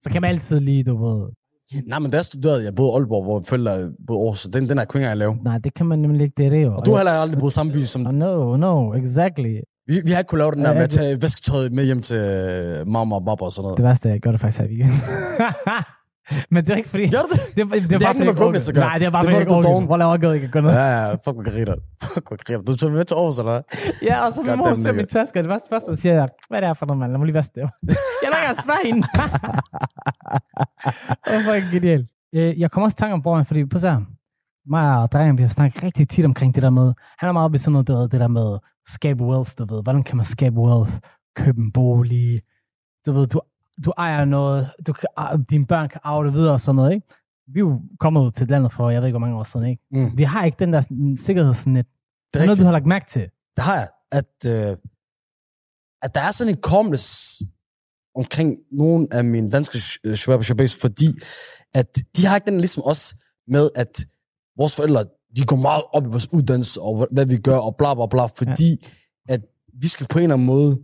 så 0.03 0.09
kan 0.09 0.21
man 0.21 0.29
altid 0.29 0.59
lige, 0.59 0.83
du 0.83 1.05
ved... 1.05 1.29
Nej, 1.87 1.99
men 1.99 2.13
jeg 2.13 2.25
studerede, 2.25 2.63
jeg 2.63 2.75
boede 2.75 2.91
i 2.91 2.95
Aalborg, 2.95 3.23
hvor 3.23 3.41
forældre 3.47 3.71
boede 4.07 4.21
Aarhus, 4.21 4.39
så 4.39 4.49
den, 4.53 4.63
den 4.69 4.77
er 4.77 4.81
jeg 4.81 4.95
ikke 4.95 4.97
engang 4.97 5.17
lave. 5.17 5.35
Nej, 5.43 5.57
det 5.57 5.73
kan 5.73 5.85
man 5.85 5.99
nemlig 5.99 6.21
ikke, 6.21 6.33
det 6.37 6.45
er 6.45 6.49
det 6.49 6.63
jo. 6.63 6.75
Og 6.75 6.85
du 6.85 6.91
har 6.91 6.97
heller 6.97 7.11
aldrig 7.11 7.39
boet 7.39 7.51
i 7.51 7.53
samme 7.53 7.71
by 7.71 7.83
som... 7.83 8.07
Oh, 8.07 8.13
no, 8.13 8.57
no, 8.57 8.93
exactly. 8.93 9.55
Vi, 9.89 9.95
vi 10.05 10.11
har 10.11 10.19
ikke 10.21 10.29
kunnet 10.29 10.41
lave 10.45 10.51
den 10.57 10.63
der 10.65 10.73
med 10.73 10.81
at 10.87 10.91
det- 10.91 10.99
tage 10.99 11.21
vasketøjet 11.21 11.71
med 11.77 11.83
hjem 11.89 12.01
til 12.09 12.17
øh, 12.17 12.87
mamma 12.95 13.15
og 13.15 13.23
baba 13.25 13.43
og 13.45 13.51
sådan 13.51 13.63
noget. 13.65 13.77
Det 13.77 13.85
værste 13.89 14.05
er, 14.09 14.13
jeg 14.13 14.21
gør 14.21 14.31
det 14.31 14.39
faktisk 14.39 14.59
her 14.61 14.65
i 14.67 14.69
weekenden. 14.69 14.99
men 16.53 16.59
det 16.65 16.71
er 16.73 16.77
ikke 16.81 16.89
fordi... 16.89 17.05
Gør 17.15 17.23
du 17.27 17.29
det? 17.35 17.41
Det, 17.55 17.55
det, 17.55 17.81
det, 17.81 17.89
det 17.89 18.01
bare 18.01 18.11
ikke 18.13 18.25
noget 18.25 18.39
med 18.39 18.59
jeg 18.59 18.69
at 18.69 18.75
gøre. 18.75 18.85
Nej, 18.89 18.97
det 18.97 19.05
er 19.05 19.09
bare 19.15 19.21
er 19.21 19.25
fordi, 19.25 19.35
jeg 19.35 19.71
er 19.71 19.75
ikke. 19.77 19.85
Hvor 19.91 19.97
laver 19.97 20.17
jeg 20.21 20.35
ikke 20.35 20.47
gøre 20.55 20.63
noget. 20.63 20.75
Ja, 20.75 20.85
ja, 20.99 21.05
fuck, 21.13 21.35
hvor 21.37 21.45
griner. 21.51 21.75
Fuck, 22.13 22.25
hvor 22.29 22.37
griner. 22.45 22.61
Du 22.69 22.75
tog 22.75 22.91
med 22.91 23.03
til 23.09 23.15
Aarhus, 23.15 23.37
eller 23.39 23.51
hvad? 23.51 23.61
Ja, 24.09 24.15
og 24.25 24.29
så 24.33 24.39
min 24.45 24.57
mor 24.57 24.75
ser 24.83 24.91
min 24.91 25.07
taske, 25.07 25.39
og 25.39 25.43
det 25.43 25.51
første 25.53 25.67
første, 25.73 25.87
så 25.95 26.01
siger 26.01 26.13
hvad 26.49 26.57
er 26.57 26.61
det 26.63 26.69
her 26.69 26.73
for 26.81 26.85
noget, 26.85 26.99
mand? 26.99 27.11
Lad 27.11 27.17
mig 27.19 27.25
lige 27.25 27.39
vaske 27.41 27.51
det. 27.55 27.61
jeg 28.23 28.29
er 28.35 28.49
ikke 28.49 28.61
spørge 28.65 28.83
hende. 28.89 29.01
det 31.25 31.33
er 31.37 31.41
fucking 31.47 31.69
genialt. 31.75 32.05
Øh, 32.35 32.59
Jeg 32.61 32.71
kommer 32.71 32.85
også 32.87 32.95
i 32.97 33.01
tanke 33.01 33.13
om 33.13 33.21
Borgen, 33.21 33.45
fordi 33.45 33.65
på 33.65 33.77
så 33.77 33.89
mig 34.67 34.97
og 35.01 35.11
drengen, 35.11 35.37
vi 35.37 35.43
har 35.43 35.49
snakket 35.49 35.83
rigtig 35.83 36.09
tit 36.09 36.25
omkring 36.25 36.55
det 36.55 36.63
der 36.63 36.69
med, 36.69 36.93
han 37.19 37.29
er 37.29 37.33
meget 37.33 37.55
i 37.55 37.57
sådan 37.57 37.71
noget, 37.71 37.89
ved, 37.89 38.09
det 38.09 38.19
der 38.19 38.27
med 38.27 38.57
skabe 38.87 39.23
wealth, 39.23 39.51
du 39.57 39.65
ved, 39.75 39.83
hvordan 39.83 40.03
kan 40.03 40.17
man 40.17 40.25
skabe 40.25 40.55
wealth, 40.55 40.91
købe 41.35 41.59
en 41.61 41.71
bolig, 41.71 42.41
du 43.05 43.11
ved, 43.11 43.27
du, 43.27 43.41
du 43.85 43.93
ejer 43.97 44.25
noget, 44.25 44.69
du 44.87 44.93
kan, 44.93 45.07
dine 45.49 45.65
børn 45.65 45.89
kan 45.89 46.01
arve 46.03 46.25
det 46.25 46.33
videre 46.33 46.53
og 46.53 46.59
sådan 46.59 46.75
noget, 46.75 46.93
ikke? 46.93 47.07
Vi 47.53 47.59
er 47.59 47.63
jo 47.63 47.81
kommet 47.99 48.33
til 48.33 48.47
landet 48.47 48.73
for, 48.73 48.89
jeg 48.89 49.01
ved 49.01 49.07
ikke, 49.07 49.13
hvor 49.13 49.25
mange 49.27 49.37
år 49.37 49.43
siden, 49.43 49.65
ikke? 49.65 49.83
Mm. 49.91 50.17
Vi 50.17 50.23
har 50.23 50.45
ikke 50.45 50.57
den 50.59 50.73
der 50.73 50.81
sikkerhedsnet. 51.17 51.85
Det 51.85 51.93
Det 52.33 52.39
er 52.39 52.43
er 52.43 52.45
noget, 52.45 52.59
du 52.59 52.63
har 52.63 52.71
lagt 52.71 52.85
mærke 52.85 53.05
til. 53.09 53.21
Det 53.55 53.63
har 53.63 53.75
jeg. 53.75 53.89
At, 54.11 54.35
øh, 54.47 54.77
at 56.01 56.15
der 56.15 56.21
er 56.21 56.31
sådan 56.31 56.53
en 56.53 56.61
komles 56.61 57.07
omkring 58.15 58.57
nogle 58.71 59.07
af 59.11 59.25
mine 59.25 59.51
danske 59.51 59.77
øh, 60.05 60.15
shabab 60.15 60.43
shababs, 60.43 60.81
fordi 60.81 61.07
at 61.73 61.97
de 62.17 62.25
har 62.25 62.35
ikke 62.35 62.51
den 62.51 62.59
ligesom 62.59 62.83
os 62.85 63.15
med, 63.47 63.69
at 63.75 64.05
vores 64.59 64.75
forældre, 64.75 65.05
de 65.35 65.45
går 65.45 65.55
meget 65.55 65.83
op 65.93 66.05
i 66.05 66.07
vores 66.09 66.33
uddannelse, 66.33 66.81
og 66.81 67.07
hvad 67.11 67.25
vi 67.25 67.37
gør, 67.37 67.57
og 67.57 67.75
bla 67.77 67.93
bla 67.93 68.05
bla, 68.05 68.25
fordi 68.25 68.69
ja. 69.29 69.33
at 69.33 69.41
vi 69.81 69.87
skal 69.87 70.07
på 70.07 70.19
en 70.19 70.23
eller 70.23 70.33
anden 70.35 70.45
måde 70.47 70.79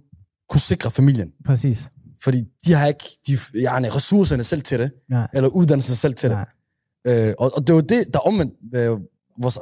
kunne 0.50 0.60
sikre 0.62 0.92
familien. 0.92 1.32
Præcis. 1.46 1.88
Fordi 2.24 2.44
de 2.66 2.74
har 2.74 2.88
ikke 2.88 3.06
de, 3.28 3.38
yani, 3.56 3.90
ressourcerne 3.90 4.44
selv 4.44 4.62
til 4.62 4.80
det, 4.80 4.92
Nej. 5.10 5.28
eller 5.34 5.50
uddannelsen 5.50 5.96
selv 5.96 6.14
til 6.14 6.30
det. 6.30 6.38
Nej. 6.38 7.28
Øh, 7.28 7.34
og, 7.40 7.52
og 7.56 7.62
det 7.62 7.70
er 7.70 7.74
jo 7.74 7.82
det, 7.82 8.14
der 8.14 8.20
er 8.20 8.24
omvendt 8.28 8.54
ved 8.72 8.98
vores 9.42 9.60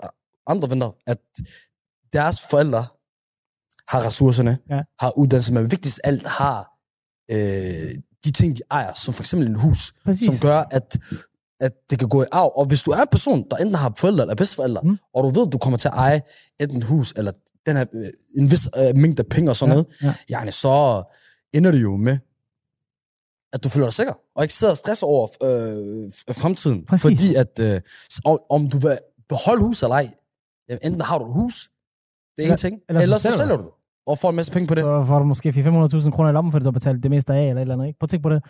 andre 0.47 0.69
venner, 0.69 0.91
at 1.07 1.17
deres 2.13 2.41
forældre 2.49 2.85
har 3.87 4.05
ressourcerne, 4.05 4.57
Ja. 4.69 4.81
har 4.99 5.17
uddannelse, 5.17 5.53
men 5.53 5.71
vigtigst 5.71 5.99
alt 6.03 6.27
har 6.27 6.69
øh, 7.31 7.37
de 8.25 8.31
ting, 8.31 8.57
de 8.57 8.61
ejer, 8.71 8.93
som 8.93 9.13
for 9.13 9.21
eksempel 9.23 9.47
en 9.47 9.55
hus, 9.55 9.93
Præcis. 10.05 10.25
som 10.25 10.35
gør, 10.41 10.63
at 10.71 10.97
at 11.63 11.71
det 11.89 11.99
kan 11.99 12.09
gå 12.09 12.23
i 12.23 12.25
arv. 12.31 12.51
Og 12.55 12.65
hvis 12.65 12.83
du 12.83 12.91
er 12.91 13.01
en 13.01 13.07
person, 13.11 13.45
der 13.51 13.57
enten 13.57 13.75
har 13.75 13.93
forældre 13.97 14.23
eller 14.23 14.35
bedsteforældre, 14.35 14.81
Mm. 14.83 14.97
og 15.15 15.23
du 15.23 15.29
ved, 15.29 15.47
at 15.47 15.53
du 15.53 15.57
kommer 15.57 15.77
til 15.77 15.87
at 15.87 15.93
eje 15.93 16.21
enten 16.59 16.81
hus, 16.83 17.13
eller 17.17 17.31
den 17.65 17.77
her, 17.77 17.85
øh, 17.93 18.05
en 18.37 18.51
vis 18.51 18.69
øh, 18.77 18.95
mængde 18.95 19.23
penge 19.23 19.51
og 19.51 19.55
sådan 19.55 19.75
Ja, 19.77 19.81
noget, 20.03 20.15
ja. 20.29 20.43
ja. 20.45 20.51
så 20.51 21.03
ender 21.53 21.71
det 21.71 21.81
jo 21.81 21.95
med, 21.95 22.17
at 23.53 23.63
du 23.63 23.69
føler 23.69 23.85
dig 23.87 23.93
sikker, 23.93 24.13
og 24.35 24.43
ikke 24.43 24.53
sidder 24.53 24.73
og 24.73 24.77
stresser 24.77 25.07
over 25.07 25.27
øh, 25.43 26.11
fremtiden. 26.35 26.85
Præcis. 26.85 27.01
Fordi 27.01 27.35
at, 27.35 27.59
øh, 27.61 27.81
om, 28.49 28.69
du 28.69 28.77
vil 28.77 28.97
beholde 29.29 29.61
hus 29.63 29.83
eller 29.83 29.95
ej, 29.95 30.09
jamen, 30.69 30.79
enten 30.83 31.01
har 31.01 31.17
du 31.19 31.25
et 31.25 31.33
hus, 31.33 31.69
det 32.37 32.47
er 32.47 32.51
en 32.51 32.57
ting, 32.57 32.79
eller 32.89 33.01
eller, 33.01 33.17
så 33.17 33.31
så 33.31 33.37
sælger 33.37 33.55
du 33.57 33.63
det, 33.63 33.71
og 34.07 34.19
får 34.19 34.29
en 34.29 34.35
masse 34.35 34.51
penge 34.51 34.67
på 34.67 34.75
det. 34.75 34.81
Så 34.81 35.05
får 35.07 35.19
du 35.19 35.25
måske 35.25 35.49
400-500.000 35.49 36.11
kroner 36.11 36.29
i 36.29 36.33
lommen, 36.33 36.51
fordi 36.51 36.63
du 36.63 36.67
har 36.67 36.71
betalt 36.71 37.03
det 37.03 37.11
meste 37.11 37.33
af, 37.33 37.39
eller 37.41 37.55
et 37.55 37.61
eller 37.61 37.73
andet, 37.73 37.87
ikke? 37.87 37.99
Prøv 37.99 38.05
at 38.05 38.09
tænke 38.09 38.23
på 38.23 38.29
det. 38.29 38.43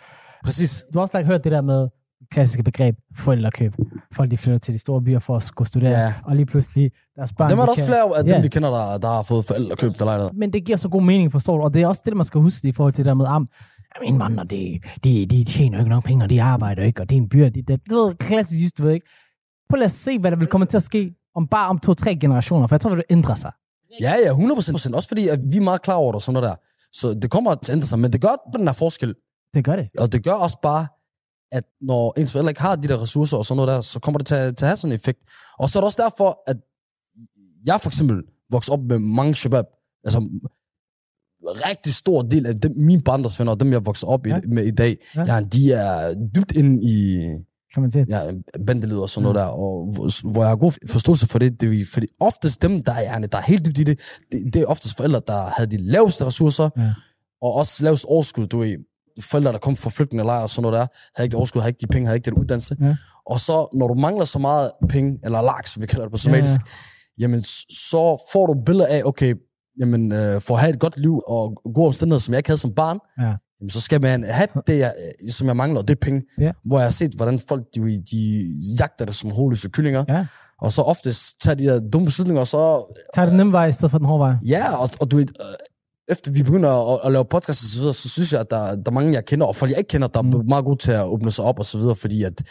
Præcis. 0.44 0.84
Du 0.94 0.98
har 0.98 1.02
også 1.02 1.18
like, 1.18 1.26
hørt 1.26 1.44
det 1.44 1.52
der 1.52 1.60
med 1.60 1.88
klassiske 2.30 2.62
begreb, 2.62 2.96
forældrekøb. 3.16 3.74
Folk, 4.12 4.30
de 4.30 4.36
flytter 4.36 4.58
til 4.58 4.74
de 4.74 4.78
store 4.78 5.02
byer 5.02 5.18
for 5.18 5.36
at 5.36 5.50
gå 5.54 5.64
studere, 5.64 5.90
Ja. 5.90 6.14
og 6.24 6.36
lige 6.36 6.46
pludselig 6.46 6.90
deres 7.16 7.32
børn... 7.32 7.50
Dem 7.50 7.58
er 7.58 7.62
de 7.62 7.66
der 7.66 7.70
også 7.70 7.82
kan- 7.82 7.88
flere 7.88 8.18
af 8.18 8.24
Ja. 8.26 8.34
dem, 8.34 8.42
vi 8.42 8.48
kender, 8.48 8.70
der, 8.70 8.98
der 8.98 9.08
har 9.08 9.22
fået 9.22 9.44
forældre 9.44 9.76
købt 9.76 9.98
der 9.98 10.04
lejlighed. 10.04 10.30
Men 10.34 10.52
det 10.52 10.64
giver 10.64 10.76
så 10.78 10.88
god 10.88 11.02
mening, 11.02 11.32
forstår 11.32 11.56
du? 11.58 11.62
Og 11.64 11.74
det 11.74 11.82
er 11.82 11.86
også 11.86 12.02
det, 12.04 12.16
man 12.16 12.24
skal 12.24 12.40
huske 12.40 12.68
i 12.68 12.72
forhold 12.72 12.92
til 12.92 13.04
det 13.04 13.08
der 13.08 13.14
med, 13.14 13.26
am, 13.28 13.48
jamen, 13.96 14.08
indvandrere, 14.08 14.46
de, 14.46 14.80
de, 15.04 15.26
de 15.26 15.44
tjener 15.44 15.78
jo 15.78 15.82
ikke 15.82 15.90
nok 15.90 16.04
penge, 16.04 16.24
og 16.24 16.30
de 16.30 16.42
arbejder 16.42 16.82
ikke, 16.82 17.00
og 17.02 17.10
det 17.10 17.16
er 17.16 17.20
en 17.20 17.28
byrde. 17.28 17.50
Det, 17.50 17.68
det, 17.68 17.80
du 17.90 18.04
ved, 18.06 18.14
klassisk 18.14 18.60
just, 18.62 18.78
du 18.78 18.82
ved 18.82 18.92
ikke. 18.92 19.06
Prøv 19.70 19.76
lige 19.76 19.84
at 19.84 19.90
se, 19.90 20.18
hvad 20.18 20.30
der 20.30 20.36
vil 20.36 20.46
komme 20.46 20.66
til 20.66 20.76
at 20.76 20.82
ske 20.82 21.14
om 21.36 21.46
bare 21.48 21.68
om 21.68 21.78
to-tre 21.78 22.16
generationer, 22.16 22.66
for 22.66 22.74
jeg 22.76 22.80
tror, 22.80 22.90
det 22.90 22.96
vil 22.96 23.04
ændre 23.10 23.36
sig. 23.36 23.52
Ja, 24.00 24.14
ja, 24.26 24.32
100%. 24.32 24.94
Også 24.94 25.08
fordi, 25.08 25.28
at 25.28 25.38
vi 25.52 25.56
er 25.56 25.60
meget 25.62 25.82
klar 25.82 25.94
over 25.94 26.12
det 26.12 26.14
og 26.14 26.22
sådan 26.22 26.32
noget 26.42 26.48
der. 26.48 26.54
Så 26.92 27.14
det 27.22 27.30
kommer 27.30 27.54
til 27.54 27.72
at 27.72 27.76
ændre 27.76 27.86
sig, 27.86 27.98
men 27.98 28.12
det 28.12 28.20
gør 28.20 28.50
den 28.58 28.66
her 28.68 28.74
forskel. 28.74 29.14
Det 29.54 29.64
gør 29.64 29.76
det. 29.76 29.88
Og 29.98 30.12
det 30.12 30.24
gør 30.24 30.32
også 30.32 30.58
bare, 30.62 30.86
at 31.54 31.64
når 31.80 32.20
ens 32.20 32.32
forældre 32.32 32.50
ikke 32.50 32.60
har 32.60 32.76
de 32.76 32.88
der 32.88 33.02
ressourcer 33.02 33.36
og 33.36 33.44
sådan 33.44 33.56
noget 33.56 33.68
der, 33.68 33.80
så 33.80 34.00
kommer 34.00 34.18
det 34.18 34.26
til 34.26 34.34
at, 34.34 34.56
til 34.56 34.64
at 34.64 34.68
have 34.68 34.76
sådan 34.76 34.92
en 34.92 34.94
effekt. 34.94 35.18
Og 35.58 35.70
så 35.70 35.78
er 35.78 35.80
det 35.80 35.86
også 35.86 36.02
derfor, 36.02 36.42
at 36.46 36.56
jeg 37.66 37.80
for 37.80 37.88
eksempel 37.88 38.22
vokser 38.50 38.72
op 38.72 38.80
med 38.80 38.98
mange 38.98 39.34
shabab. 39.34 39.64
Altså, 40.04 40.28
rigtig 41.42 41.94
stor 41.94 42.22
del 42.22 42.46
af 42.46 42.60
dem, 42.60 42.72
mine 42.76 43.02
barndomsvenner, 43.02 43.52
og 43.52 43.60
dem 43.60 43.72
jeg 43.72 43.86
vokser 43.86 44.06
op 44.06 44.26
Ja. 44.26 44.36
i, 44.36 44.48
med 44.48 44.64
i 44.66 44.70
dag, 44.70 44.96
Ja. 45.16 45.34
ja. 45.34 45.40
De 45.40 45.72
er 45.72 46.14
dybt 46.36 46.52
inde 46.52 46.80
i 46.88 47.20
til. 47.92 48.06
ja, 48.10 48.20
bandelivet 48.66 49.02
og 49.02 49.10
sådan 49.10 49.22
noget 49.22 49.34
der, 49.36 49.44
og 49.44 49.92
hvor, 49.94 50.30
hvor 50.32 50.42
jeg 50.42 50.48
har 50.48 50.56
god 50.56 50.72
forståelse 50.90 51.26
for 51.26 51.38
det, 51.38 51.60
det 51.60 51.80
er, 51.80 51.84
fordi 51.92 52.06
oftest 52.20 52.62
dem, 52.62 52.84
der 52.84 52.92
er, 52.92 53.18
der 53.18 53.38
er 53.38 53.42
helt 53.42 53.66
dybt 53.66 53.78
i 53.78 53.82
det, 53.84 54.00
det, 54.32 54.54
det 54.54 54.62
er 54.62 54.66
oftest 54.66 54.96
forældre, 54.96 55.20
der 55.26 55.40
havde 55.56 55.70
de 55.70 55.76
laveste 55.76 56.24
ressourcer, 56.26 56.70
Ja. 56.76 56.94
og 57.42 57.52
også 57.54 57.84
lavest 57.84 58.04
overskud, 58.04 58.46
du 58.46 58.58
ved, 58.58 58.76
forældre, 59.20 59.52
der 59.52 59.58
kom 59.58 59.76
fra 59.76 59.90
flygtningelejre 59.90 60.42
og 60.42 60.50
sådan 60.50 60.62
noget 60.62 60.78
der, 60.80 60.86
havde 61.16 61.24
ikke 61.26 61.32
det 61.32 61.38
overskud, 61.38 61.60
havde 61.60 61.70
ikke 61.70 61.80
de 61.80 61.86
penge, 61.86 62.06
havde 62.06 62.16
ikke 62.16 62.30
den 62.30 62.38
uddannelse. 62.38 62.76
Ja. 62.80 62.96
Og 63.26 63.40
så, 63.40 63.68
når 63.74 63.88
du 63.88 63.94
mangler 63.94 64.24
så 64.24 64.38
meget 64.38 64.70
penge, 64.88 65.18
eller 65.24 65.42
laks, 65.42 65.70
som 65.72 65.82
vi 65.82 65.86
kalder 65.86 66.04
det 66.04 66.12
på 66.12 66.18
somalisk, 66.18 66.60
Ja, 66.60 67.22
jamen, 67.22 67.42
s- 67.44 67.66
så 67.90 68.22
får 68.32 68.46
du 68.46 68.54
billeder 68.66 68.86
af, 68.86 69.02
okay, 69.04 69.34
jamen, 69.80 70.12
øh, 70.12 70.40
for 70.40 70.54
at 70.54 70.60
have 70.60 70.70
et 70.74 70.78
godt 70.80 70.96
liv 70.96 71.20
og 71.28 71.60
gode 71.74 71.86
omstændigheder, 71.86 72.20
som 72.20 72.32
jeg 72.34 72.38
ikke 72.38 72.48
havde 72.48 72.58
som 72.60 72.74
barn, 72.74 72.98
Ja. 73.18 73.32
jamen, 73.60 73.70
så 73.70 73.80
skal 73.80 74.00
man 74.02 74.24
have 74.24 74.48
det, 74.66 74.78
jeg, 74.78 74.92
øh, 75.26 75.32
som 75.32 75.46
jeg 75.46 75.56
mangler, 75.56 75.80
og 75.80 75.88
det 75.88 75.94
er 75.94 76.00
penge. 76.00 76.22
Ja. 76.38 76.52
Hvor 76.64 76.78
jeg 76.78 76.84
har 76.86 76.90
set, 76.90 77.12
hvordan 77.16 77.40
folk, 77.48 77.64
de, 77.74 77.80
de 78.10 78.44
jagter 78.80 79.04
det 79.04 79.14
som 79.14 79.30
hovedløse 79.30 79.68
kyllinger, 79.70 80.04
Ja. 80.08 80.26
og 80.62 80.72
så 80.72 80.82
oftest 80.82 81.40
tager 81.42 81.54
de 81.54 81.64
her 81.64 81.80
dumme 81.92 82.06
beslutninger, 82.06 82.40
og 82.40 82.46
så 82.46 82.94
Tag 83.14 83.26
den 83.26 83.36
nemme 83.36 83.52
vej 83.52 83.66
i 83.66 83.72
stedet 83.72 83.90
for 83.90 83.98
den 83.98 84.06
hårde 84.06 84.20
vej. 84.20 84.34
Ja, 84.46 84.76
og, 84.76 84.88
og 85.00 85.10
du 85.10 85.16
ved, 85.16 85.26
øh, 85.40 85.46
efter 86.08 86.32
vi 86.32 86.42
begynder 86.42 86.70
at, 86.94 87.00
at 87.06 87.12
lave 87.12 87.24
podcast 87.24 87.62
og 87.62 87.68
så 87.68 87.78
videre, 87.78 87.94
så 87.94 88.08
synes 88.08 88.32
jeg, 88.32 88.40
at 88.40 88.50
der, 88.50 88.76
der 88.76 88.82
er 88.86 88.90
mange, 88.90 89.12
jeg 89.12 89.24
kender, 89.24 89.46
og 89.46 89.56
folk, 89.56 89.70
jeg 89.70 89.78
ikke 89.78 89.88
kender, 89.88 90.08
der 90.08 90.22
Mm. 90.22 90.32
er 90.32 90.42
meget 90.42 90.64
gode 90.64 90.78
til 90.78 90.90
at 90.92 91.04
åbne 91.04 91.30
sig 91.32 91.44
op 91.44 91.58
og 91.58 91.64
så 91.64 91.78
videre, 91.78 91.94
fordi 91.94 92.22
at 92.22 92.42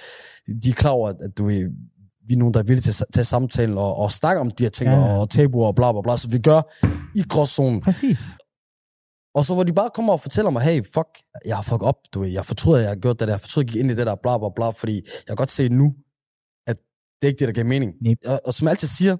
de 0.63 0.69
er 0.69 0.73
klar 0.73 0.91
over, 0.91 1.09
at, 1.09 1.15
at 1.21 1.37
du 1.37 1.45
ved, 1.45 1.69
vi 2.27 2.33
er 2.33 2.37
nogen, 2.37 2.53
der 2.53 2.59
er 2.59 2.63
villige 2.63 2.81
til 2.81 3.03
at 3.03 3.13
tage 3.13 3.25
samtalen 3.25 3.77
og, 3.77 3.95
og 3.95 4.11
snakke 4.11 4.41
om 4.41 4.51
de 4.51 4.63
her 4.63 4.69
ting, 4.69 4.89
Ja. 4.89 4.95
ja. 4.99 5.17
og 5.19 5.29
tabuer 5.29 5.67
og 5.67 5.75
bla 5.75 5.91
bla 5.91 6.01
bla, 6.01 6.17
så 6.17 6.27
vi 6.29 6.39
gør 6.39 6.61
i 7.15 7.23
gråzonen. 7.29 7.81
Præcis. 7.81 8.19
Og 9.35 9.45
så 9.45 9.53
hvor 9.53 9.63
de 9.63 9.73
bare 9.73 9.89
kommer 9.93 10.13
og 10.13 10.21
fortæller 10.21 10.51
mig, 10.51 10.61
hey, 10.61 10.83
fuck, 10.85 11.07
jeg 11.45 11.55
har 11.55 11.63
fucket 11.63 11.87
op, 11.87 11.95
du 12.13 12.19
ved, 12.21 12.29
jeg 12.29 12.45
fortryder, 12.45 12.77
at 12.77 12.81
jeg 12.83 12.89
har 12.89 12.95
gjort 12.95 13.19
det 13.19 13.27
der, 13.27 13.33
jeg 13.33 13.41
fortryder, 13.41 13.63
at 13.65 13.67
jeg 13.67 13.73
gik 13.73 13.81
ind 13.81 13.91
i 13.91 13.95
det 13.95 14.07
der, 14.07 14.15
bla 14.23 14.37
bla 14.37 14.47
bla, 14.55 14.69
fordi 14.69 14.95
jeg 14.95 15.27
kan 15.27 15.35
godt 15.35 15.51
se 15.51 15.69
nu, 15.69 15.93
at 16.67 16.77
det 17.21 17.27
er 17.27 17.27
ikke 17.27 17.39
det, 17.39 17.47
der 17.47 17.53
giver 17.53 17.65
mening. 17.67 17.93
Yep. 18.07 18.17
Og, 18.25 18.41
og 18.45 18.53
som 18.53 18.65
jeg 18.65 18.71
altid 18.71 18.87
siger, 18.87 19.17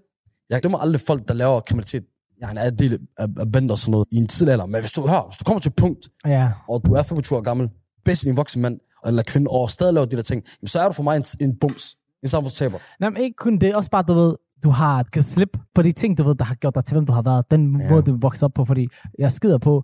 jeg 0.50 0.64
dømmer 0.64 0.78
aldrig 0.78 1.02
folk, 1.02 1.28
der 1.28 1.34
laver 1.34 1.60
kriminalitet, 1.60 2.04
jeg 2.42 2.54
er 2.66 2.70
en 2.72 2.80
del 2.80 3.00
af, 3.18 3.28
af 3.40 3.52
bander 3.52 3.72
og 3.74 3.78
sådan 3.80 3.92
noget, 3.92 4.08
i 4.12 4.16
en 4.18 4.28
tidlig 4.28 4.52
alder. 4.52 4.66
Men 4.66 4.80
hvis 4.82 4.92
du, 4.92 5.08
hør, 5.08 5.28
hvis 5.30 5.38
du 5.38 5.44
kommer 5.44 5.60
til 5.60 5.70
et 5.70 5.76
punkt, 5.76 6.10
Ja. 6.26 6.52
og 6.70 6.82
du 6.86 6.94
er 6.94 7.04
25 7.04 7.38
år 7.40 7.44
gammel, 7.44 7.70
bedst 8.06 8.26
en 8.26 8.38
voksen 8.38 8.62
mand 8.62 8.80
eller 9.08 9.24
kvinde, 9.24 9.52
og 9.52 9.70
stadig 9.70 9.94
laver 9.94 10.06
de 10.06 10.16
der 10.16 10.22
ting, 10.24 10.44
jamen, 10.62 10.68
så 10.68 10.80
er 10.80 10.88
du 10.88 10.94
for 10.94 11.04
mig 11.04 11.18
en, 11.18 11.24
en 11.40 11.56
bums, 11.60 11.96
en 12.24 12.30
samfundstaber. 12.30 12.78
Nej, 13.00 13.10
men 13.10 13.22
ikke 13.22 13.36
kun 13.38 13.58
det. 13.58 13.76
Også 13.76 13.90
bare, 13.90 14.04
du 14.04 14.14
ved, 14.14 14.36
du 14.64 14.70
har 14.70 15.04
givet 15.04 15.26
slip 15.26 15.58
på 15.76 15.82
de 15.82 15.92
ting, 15.92 16.18
du 16.18 16.24
ved, 16.24 16.36
der 16.36 16.46
har 16.46 16.56
gjort 16.56 16.76
dig 16.76 16.86
til, 16.86 16.96
hvem 16.96 17.06
du 17.06 17.14
har 17.14 17.22
været. 17.22 17.52
Den 17.52 17.80
Ja. 17.82 17.90
måde, 17.90 18.02
du 18.04 18.18
vokser 18.22 18.46
op 18.46 18.54
på, 18.54 18.66
fordi 18.66 18.88
jeg 19.20 19.32
skider 19.32 19.58
på, 19.58 19.84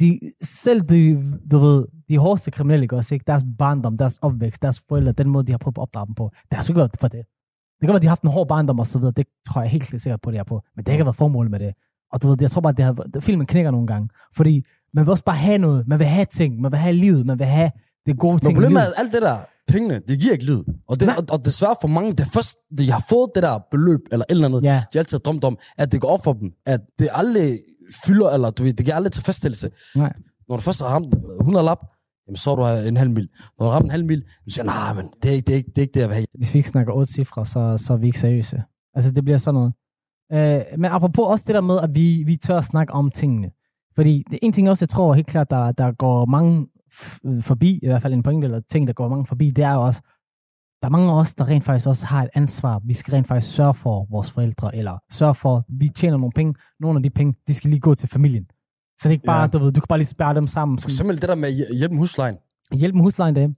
de, 0.00 0.18
selv 0.42 0.80
de, 0.80 1.22
du 1.50 1.58
ved, 1.58 1.84
de 2.08 2.18
hårdeste 2.18 2.50
kriminelle, 2.50 2.82
ikke 2.84 2.96
også, 2.96 3.14
ikke? 3.14 3.24
deres 3.26 3.42
barndom, 3.58 3.98
deres 3.98 4.18
opvækst, 4.22 4.62
deres 4.62 4.82
forældre, 4.88 5.12
den 5.12 5.28
måde, 5.28 5.46
de 5.46 5.52
har 5.52 5.58
prøvet 5.58 5.78
at 5.78 5.82
opdrage 5.82 6.06
dem 6.06 6.14
på, 6.14 6.30
det 6.50 6.56
har 6.56 6.62
sgu 6.62 6.72
været 6.74 6.90
for 7.00 7.08
det. 7.08 7.20
Det 7.80 7.86
kan 7.86 7.92
være, 7.92 8.00
de 8.00 8.06
har 8.06 8.10
haft 8.10 8.22
en 8.22 8.30
hård 8.30 8.48
barndom 8.48 8.78
og 8.78 8.86
så 8.86 8.98
videre, 8.98 9.12
det 9.16 9.26
tror 9.48 9.60
jeg 9.62 9.70
helt 9.70 10.02
sikkert 10.02 10.20
på, 10.22 10.30
det 10.30 10.38
er 10.38 10.44
på. 10.44 10.62
Men 10.76 10.84
det 10.84 10.88
har 10.88 10.94
ikke 10.94 11.04
været 11.04 11.16
formålet 11.16 11.50
med 11.50 11.58
det. 11.60 11.72
Og 12.12 12.22
du 12.22 12.28
ved, 12.28 12.36
jeg 12.40 12.50
tror 12.50 12.60
bare, 12.60 12.72
det 12.72 12.84
har, 12.84 12.96
filmen 13.20 13.46
knækker 13.46 13.70
nogle 13.70 13.86
gange. 13.86 14.08
Fordi 14.36 14.64
man 14.94 15.06
vil 15.06 15.10
også 15.10 15.24
bare 15.24 15.36
have 15.36 15.58
noget. 15.58 15.88
Man 15.88 15.98
vil 15.98 16.06
have 16.06 16.26
ting. 16.32 16.60
Man 16.60 16.72
vil 16.72 16.78
have 16.80 16.92
livet. 16.92 17.26
Man 17.26 17.38
vil 17.38 17.46
have 17.46 17.70
det 18.06 18.18
gode 18.18 18.32
Men 18.32 18.40
ting 18.40 18.52
i 18.52 18.54
problemet 18.54 18.78
er, 18.78 18.86
at 18.86 18.92
alt 18.96 19.12
det 19.12 19.22
der, 19.22 19.36
pengene, 19.68 19.94
det 20.08 20.20
giver 20.20 20.32
ikke 20.32 20.44
lyd. 20.44 20.62
Og, 20.88 21.00
det, 21.00 21.08
og, 21.08 21.24
og 21.30 21.44
desværre 21.44 21.76
for 21.80 21.88
mange, 21.88 22.12
det 22.12 22.26
først, 22.34 22.56
de 22.78 22.90
har 22.90 23.04
fået 23.08 23.30
det 23.34 23.42
der 23.42 23.58
beløb, 23.70 24.00
eller 24.12 24.24
et 24.28 24.34
eller 24.34 24.48
andet, 24.48 24.62
Ja. 24.62 24.82
de 24.92 24.98
altid 24.98 25.16
har 25.18 25.22
drømt 25.22 25.44
om, 25.44 25.58
at 25.78 25.92
det 25.92 26.00
går 26.00 26.08
op 26.08 26.24
for 26.24 26.32
dem, 26.32 26.50
at 26.66 26.80
det 26.98 27.08
aldrig 27.12 27.58
fylder, 28.06 28.30
eller 28.30 28.50
du 28.50 28.62
ved, 28.62 28.72
det 28.72 28.86
giver 28.86 28.96
aldrig 28.96 29.12
tilfredsstillelse. 29.12 29.68
Nej. 29.96 30.12
Når 30.48 30.56
du 30.56 30.62
først 30.62 30.82
har 30.82 30.88
ramt 30.88 31.14
100 31.40 31.64
lap, 31.64 31.78
jamen, 32.26 32.36
så 32.36 32.50
er 32.50 32.56
du 32.56 32.88
en 32.88 32.96
halv 32.96 33.10
mil. 33.10 33.28
Når 33.58 33.66
du 33.66 33.72
har 33.72 33.80
en 33.80 33.90
halv 33.90 34.04
mil, 34.04 34.22
så 34.28 34.54
siger 34.54 34.64
nej, 34.64 34.92
men 34.94 35.04
det 35.22 35.30
er, 35.30 35.34
ikke, 35.34 35.46
det, 35.46 35.52
er 35.52 35.56
ikke, 35.56 35.70
det 35.70 35.78
er 35.78 35.82
ikke 35.82 35.94
det, 35.94 36.00
jeg 36.00 36.08
vil 36.08 36.14
have. 36.14 36.26
hvis 36.34 36.54
vi 36.54 36.58
ikke 36.58 36.68
snakker 36.68 36.92
otte 36.92 37.12
cifre, 37.12 37.46
så, 37.46 37.78
så 37.78 37.92
er 37.92 37.96
vi 37.96 38.06
ikke 38.06 38.18
seriøse. 38.18 38.62
Altså, 38.94 39.12
det 39.12 39.24
bliver 39.24 39.38
sådan 39.38 39.54
noget. 39.54 39.72
Øh, 40.32 40.78
men 40.78 40.90
apropos 40.90 41.26
også 41.26 41.44
det 41.46 41.54
der 41.54 41.60
med, 41.60 41.78
at 41.80 41.94
vi, 41.94 42.22
vi 42.26 42.36
tør 42.36 42.58
at 42.58 42.64
snakke 42.64 42.92
om 42.92 43.10
tingene. 43.10 43.50
Fordi 43.94 44.24
det 44.30 44.34
er 44.34 44.38
en 44.42 44.52
ting 44.52 44.70
også, 44.70 44.82
jeg 44.84 44.88
tror 44.88 45.14
helt 45.14 45.26
klart, 45.26 45.50
der, 45.50 45.72
der 45.72 45.92
går 45.92 46.26
mange 46.26 46.66
øh, 47.26 47.42
forbi, 47.42 47.78
i 47.82 47.86
hvert 47.86 48.02
fald 48.02 48.14
en 48.14 48.22
pointe 48.22 48.44
eller 48.44 48.60
ting, 48.70 48.86
der 48.86 48.92
går 48.92 49.08
mange 49.08 49.26
forbi, 49.26 49.50
det 49.50 49.64
er 49.64 49.72
jo 49.72 49.82
også, 49.82 50.02
der 50.82 50.86
er 50.86 50.90
mange 50.90 51.10
af 51.10 51.18
os, 51.20 51.34
der 51.34 51.48
rent 51.48 51.64
faktisk 51.64 51.88
også 51.88 52.06
har 52.06 52.22
et 52.22 52.30
ansvar. 52.34 52.80
Vi 52.84 52.92
skal 52.92 53.14
rent 53.14 53.28
faktisk 53.28 53.54
sørge 53.54 53.74
for 53.74 54.06
vores 54.10 54.30
forældre, 54.30 54.76
eller 54.76 54.98
sørge 55.10 55.34
for, 55.34 55.56
at 55.56 55.64
vi 55.68 55.88
tjener 55.88 56.16
nogle 56.16 56.32
penge. 56.32 56.54
Nogle 56.80 56.98
af 56.98 57.02
de 57.02 57.10
penge, 57.10 57.34
de 57.48 57.54
skal 57.54 57.70
lige 57.70 57.80
gå 57.80 57.94
til 57.94 58.08
familien. 58.08 58.46
Så 58.98 59.02
det 59.02 59.06
er 59.06 59.10
ikke 59.10 59.24
bare, 59.26 59.40
Ja. 59.40 59.46
du 59.46 59.58
ved, 59.58 59.72
du 59.72 59.80
kan 59.80 59.86
bare 59.88 59.98
lige 59.98 60.06
spærre 60.06 60.34
dem 60.34 60.46
sammen. 60.46 60.78
For 60.78 60.88
eksempel 60.88 61.20
det 61.20 61.28
der 61.28 61.34
med 61.34 61.48
at 61.48 61.54
hjæ- 61.54 61.76
hjælpe 61.78 61.94
med 61.94 62.00
huslejen. 62.00 62.36
Hjælp 62.72 62.94
med 62.94 63.02
huslejen 63.02 63.34
derhjemme. 63.34 63.56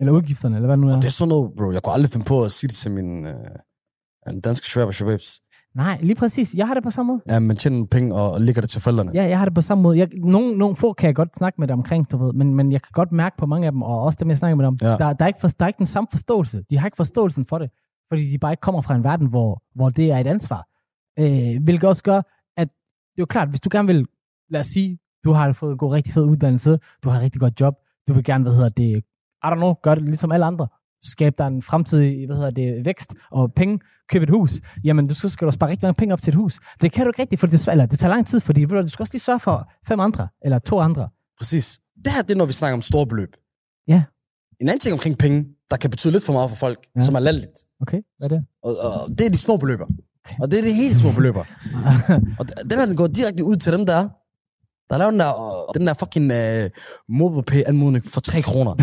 Eller 0.00 0.12
udgifterne, 0.12 0.56
eller 0.56 0.66
hvad 0.66 0.76
det 0.76 0.84
nu 0.84 0.88
er. 0.90 0.96
Og 0.96 1.02
det 1.02 1.08
er 1.08 1.12
sådan 1.12 1.28
noget, 1.28 1.50
bro, 1.56 1.72
jeg 1.72 1.82
kunne 1.82 1.92
aldrig 1.92 2.10
finde 2.10 2.24
på 2.26 2.42
at 2.42 2.52
sige 2.52 2.68
det 2.68 2.76
til 2.76 2.90
min 2.92 3.26
øh, 3.26 3.34
en 4.28 4.40
dansk 4.40 4.64
shabab 4.64 4.92
shababs. 4.92 5.40
Nej, 5.74 5.98
lige 6.02 6.14
præcis. 6.14 6.54
Jeg 6.54 6.66
har 6.66 6.74
det 6.74 6.82
på 6.82 6.90
samme 6.90 7.12
måde. 7.12 7.20
Ja, 7.28 7.38
man 7.38 7.56
tjener 7.56 7.86
penge 7.90 8.14
og 8.14 8.40
lægger 8.40 8.60
det 8.60 8.70
til 8.70 8.80
forældrene. 8.82 9.10
Ja, 9.14 9.24
jeg 9.24 9.38
har 9.38 9.44
det 9.44 9.54
på 9.54 9.60
samme 9.60 9.82
måde. 9.82 9.98
Jeg, 9.98 10.08
nogle, 10.24 10.58
nogle 10.58 10.76
få 10.76 10.92
kan 10.92 11.06
jeg 11.06 11.14
godt 11.14 11.36
snakke 11.36 11.60
med 11.60 11.68
dem 11.68 11.78
omkring, 11.78 12.10
du 12.10 12.24
ved, 12.24 12.32
men, 12.32 12.54
men 12.54 12.72
jeg 12.72 12.82
kan 12.82 12.90
godt 12.92 13.12
mærke 13.12 13.36
på 13.38 13.46
mange 13.46 13.66
af 13.66 13.72
dem, 13.72 13.82
og 13.82 14.00
også 14.02 14.16
dem, 14.20 14.28
jeg 14.28 14.38
snakker 14.38 14.56
med 14.56 14.66
dem, 14.66 14.76
Ja. 14.82 14.88
der, 14.88 15.12
der, 15.12 15.24
er 15.24 15.26
ikke 15.26 15.40
for, 15.40 15.48
der 15.48 15.64
er 15.64 15.68
ikke 15.68 15.78
den 15.78 15.86
samme 15.86 16.08
forståelse. 16.10 16.62
De 16.70 16.78
har 16.78 16.86
ikke 16.86 16.96
forståelsen 16.96 17.46
for 17.46 17.58
det, 17.58 17.70
fordi 18.12 18.30
de 18.30 18.38
bare 18.38 18.52
ikke 18.52 18.60
kommer 18.60 18.80
fra 18.80 18.94
en 18.94 19.04
verden, 19.04 19.26
hvor, 19.26 19.62
hvor 19.74 19.90
det 19.90 20.10
er 20.10 20.18
et 20.18 20.26
ansvar. 20.26 20.66
Øh, 21.18 21.62
hvilket 21.64 21.84
også 21.88 22.02
gør, 22.02 22.16
at 22.56 22.68
det 22.68 23.18
er 23.18 23.22
jo 23.22 23.26
klart, 23.26 23.48
hvis 23.48 23.60
du 23.60 23.68
gerne 23.72 23.86
vil, 23.86 24.06
lad 24.50 24.60
os 24.60 24.66
sige, 24.66 24.98
du 25.24 25.32
har 25.32 25.52
fået 25.52 25.78
god, 25.78 25.92
rigtig 25.92 26.14
fed 26.14 26.22
uddannelse, 26.22 26.78
du 27.04 27.08
har 27.08 27.16
et 27.16 27.22
rigtig 27.22 27.40
godt 27.40 27.60
job, 27.60 27.74
du 28.08 28.12
vil 28.12 28.24
gerne, 28.24 28.44
hvad 28.44 28.52
hedder 28.52 28.68
det, 28.68 28.96
I 29.44 29.46
don't 29.46 29.54
know, 29.54 29.74
gøre 29.82 29.94
det 29.94 30.04
ligesom 30.04 30.32
alle 30.32 30.46
andre, 30.46 30.68
skabe 31.02 31.34
dig 31.38 31.46
en 31.46 31.62
fremtidig, 31.62 32.26
hvad 32.26 32.36
hedder 32.36 32.50
det, 32.50 32.84
vækst 32.84 33.14
og 33.30 33.52
penge, 33.52 33.78
købe 34.08 34.22
et 34.22 34.30
hus, 34.30 34.60
jamen 34.84 35.06
du 35.06 35.14
så 35.14 35.28
skal 35.28 35.46
du 35.46 35.52
spare 35.52 35.70
rigtig 35.70 35.86
mange 35.86 35.98
penge 35.98 36.12
op 36.12 36.22
til 36.22 36.30
et 36.30 36.34
hus. 36.34 36.60
Det 36.80 36.92
kan 36.92 37.04
du 37.04 37.10
ikke 37.10 37.22
rigtigt, 37.22 37.40
for 37.40 37.46
det, 37.46 37.66
er 37.68 37.72
eller 37.72 37.86
det 37.86 37.98
tager 37.98 38.14
lang 38.14 38.26
tid, 38.26 38.40
fordi 38.40 38.64
du, 38.64 38.88
skal 38.88 39.02
også 39.02 39.14
lige 39.14 39.20
sørge 39.20 39.40
for 39.40 39.70
fem 39.88 40.00
andre, 40.00 40.28
eller 40.44 40.58
to 40.58 40.80
andre. 40.80 41.08
Præcis. 41.38 41.80
Det 42.04 42.12
her, 42.12 42.22
det 42.22 42.30
er, 42.30 42.36
når 42.36 42.46
vi 42.46 42.52
snakker 42.52 42.74
om 42.74 42.82
store 42.82 43.06
beløb. 43.06 43.36
Ja. 43.88 44.02
En 44.60 44.68
anden 44.68 44.80
ting 44.80 44.92
omkring 44.92 45.18
penge, 45.18 45.44
der 45.70 45.76
kan 45.76 45.90
betyde 45.90 46.12
lidt 46.12 46.24
for 46.26 46.32
meget 46.32 46.50
for 46.50 46.56
folk, 46.56 46.78
Ja. 46.96 47.00
som 47.00 47.14
er 47.14 47.20
latterligt. 47.20 47.58
Okay, 47.80 48.00
hvad 48.18 48.30
er 48.30 48.36
det? 48.36 48.44
Og, 48.62 48.76
og, 48.86 49.18
det 49.18 49.26
er 49.26 49.30
de 49.30 49.38
små 49.38 49.56
beløber. 49.56 49.86
Og 50.40 50.50
det 50.50 50.58
er 50.58 50.62
de 50.62 50.72
helt 50.72 50.96
små 50.96 51.12
beløber. 51.12 51.44
og 52.38 52.48
den 52.70 52.78
her, 52.78 52.86
den 52.86 52.96
går 52.96 53.06
direkte 53.06 53.44
ud 53.44 53.56
til 53.56 53.72
dem, 53.72 53.86
der 53.86 53.94
er. 53.94 54.08
Der 54.88 54.94
er 54.94 54.98
lavet 54.98 55.12
den 55.12 55.20
der, 55.20 55.32
øh, 55.46 55.74
den 55.74 55.86
der 55.86 55.94
fucking 55.94 56.26
uh, 56.38 56.64
MobilePay-anmodning 57.18 58.04
for 58.14 58.20
3 58.20 58.40
kroner. 58.42 58.72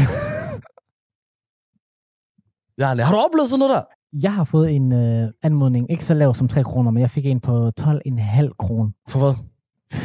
ja, 2.81 2.85
har 3.03 3.13
du 3.15 3.19
oplevet 3.27 3.49
sådan 3.49 3.59
noget 3.59 3.75
der? 3.75 3.83
jeg 4.21 4.33
har 4.33 4.43
fået 4.43 4.75
en 4.75 4.91
øh, 4.91 5.31
anmodning, 5.41 5.91
ikke 5.91 6.05
så 6.05 6.13
lav 6.13 6.33
som 6.33 6.47
3 6.47 6.63
kroner, 6.63 6.91
men 6.91 7.01
jeg 7.01 7.11
fik 7.11 7.25
en 7.25 7.39
på 7.39 7.71
12,5 7.79 8.49
kroner. 8.59 8.91
For 9.09 9.19
hvad? 9.19 9.33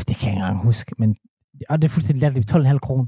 Det 0.08 0.16
kan 0.16 0.26
jeg 0.26 0.32
ikke 0.32 0.40
engang 0.40 0.64
huske, 0.64 0.94
men 0.98 1.16
og 1.68 1.82
det 1.82 1.88
er 1.88 1.92
fuldstændig 1.92 2.20
latterligt. 2.20 2.52
12,5 2.52 2.78
kroner. 2.78 3.06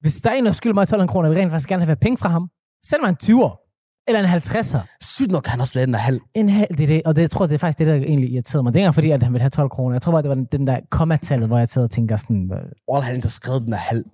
Hvis 0.00 0.20
der 0.20 0.30
er 0.30 0.34
en, 0.34 0.46
der 0.46 0.52
skylder 0.52 0.74
mig 0.74 0.94
12,5 0.94 1.06
kroner, 1.06 1.28
jeg 1.28 1.34
vil 1.34 1.40
rent 1.42 1.52
faktisk 1.52 1.68
gerne 1.68 1.84
have 1.84 1.96
penge 1.96 2.18
fra 2.18 2.28
ham, 2.28 2.50
Send 2.84 3.00
mig 3.02 3.08
en 3.08 3.16
20'er. 3.22 3.63
Eller 4.06 4.20
en 4.20 4.26
50'er. 4.26 4.96
Sygt 5.00 5.30
nok, 5.30 5.46
han 5.46 5.60
også 5.60 5.78
lavede 5.78 5.86
den 5.86 5.94
af 5.94 6.00
halv. 6.00 6.20
En 6.34 6.48
halv, 6.48 6.68
det 6.78 6.80
er 6.80 6.86
det, 6.86 7.02
og 7.04 7.16
det, 7.16 7.22
jeg 7.22 7.30
tror, 7.30 7.46
det 7.46 7.54
er 7.54 7.58
faktisk 7.58 7.78
det, 7.78 7.86
der 7.86 7.94
egentlig 7.94 8.30
irriterede 8.30 8.62
mig. 8.62 8.74
Det 8.74 8.80
er 8.80 8.84
ikke 8.84 8.92
fordi, 8.92 9.10
at 9.10 9.22
han 9.22 9.32
ville 9.32 9.42
have 9.42 9.50
12 9.50 9.70
kroner. 9.70 9.94
Jeg 9.94 10.02
tror 10.02 10.12
bare, 10.12 10.22
det 10.22 10.28
var 10.28 10.34
den, 10.34 10.44
den 10.44 10.66
der 10.66 10.80
kommatallet, 10.90 11.48
hvor 11.48 11.58
jeg 11.58 11.68
sidder 11.68 11.86
og 11.86 11.90
tænker 11.90 12.16
sådan, 12.16 12.50
øh, 12.52 13.02
han 13.02 13.20
der 13.20 13.28
skrev 13.28 13.60
den 13.60 13.72
af 13.72 13.78
halv. 13.78 14.04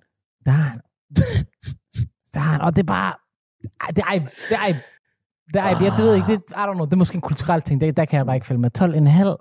der 0.45 0.51
har 0.51 0.63
han. 0.63 0.81
Der 2.33 2.39
har 2.39 2.51
han, 2.51 2.61
og 2.61 2.75
det 2.75 2.81
er 2.81 2.87
bare, 2.87 3.13
det 3.95 3.97
er, 3.97 4.19
det 4.19 4.57
er, 4.67 4.73
det 5.53 5.59
er, 5.61 5.83
jeg 5.83 5.93
ved 5.97 6.15
ikke, 6.15 6.27
det, 6.31 6.41
I 6.49 6.53
don't 6.53 6.73
know, 6.73 6.85
det 6.85 6.93
er 6.93 6.97
måske 6.97 7.15
en 7.15 7.21
kulturel 7.21 7.61
ting, 7.61 7.81
det, 7.81 7.97
der 7.97 8.05
kan 8.05 8.17
jeg 8.17 8.25
bare 8.25 8.35
ikke 8.35 8.47
følge 8.47 8.61
med. 8.61 8.69
12 8.69 8.95
en 8.95 9.07
halv. 9.07 9.35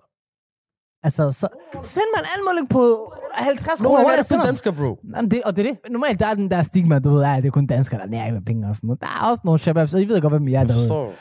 Altså, 1.03 1.33
så 1.33 1.49
send 1.83 2.05
mig 2.17 2.21
en 2.23 2.27
anmelding 2.39 2.69
på 2.69 3.13
50 3.35 3.81
Nogle 3.83 3.97
kroner. 3.97 4.09
gange 4.09 4.25
hvor 4.29 4.37
er 4.37 4.41
det 4.41 4.47
dansker, 4.49 4.71
bro. 4.73 4.99
Jamen 5.17 5.31
det, 5.31 5.43
og 5.43 5.57
det 5.57 5.67
er 5.67 5.71
det. 5.71 5.79
Normalt 5.93 6.21
der 6.21 6.27
er 6.27 6.35
den 6.35 6.51
der 6.51 6.63
stigma, 6.63 6.99
du 6.99 7.11
ved, 7.15 7.25
at 7.25 7.43
det 7.43 7.47
er 7.49 7.53
kun 7.53 7.67
danskere, 7.67 7.99
der 8.01 8.07
er 8.07 8.11
nær 8.11 8.33
med 8.33 8.43
penge 8.47 8.69
og 8.69 8.77
sådan 8.77 8.87
noget. 8.87 9.01
Der 9.01 9.07
er 9.07 9.29
også 9.31 9.41
nogle 9.45 9.61
shababs, 9.61 9.95
og 9.95 10.03
I 10.03 10.05
ved 10.05 10.21
godt, 10.21 10.33
hvem 10.33 10.49
I 10.49 10.55
er 10.55 10.65
derude. 10.65 11.13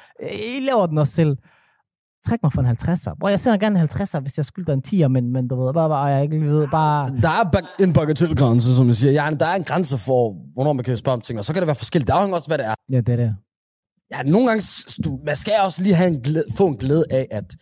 I 0.58 0.60
laver 0.60 0.86
den 0.86 0.98
også 0.98 1.14
selv. 1.14 1.38
Træk 2.28 2.40
mig 2.44 2.54
for 2.54 2.62
en 2.62 2.68
50'er. 2.68 3.14
Bror, 3.20 3.30
jeg 3.30 3.40
sender 3.40 3.58
gerne 3.58 3.80
en 3.80 3.86
50'er, 3.92 4.20
hvis 4.20 4.38
jeg 4.38 4.46
skylder 4.46 4.74
en 4.74 4.84
10'er, 4.88 5.08
men, 5.08 5.34
men 5.34 5.48
du 5.48 5.66
ved, 5.66 5.74
bare, 5.74 5.90
bare, 5.90 6.06
jeg 6.06 6.24
ikke 6.24 6.42
ved, 6.42 6.68
bare... 6.72 7.08
Der 7.08 7.30
er 7.30 7.44
bag- 7.52 7.84
en 7.86 7.94
bagatelgrænse, 7.94 8.76
som 8.76 8.88
jeg 8.88 8.96
siger. 8.96 9.12
Ja, 9.12 9.30
der 9.40 9.46
er 9.46 9.56
en 9.56 9.64
grænse 9.64 9.98
for, 9.98 10.36
hvornår 10.54 10.74
man 10.74 10.84
kan 10.86 10.98
spørge 10.98 11.14
om 11.14 11.22
ting, 11.22 11.40
og 11.40 11.46
så 11.46 11.54
kan 11.54 11.62
det 11.62 11.68
være 11.68 11.76
forskelligt. 11.76 12.08
Det 12.08 12.14
afhænger 12.14 12.36
også, 12.36 12.50
hvad 12.50 12.58
det 12.58 12.66
er. 12.66 12.74
Ja, 12.92 12.98
det 13.02 13.10
er 13.10 13.16
det. 13.16 13.36
Ja, 14.14 14.24
nogle 14.24 14.48
gange, 14.48 14.64
du, 15.06 15.20
man 15.26 15.36
skal 15.36 15.54
også 15.66 15.84
lige 15.84 15.96
have 15.96 16.08
en 16.08 16.22
glæde, 16.22 16.46
få 16.58 16.68
en 16.68 16.78
glæde 16.78 17.06
af, 17.12 17.28
at 17.32 17.56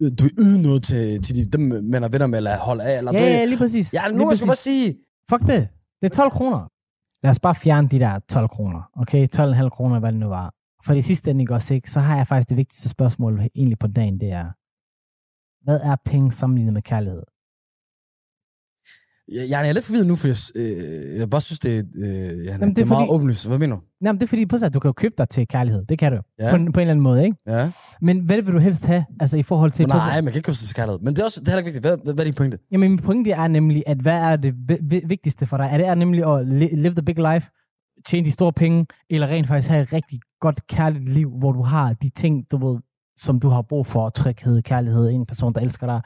du 0.00 0.24
yder 0.44 0.60
noget 0.62 0.82
til, 0.82 1.22
til 1.22 1.32
de, 1.36 1.50
dem, 1.54 1.60
man 1.92 2.04
er 2.04 2.08
venner 2.08 2.26
med, 2.26 2.38
eller 2.38 2.58
holder 2.58 2.84
af. 2.84 2.98
Eller 2.98 3.12
Ja, 3.14 3.18
du, 3.18 3.24
ja, 3.24 3.44
lige 3.44 3.58
præcis. 3.58 3.92
ja, 3.92 4.02
gange 4.02 4.36
skal 4.36 4.46
man 4.46 4.48
bare 4.48 4.56
sige, 4.56 4.94
Fuck 5.30 5.42
det. 5.42 5.68
Det 6.00 6.06
er 6.10 6.14
12 6.14 6.30
kroner. 6.30 6.60
Lad 7.22 7.30
os 7.30 7.40
bare 7.40 7.54
fjerne 7.54 7.88
de 7.88 7.98
der 7.98 8.18
12 8.28 8.48
kroner. 8.48 8.80
Okay, 8.96 9.28
12,5 9.36 9.68
kroner, 9.68 10.00
hvad 10.00 10.12
det 10.12 10.20
nu 10.20 10.28
var. 10.28 10.52
For 10.84 10.94
det 10.94 11.04
sidste 11.04 11.30
ende, 11.30 11.46
også, 11.50 11.74
ikke? 11.74 11.90
så 11.90 12.00
har 12.00 12.16
jeg 12.16 12.26
faktisk 12.26 12.48
det 12.48 12.56
vigtigste 12.56 12.88
spørgsmål 12.88 13.40
egentlig 13.54 13.78
på 13.78 13.86
dagen, 13.86 14.20
det 14.20 14.30
er, 14.32 14.46
hvad 15.64 15.80
er 15.80 15.96
penge 16.04 16.32
sammenlignet 16.32 16.72
med 16.72 16.82
kærlighed? 16.82 17.22
Jeg, 19.32 19.50
jeg 19.50 19.68
er 19.68 19.72
lidt 19.72 19.84
forvirret 19.84 20.06
nu, 20.06 20.16
for 20.16 20.28
jeg, 20.28 20.36
øh, 20.56 21.18
jeg 21.20 21.30
bare 21.30 21.40
synes, 21.40 21.58
det, 21.58 21.70
øh, 21.70 22.04
ja, 22.04 22.12
det, 22.12 22.62
er 22.62 22.66
det 22.66 22.78
er 22.78 22.84
meget 22.84 22.88
fordi- 22.88 23.10
åbenlyst. 23.10 23.48
Hvad 23.48 23.58
mener 23.58 23.76
du? 23.76 23.82
Nej, 24.00 24.12
men 24.12 24.20
det 24.20 24.26
er 24.26 24.28
fordi, 24.28 24.46
på 24.46 24.58
sig, 24.58 24.74
du 24.74 24.80
kan 24.80 24.88
jo 24.88 24.92
købe 24.92 25.14
dig 25.18 25.28
til 25.28 25.48
kærlighed. 25.48 25.84
Det 25.88 25.98
kan 25.98 26.12
du. 26.12 26.18
Ja. 26.40 26.50
På, 26.50 26.56
en- 26.56 26.72
på 26.72 26.80
en 26.80 26.82
eller 26.82 26.90
anden 26.92 27.02
måde, 27.02 27.24
ikke? 27.24 27.36
Ja. 27.48 27.70
Men 28.00 28.18
hvad 28.20 28.36
vil 28.42 28.52
du 28.54 28.58
helst 28.58 28.84
have, 28.84 29.04
altså 29.20 29.36
i 29.36 29.42
forhold 29.42 29.72
til... 29.72 29.82
Men 29.88 29.96
nej, 29.96 30.20
man 30.20 30.32
kan 30.32 30.38
ikke 30.38 30.46
købe 30.46 30.56
sig 30.56 30.66
til 30.68 30.76
kærlighed. 30.76 30.98
Men 31.00 31.14
det 31.14 31.20
er, 31.20 31.24
også, 31.24 31.40
det 31.40 31.48
er 31.48 31.50
heller 31.52 31.58
ikke 31.58 31.66
vigtigt. 31.72 31.84
Hvad, 31.84 31.96
hvad, 32.04 32.14
hvad 32.14 32.24
er 32.24 32.28
din 32.28 32.34
pointe? 32.34 32.58
Jamen, 32.72 32.90
min 32.90 32.98
pointe 32.98 33.30
er 33.30 33.48
nemlig, 33.48 33.82
at 33.86 33.96
hvad 33.98 34.12
er 34.18 34.36
det 34.36 34.54
vi- 34.68 34.78
vi- 34.82 35.02
vigtigste 35.06 35.46
for 35.46 35.56
dig? 35.56 35.68
Er 35.72 35.76
det 35.78 35.86
er 35.86 35.94
nemlig 35.94 36.20
at 36.24 36.40
li- 36.46 36.76
live 36.76 36.94
the 36.94 37.02
big 37.02 37.18
life, 37.32 37.50
tjene 38.08 38.24
de 38.26 38.30
store 38.30 38.52
penge, 38.52 38.86
eller 39.10 39.26
rent 39.26 39.46
faktisk 39.46 39.68
have 39.70 39.82
et 39.82 39.92
rigtig 39.92 40.20
godt 40.40 40.66
kærligt 40.66 41.08
liv, 41.08 41.30
hvor 41.38 41.52
du 41.52 41.62
har 41.62 41.92
de 41.92 42.08
ting, 42.16 42.44
du 42.50 42.56
ved, 42.72 42.80
som 43.16 43.40
du 43.40 43.48
har 43.48 43.62
brug 43.62 43.86
for, 43.86 44.08
tryghed, 44.08 44.62
kærlighed, 44.62 45.10
en 45.10 45.26
person, 45.26 45.54
der 45.54 45.60
elsker 45.60 45.86
dig, 45.86 46.00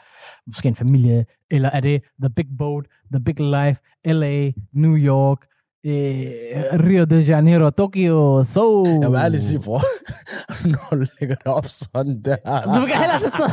måske 0.46 0.68
en 0.68 0.76
familie, 0.76 1.24
eller 1.50 1.70
er 1.70 1.80
det 1.80 2.02
the 2.22 2.30
big 2.30 2.46
boat, 2.58 2.84
the 3.12 3.20
big 3.24 3.40
life, 3.40 3.80
LA, 4.04 4.50
New 4.72 4.96
York, 4.96 5.38
eh, 5.84 6.30
Rio 6.72 7.04
de 7.04 7.16
Janeiro, 7.16 7.70
Tokyo, 7.70 8.42
so... 8.44 8.84
Jeg 9.00 9.10
vil 9.10 9.16
ærligt 9.18 9.42
sige, 9.42 9.60
bror. 9.64 9.80
Når 10.72 10.96
du 10.96 11.06
lægger 11.20 11.36
det 11.36 11.46
op 11.46 11.66
sådan 11.66 12.22
der. 12.22 12.36
Du 12.80 12.86
kan 12.86 12.96
heller 12.96 13.18
til 13.22 13.30
sted. 13.30 13.48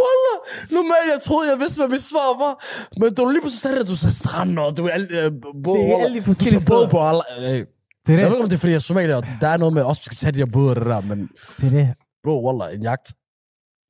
Wallah, 0.00 0.36
normalt 0.70 1.08
jeg 1.11 1.11
troede, 1.22 1.50
jeg 1.50 1.58
vidste, 1.60 1.78
hvad 1.80 1.88
mit 1.88 2.02
svar 2.12 2.28
var. 2.44 2.54
Men 3.00 3.14
du 3.14 3.28
lige 3.28 3.40
pludselig 3.40 3.60
sagde 3.60 3.78
det, 3.78 3.88
du 3.88 3.96
sagde 3.96 4.14
strand, 4.14 4.58
og 4.58 4.76
du 4.76 4.86
er 4.86 4.90
alle, 4.90 5.08
øh, 5.24 5.30
både, 5.64 5.78
Det 5.80 5.90
er 5.90 6.04
alle 6.04 6.16
de 6.18 6.22
forskellige 6.22 6.60
Du 6.60 6.64
steder. 6.66 6.88
på 6.88 6.98
alle. 7.08 7.22
Øh, 7.38 7.44
Det 7.44 7.50
er 7.50 7.58
jeg 7.58 7.66
ved 8.06 8.16
det. 8.16 8.32
ikke, 8.32 8.42
om 8.44 8.48
det 8.48 8.56
er, 8.56 8.60
fordi 8.60 8.70
jeg 8.70 8.76
er 8.84 8.88
somalier, 8.92 9.16
og 9.16 9.24
der 9.40 9.48
er 9.48 9.56
noget 9.56 9.74
med, 9.74 9.82
også 9.82 10.02
skal 10.04 10.16
tage 10.16 10.32
de 10.32 10.38
der 10.38 10.46
både 10.52 10.70
og 10.70 10.76
det 10.76 10.86
der, 10.86 11.00
men 11.00 11.18
Det 11.60 11.66
er 11.66 11.70
det. 11.70 11.88
bro, 12.24 12.34
wallah, 12.46 12.74
en 12.76 12.82
jagt. 12.82 13.06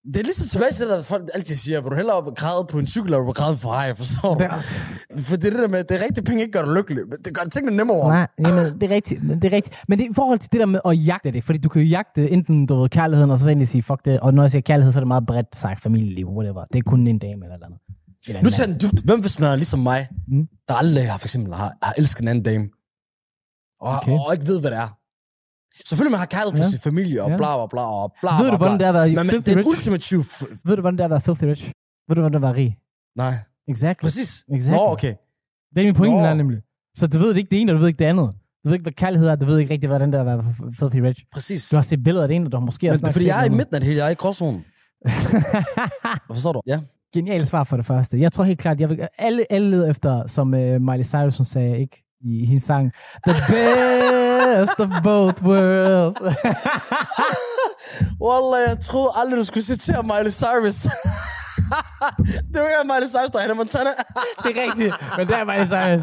Det 0.05 0.17
er 0.17 0.23
ligesom 0.23 0.47
tilbage 0.49 0.73
til 0.73 0.81
det, 0.87 0.91
der 0.97 1.03
folk 1.03 1.31
altid 1.35 1.57
siger, 1.57 1.81
vil 1.83 1.91
du 1.91 1.97
hellere 1.97 2.17
op 2.17 2.27
og 2.27 2.37
græde 2.37 2.67
på 2.71 2.79
en 2.79 2.87
cykel, 2.87 3.13
eller 3.15 3.33
græde 3.33 3.57
for 3.57 3.69
hej, 3.73 3.95
forstår 3.95 4.35
du? 4.35 4.45
Det 4.45 5.21
For 5.25 5.37
det 5.37 5.45
er 5.47 5.51
det 5.51 5.59
der 5.59 5.69
med, 5.69 5.85
det 5.85 6.01
er 6.01 6.05
rigtigt, 6.05 6.27
penge 6.27 6.43
ikke 6.43 6.53
gør 6.59 6.65
dig 6.65 6.75
lykkelig, 6.75 7.03
men 7.09 7.19
det 7.25 7.35
gør 7.35 7.45
tingene 7.45 7.77
nemmere. 7.77 8.09
Nej, 8.09 8.27
jamen, 8.39 8.81
det 8.81 8.91
er 8.91 8.95
rigtigt. 8.95 9.23
men 9.23 9.43
Det 9.43 9.53
er 9.53 9.57
rigtigt. 9.57 9.77
Men 9.89 9.99
det 9.99 10.05
i 10.11 10.15
forhold 10.15 10.39
til 10.39 10.53
det 10.53 10.61
der 10.61 10.67
med 10.67 10.81
at 10.85 11.07
jagte 11.07 11.31
det, 11.31 11.45
fordi 11.45 11.59
du 11.59 11.69
kan 11.69 11.83
jo 11.83 11.89
jagte 11.89 12.31
enten 12.31 12.67
du 12.67 12.81
ved, 12.81 12.89
kærligheden, 12.89 13.31
og 13.31 13.39
så 13.39 13.49
egentlig 13.49 13.69
sige, 13.69 13.83
fuck 13.83 14.05
det. 14.05 14.21
Og 14.21 14.35
når 14.35 14.43
jeg 14.43 14.51
siger 14.51 14.63
kærlighed, 14.63 14.93
så 14.93 14.99
er 14.99 15.01
det 15.01 15.09
meget 15.09 15.27
bredt 15.27 15.57
sagt, 15.57 15.81
familieliv, 15.83 16.29
whatever. 16.29 16.65
Det 16.73 16.79
er 16.79 16.83
kun 16.83 17.07
en 17.07 17.19
dame 17.19 17.33
eller 17.33 17.47
et 17.49 17.55
eller 17.55 17.67
andet. 17.67 17.81
Eller 18.29 18.43
Nu 18.43 18.51
tager 18.51 18.67
den 18.67 18.81
dybt. 18.81 19.01
Hvem 19.05 19.21
hvis 19.21 19.39
man 19.41 19.51
er 19.51 19.57
ligesom 19.57 19.81
mig, 19.81 20.09
Mm. 20.29 20.47
der 20.69 20.75
aldrig 20.75 21.11
har, 21.11 21.19
for 21.19 21.27
eksempel, 21.27 21.55
har, 21.55 21.73
har 21.83 21.95
elsket 21.99 22.23
en 22.23 22.29
anden 22.29 22.45
dame, 22.45 22.65
og, 23.81 23.97
Okay. 23.97 24.13
okay. 24.13 24.25
og 24.27 24.33
ikke 24.35 24.47
ved, 24.47 24.61
hvad 24.61 24.71
det 24.71 24.79
er. 24.79 24.97
Selvfølgelig, 25.89 26.11
man 26.17 26.19
har 26.19 26.27
kærlighed 26.37 26.57
for 26.59 26.65
Ja. 26.65 26.71
sin 26.71 26.81
familie, 26.89 27.23
og 27.25 27.31
Ja. 27.31 27.37
bla 27.37 27.51
bla 27.59 27.67
bla, 27.75 27.85
og 28.03 28.13
bla 28.23 28.31
Ved 28.43 28.51
du, 28.51 28.57
hvordan 28.57 28.79
det 28.81 28.85
er 28.85 28.89
at 28.89 28.95
være 28.95 29.09
Men, 29.09 29.27
filthy 29.35 29.51
er 29.51 29.57
rich? 29.57 29.69
ultimativ... 29.69 30.19
F- 30.21 30.61
Ved 30.69 30.75
du, 30.77 30.81
hvordan 30.81 30.97
det 30.99 31.01
er 31.01 31.05
at 31.11 31.11
være 31.17 31.21
filthy 31.21 31.45
rich? 31.45 31.65
Ved 32.09 32.15
du, 32.17 32.21
hvordan 32.21 32.33
det 32.33 32.45
er 32.45 32.49
at 32.49 32.55
være 32.57 32.63
rig? 32.65 32.77
Nej, 33.17 33.33
Exactly. 33.69 34.05
præcis. 34.07 34.45
Exactly. 34.53 34.77
Nå, 34.79 34.93
okay. 34.95 35.15
Det 35.75 35.81
er 35.81 35.85
min 35.85 35.95
pointe, 35.95 36.17
der 36.19 36.35
nemlig. 36.35 36.59
Så 36.97 37.07
du 37.07 37.19
ved 37.19 37.35
ikke 37.37 37.51
det 37.51 37.61
ene, 37.61 37.73
og 37.73 37.77
du 37.77 37.81
ved 37.81 37.89
ikke 37.89 37.99
det 37.99 38.05
andet. 38.05 38.31
Du 38.65 38.69
ved 38.69 38.75
ikke, 38.75 38.83
hvad 38.83 38.93
kærlighed 38.93 39.29
er, 39.29 39.37
du 39.37 39.47
ved 39.47 39.59
ikke 39.59 39.73
rigtig, 39.75 39.89
hvordan 39.89 40.13
det 40.13 40.17
er 40.19 40.21
at 40.21 40.27
være 40.27 40.39
f- 40.39 40.75
filthy 40.79 40.97
rich. 40.99 41.21
Præcis. 41.33 41.69
Du 41.69 41.77
har 41.77 41.83
set 41.83 42.05
billeder 42.05 42.23
af 42.23 42.29
det 42.29 42.35
ene, 42.37 42.47
og 42.47 42.53
du 42.53 42.57
har 42.57 42.65
måske 42.65 42.87
Men 42.91 42.99
det 42.99 43.09
er 43.09 43.13
fordi, 43.13 43.27
jeg 43.27 43.41
er 43.41 43.45
i 43.45 43.49
midten 43.51 43.75
af 43.75 43.81
det 43.81 43.87
hele. 43.89 43.99
Jeg 44.01 44.07
er 44.07 44.11
i 44.11 44.15
gråzonen. 44.15 44.65
Forstår 46.27 46.53
du? 46.53 46.61
Ja. 46.67 46.81
Genialt 47.15 47.49
svar 47.49 47.65
for 47.65 47.77
det 47.77 47.87
første. 47.87 48.21
Jeg 48.21 48.33
tror 48.33 48.45
helt 48.45 48.59
klart, 48.59 48.81
jeg 48.81 48.89
vil, 48.89 49.09
alle, 49.19 49.53
alle 49.53 49.71
leder 49.71 49.91
efter, 49.91 50.27
som 50.27 50.49
uh, 50.55 50.61
Miley 50.61 51.05
Cyrus 51.05 51.37
hun 51.37 51.45
sagde, 51.45 51.79
ikke? 51.79 52.02
Hendes 52.23 52.63
sang, 52.63 52.93
The 53.27 53.35
best 53.53 54.81
of 54.81 55.03
both 55.03 55.43
worlds. 55.43 56.17
Wallah, 58.25 58.69
jeg 58.69 58.81
troede 58.81 59.11
aldrig, 59.17 59.39
du 59.39 59.45
skulle 59.45 59.65
citere 59.65 60.03
Miley 60.03 60.31
Cyrus. 60.31 60.83
det 62.53 62.59
var 62.63 62.69
ikke 62.69 62.93
Miley 62.93 63.09
Cyrus, 63.15 63.31
der 63.33 63.41
er 63.41 63.55
Montana. 63.55 63.91
det 64.43 64.51
er 64.57 64.63
rigtigt, 64.67 64.95
men 65.17 65.27
det 65.27 65.35
er 65.37 65.45
Miley 65.45 65.67
Cyrus. 65.67 66.03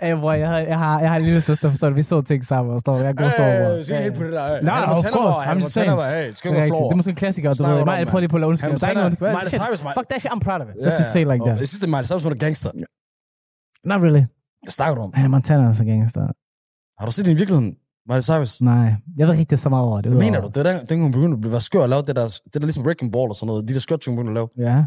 Hey, 0.00 0.12
bror, 0.14 0.32
jeg 0.32 0.48
har, 0.48 0.58
jeg 0.58 0.78
har, 0.78 1.00
jeg 1.00 1.08
har 1.10 1.16
en 1.16 1.24
lille 1.24 1.40
søster, 1.40 1.68
forstår 1.70 1.88
du? 1.88 1.94
Vi 1.94 2.02
så 2.02 2.20
ting 2.20 2.44
sammen, 2.44 2.74
forstår 2.74 2.92
du? 2.92 2.98
Jeg 2.98 3.16
god 3.16 3.30
stor, 3.30 3.42
bror. 3.42 3.78
Øh, 3.78 3.84
skal 3.84 3.96
ikke 3.96 4.02
helt 4.02 4.16
på 4.16 4.24
det 4.24 4.32
der. 4.32 4.62
Nej, 4.62 4.74
Hannah 4.74 4.98
of 4.98 5.04
course. 5.04 5.50
I'm 5.50 5.62
just 5.62 5.72
saying. 5.72 6.02
hey, 6.02 6.32
skal 6.34 6.50
Det 6.50 6.56
er 6.56 6.60
være 6.60 6.68
flår. 6.68 6.82
Det 6.82 6.92
er 6.92 6.96
måske 6.96 7.10
en 7.10 7.16
klassiker, 7.16 7.52
du 7.52 7.64
ved. 7.64 7.84
Nej, 7.84 8.04
prøv 8.04 8.18
lige 8.20 8.28
på 8.28 8.36
at 8.36 8.40
lade 8.40 8.56
Hannah 8.60 8.72
undskyld. 8.72 8.80
Der 8.80 8.86
er 8.86 8.90
ikke 8.90 9.02
nogen, 9.02 9.16
Miley 9.38 9.50
Cyrus. 9.60 9.80
Fuck 9.96 10.08
that 10.10 10.20
shit, 10.20 10.32
I'm 10.32 10.40
proud 10.46 10.60
of 10.60 10.66
it. 10.68 10.74
Let's 10.86 10.98
just 11.00 11.12
say 11.12 11.24
like 11.32 11.42
that. 11.46 11.56
Synes, 11.58 11.70
det 11.80 11.86
er 11.90 11.94
Miley 11.96 12.06
Cyrus, 12.10 12.22
hun 12.22 12.32
er 12.32 12.36
gangster. 12.36 12.70
Not 13.90 14.00
really. 14.06 14.24
Hvad 14.62 14.70
snakker 14.70 14.94
du 14.94 15.02
om? 15.02 15.12
Er 15.16 15.28
Montana, 15.28 15.74
så 15.74 15.84
gangster. 15.84 16.20
Har 16.98 17.06
du 17.06 17.12
set 17.12 17.24
det 17.26 17.32
i 17.32 17.34
virkeligheden? 17.36 17.76
Miley 18.08 18.22
Cyrus? 18.22 18.62
Nej, 18.62 18.94
jeg 19.16 19.26
ved 19.26 19.34
ikke 19.34 19.40
rigtig 19.40 19.58
så 19.58 19.68
meget 19.68 19.84
over 19.84 20.00
det. 20.00 20.10
Hvad 20.12 20.20
mener 20.20 20.40
du? 20.40 20.48
Det 20.54 20.66
er 20.66 20.84
den, 20.84 21.00
hun 21.00 21.12
begyndte 21.12 21.34
at 21.34 21.40
blive 21.40 21.60
skør 21.60 21.82
og 21.82 21.88
lave 21.88 22.02
det 22.02 22.16
der, 22.16 22.26
det 22.44 22.54
der 22.54 22.60
ligesom 22.60 22.84
Wrecking 22.84 23.12
Ball 23.12 23.28
og 23.28 23.36
sådan 23.36 23.46
noget. 23.46 23.68
De 23.68 23.74
der 23.74 23.80
skør 23.80 23.96
ting, 23.96 24.16
hun 24.16 24.24
begyndte 24.24 24.40
at 24.40 24.48
lave. 24.58 24.70
Ja, 24.70 24.84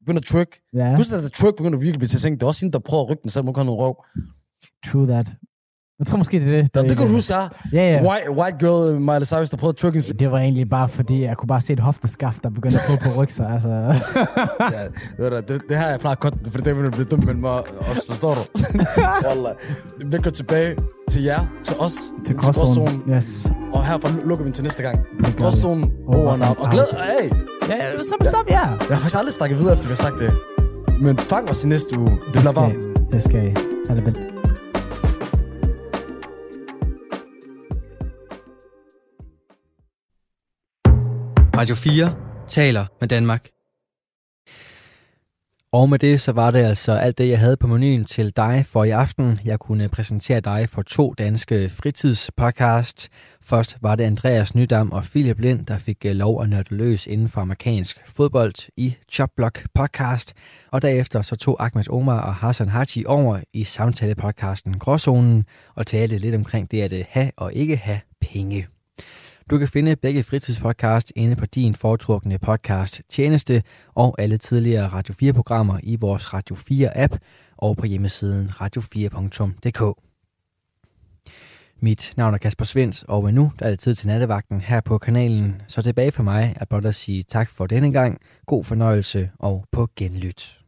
Begyndte 0.00 0.18
at 0.18 0.24
twerk. 0.32 0.48
ja. 0.74 0.96
Husk, 0.96 1.12
at 1.12 1.22
der 1.22 1.28
twerk 1.28 1.54
begyndte 1.56 1.76
at 1.76 1.82
virkelig 1.82 1.98
blive 1.98 2.08
til 2.08 2.20
ting. 2.20 2.34
Det 2.36 2.42
er 2.42 2.46
også 2.46 2.60
hende, 2.64 2.72
der 2.72 2.78
prøver 2.78 3.02
at 3.04 3.10
rykke 3.10 3.22
den, 3.22 3.30
selvom 3.30 3.46
hun 3.46 3.54
kan 3.54 3.66
noget 3.66 3.80
røv. 3.80 3.94
True 4.86 5.06
that. 5.06 5.26
Jeg 6.00 6.06
tror 6.06 6.18
måske, 6.18 6.40
det 6.40 6.48
er 6.48 6.62
det. 6.62 6.74
Der- 6.74 6.82
det 6.82 6.96
kan 6.96 7.06
du 7.06 7.12
huske, 7.12 7.34
ja. 7.34 7.40
Ja, 7.72 7.92
ja. 7.92 8.10
White, 8.10 8.30
white 8.30 8.56
girl 8.58 9.00
Miley 9.00 9.26
Cyrus, 9.26 9.50
der 9.50 9.56
prøvede 9.56 9.74
at 9.74 9.76
en 9.76 10.18
Det 10.18 10.30
var 10.30 10.38
egentlig 10.38 10.68
bare 10.70 10.88
fordi, 10.88 11.22
jeg 11.22 11.36
kunne 11.36 11.46
bare 11.48 11.60
se 11.60 11.72
et 11.72 11.80
hofteskaft, 11.80 12.42
der 12.44 12.50
begyndte 12.50 12.78
at 12.78 12.84
gå 12.88 12.94
på 13.10 13.20
ryg 13.22 13.32
sig. 13.32 13.46
Altså. 13.50 13.68
Ja, 15.20 15.30
du, 15.30 15.36
det, 15.48 15.60
det 15.68 15.76
her 15.78 15.86
er 15.86 15.98
plejer 15.98 16.14
godt, 16.16 16.34
for 16.52 16.58
det 16.60 16.76
vil 16.82 16.90
blive 16.90 17.04
dum 17.04 17.24
med 17.24 17.34
mig 17.34 17.50
også, 17.90 18.02
forstår 18.08 18.34
du? 18.34 18.40
Wallah. 19.26 19.52
Vi 20.12 20.18
går 20.18 20.30
tilbage 20.30 20.76
til 21.10 21.22
jer, 21.22 21.40
til 21.64 21.76
os, 21.78 21.94
til 22.26 22.36
gråzonen. 22.36 23.02
Yes. 23.10 23.50
og 23.74 23.86
herfra 23.86 24.08
lukker 24.24 24.44
vi 24.44 24.50
til 24.50 24.64
næste 24.64 24.82
gang. 24.82 24.98
Gråzonen, 25.38 25.92
over 26.06 26.32
and 26.32 26.42
out. 26.44 26.58
Og 26.58 26.70
glæd, 26.70 26.84
hey, 26.92 27.30
Ja, 27.68 27.76
ja, 27.76 27.90
så 28.02 28.14
stop, 28.30 28.48
ja. 28.48 28.60
jeg 28.60 28.68
har 28.90 28.94
faktisk 28.94 29.16
aldrig 29.18 29.34
snakket 29.34 29.58
videre, 29.58 29.72
efter 29.74 29.86
vi 29.86 29.90
har 29.92 29.96
sagt 29.96 30.14
det. 30.20 30.32
Men 31.02 31.18
fang 31.18 31.50
os 31.50 31.64
i 31.64 31.68
næste 31.68 31.98
uge. 31.98 32.08
Det 32.10 32.18
bliver 32.32 32.42
skal 32.50 32.54
varmt. 32.62 33.12
Det 33.12 33.22
skal 33.22 33.44
I. 33.48 33.54
Ha' 33.88 33.94
det 33.96 34.39
Radio 41.60 41.74
4 41.74 42.14
taler 42.46 42.86
med 43.00 43.08
Danmark. 43.08 43.48
Og 45.72 45.88
med 45.88 45.98
det, 45.98 46.20
så 46.20 46.32
var 46.32 46.50
det 46.50 46.58
altså 46.58 46.92
alt 46.92 47.18
det, 47.18 47.28
jeg 47.28 47.38
havde 47.38 47.56
på 47.56 47.66
menuen 47.66 48.04
til 48.04 48.32
dig 48.36 48.64
for 48.68 48.84
i 48.84 48.90
aften. 48.90 49.40
Jeg 49.44 49.58
kunne 49.58 49.88
præsentere 49.88 50.40
dig 50.40 50.68
for 50.68 50.82
to 50.82 51.14
danske 51.18 51.68
fritidspodcasts. 51.68 53.08
Først 53.42 53.76
var 53.82 53.94
det 53.96 54.04
Andreas 54.04 54.54
Nydam 54.54 54.92
og 54.92 55.02
Philip 55.02 55.38
Lind, 55.38 55.66
der 55.66 55.78
fik 55.78 56.04
øh, 56.04 56.12
lov 56.12 56.42
at 56.42 56.48
nørde 56.48 56.74
løs 56.74 57.06
inden 57.06 57.28
for 57.28 57.40
amerikansk 57.40 57.98
fodbold 58.06 58.70
i 58.76 58.96
Chopblock 59.12 59.66
podcast. 59.74 60.34
Og 60.70 60.82
derefter 60.82 61.22
så 61.22 61.36
tog 61.36 61.56
Ahmed 61.64 61.90
Omar 61.90 62.20
og 62.20 62.34
Hassan 62.34 62.68
Haji 62.68 63.04
over 63.06 63.40
i 63.52 63.64
samtalepodcasten 63.64 64.78
Gråzonen 64.78 65.44
og 65.74 65.86
talte 65.86 66.18
lidt 66.18 66.34
omkring 66.34 66.70
det 66.70 66.82
at 66.82 66.92
øh, 66.92 67.04
have 67.08 67.30
og 67.36 67.52
ikke 67.54 67.76
have 67.76 68.00
penge. 68.20 68.68
Du 69.50 69.58
kan 69.58 69.68
finde 69.68 69.96
begge 69.96 70.22
fritidspodcast 70.22 71.12
inde 71.16 71.36
på 71.36 71.46
din 71.46 71.74
foretrukne 71.74 72.38
podcast 72.38 73.02
tjeneste 73.08 73.62
og 73.94 74.14
alle 74.18 74.38
tidligere 74.38 74.86
Radio 74.86 75.14
4-programmer 75.22 75.80
i 75.82 75.96
vores 75.96 76.34
Radio 76.34 76.56
4-app 76.56 77.16
og 77.56 77.76
på 77.76 77.86
hjemmesiden 77.86 78.48
radio4.dk. 78.48 80.00
Mit 81.80 82.14
navn 82.16 82.34
er 82.34 82.38
Kasper 82.38 82.64
Svens, 82.64 83.04
og 83.08 83.34
nu 83.34 83.52
der 83.58 83.66
er 83.66 83.70
det 83.70 83.78
tid 83.78 83.94
til 83.94 84.06
nattevagten 84.06 84.60
her 84.60 84.80
på 84.80 84.98
kanalen. 84.98 85.62
Så 85.68 85.82
tilbage 85.82 86.12
for 86.12 86.22
mig 86.22 86.56
er 86.56 86.64
blot 86.64 86.84
at 86.84 86.94
sige 86.94 87.22
tak 87.22 87.50
for 87.50 87.66
denne 87.66 87.92
gang, 87.92 88.20
god 88.46 88.64
fornøjelse 88.64 89.30
og 89.38 89.64
på 89.72 89.88
genlyt. 89.96 90.59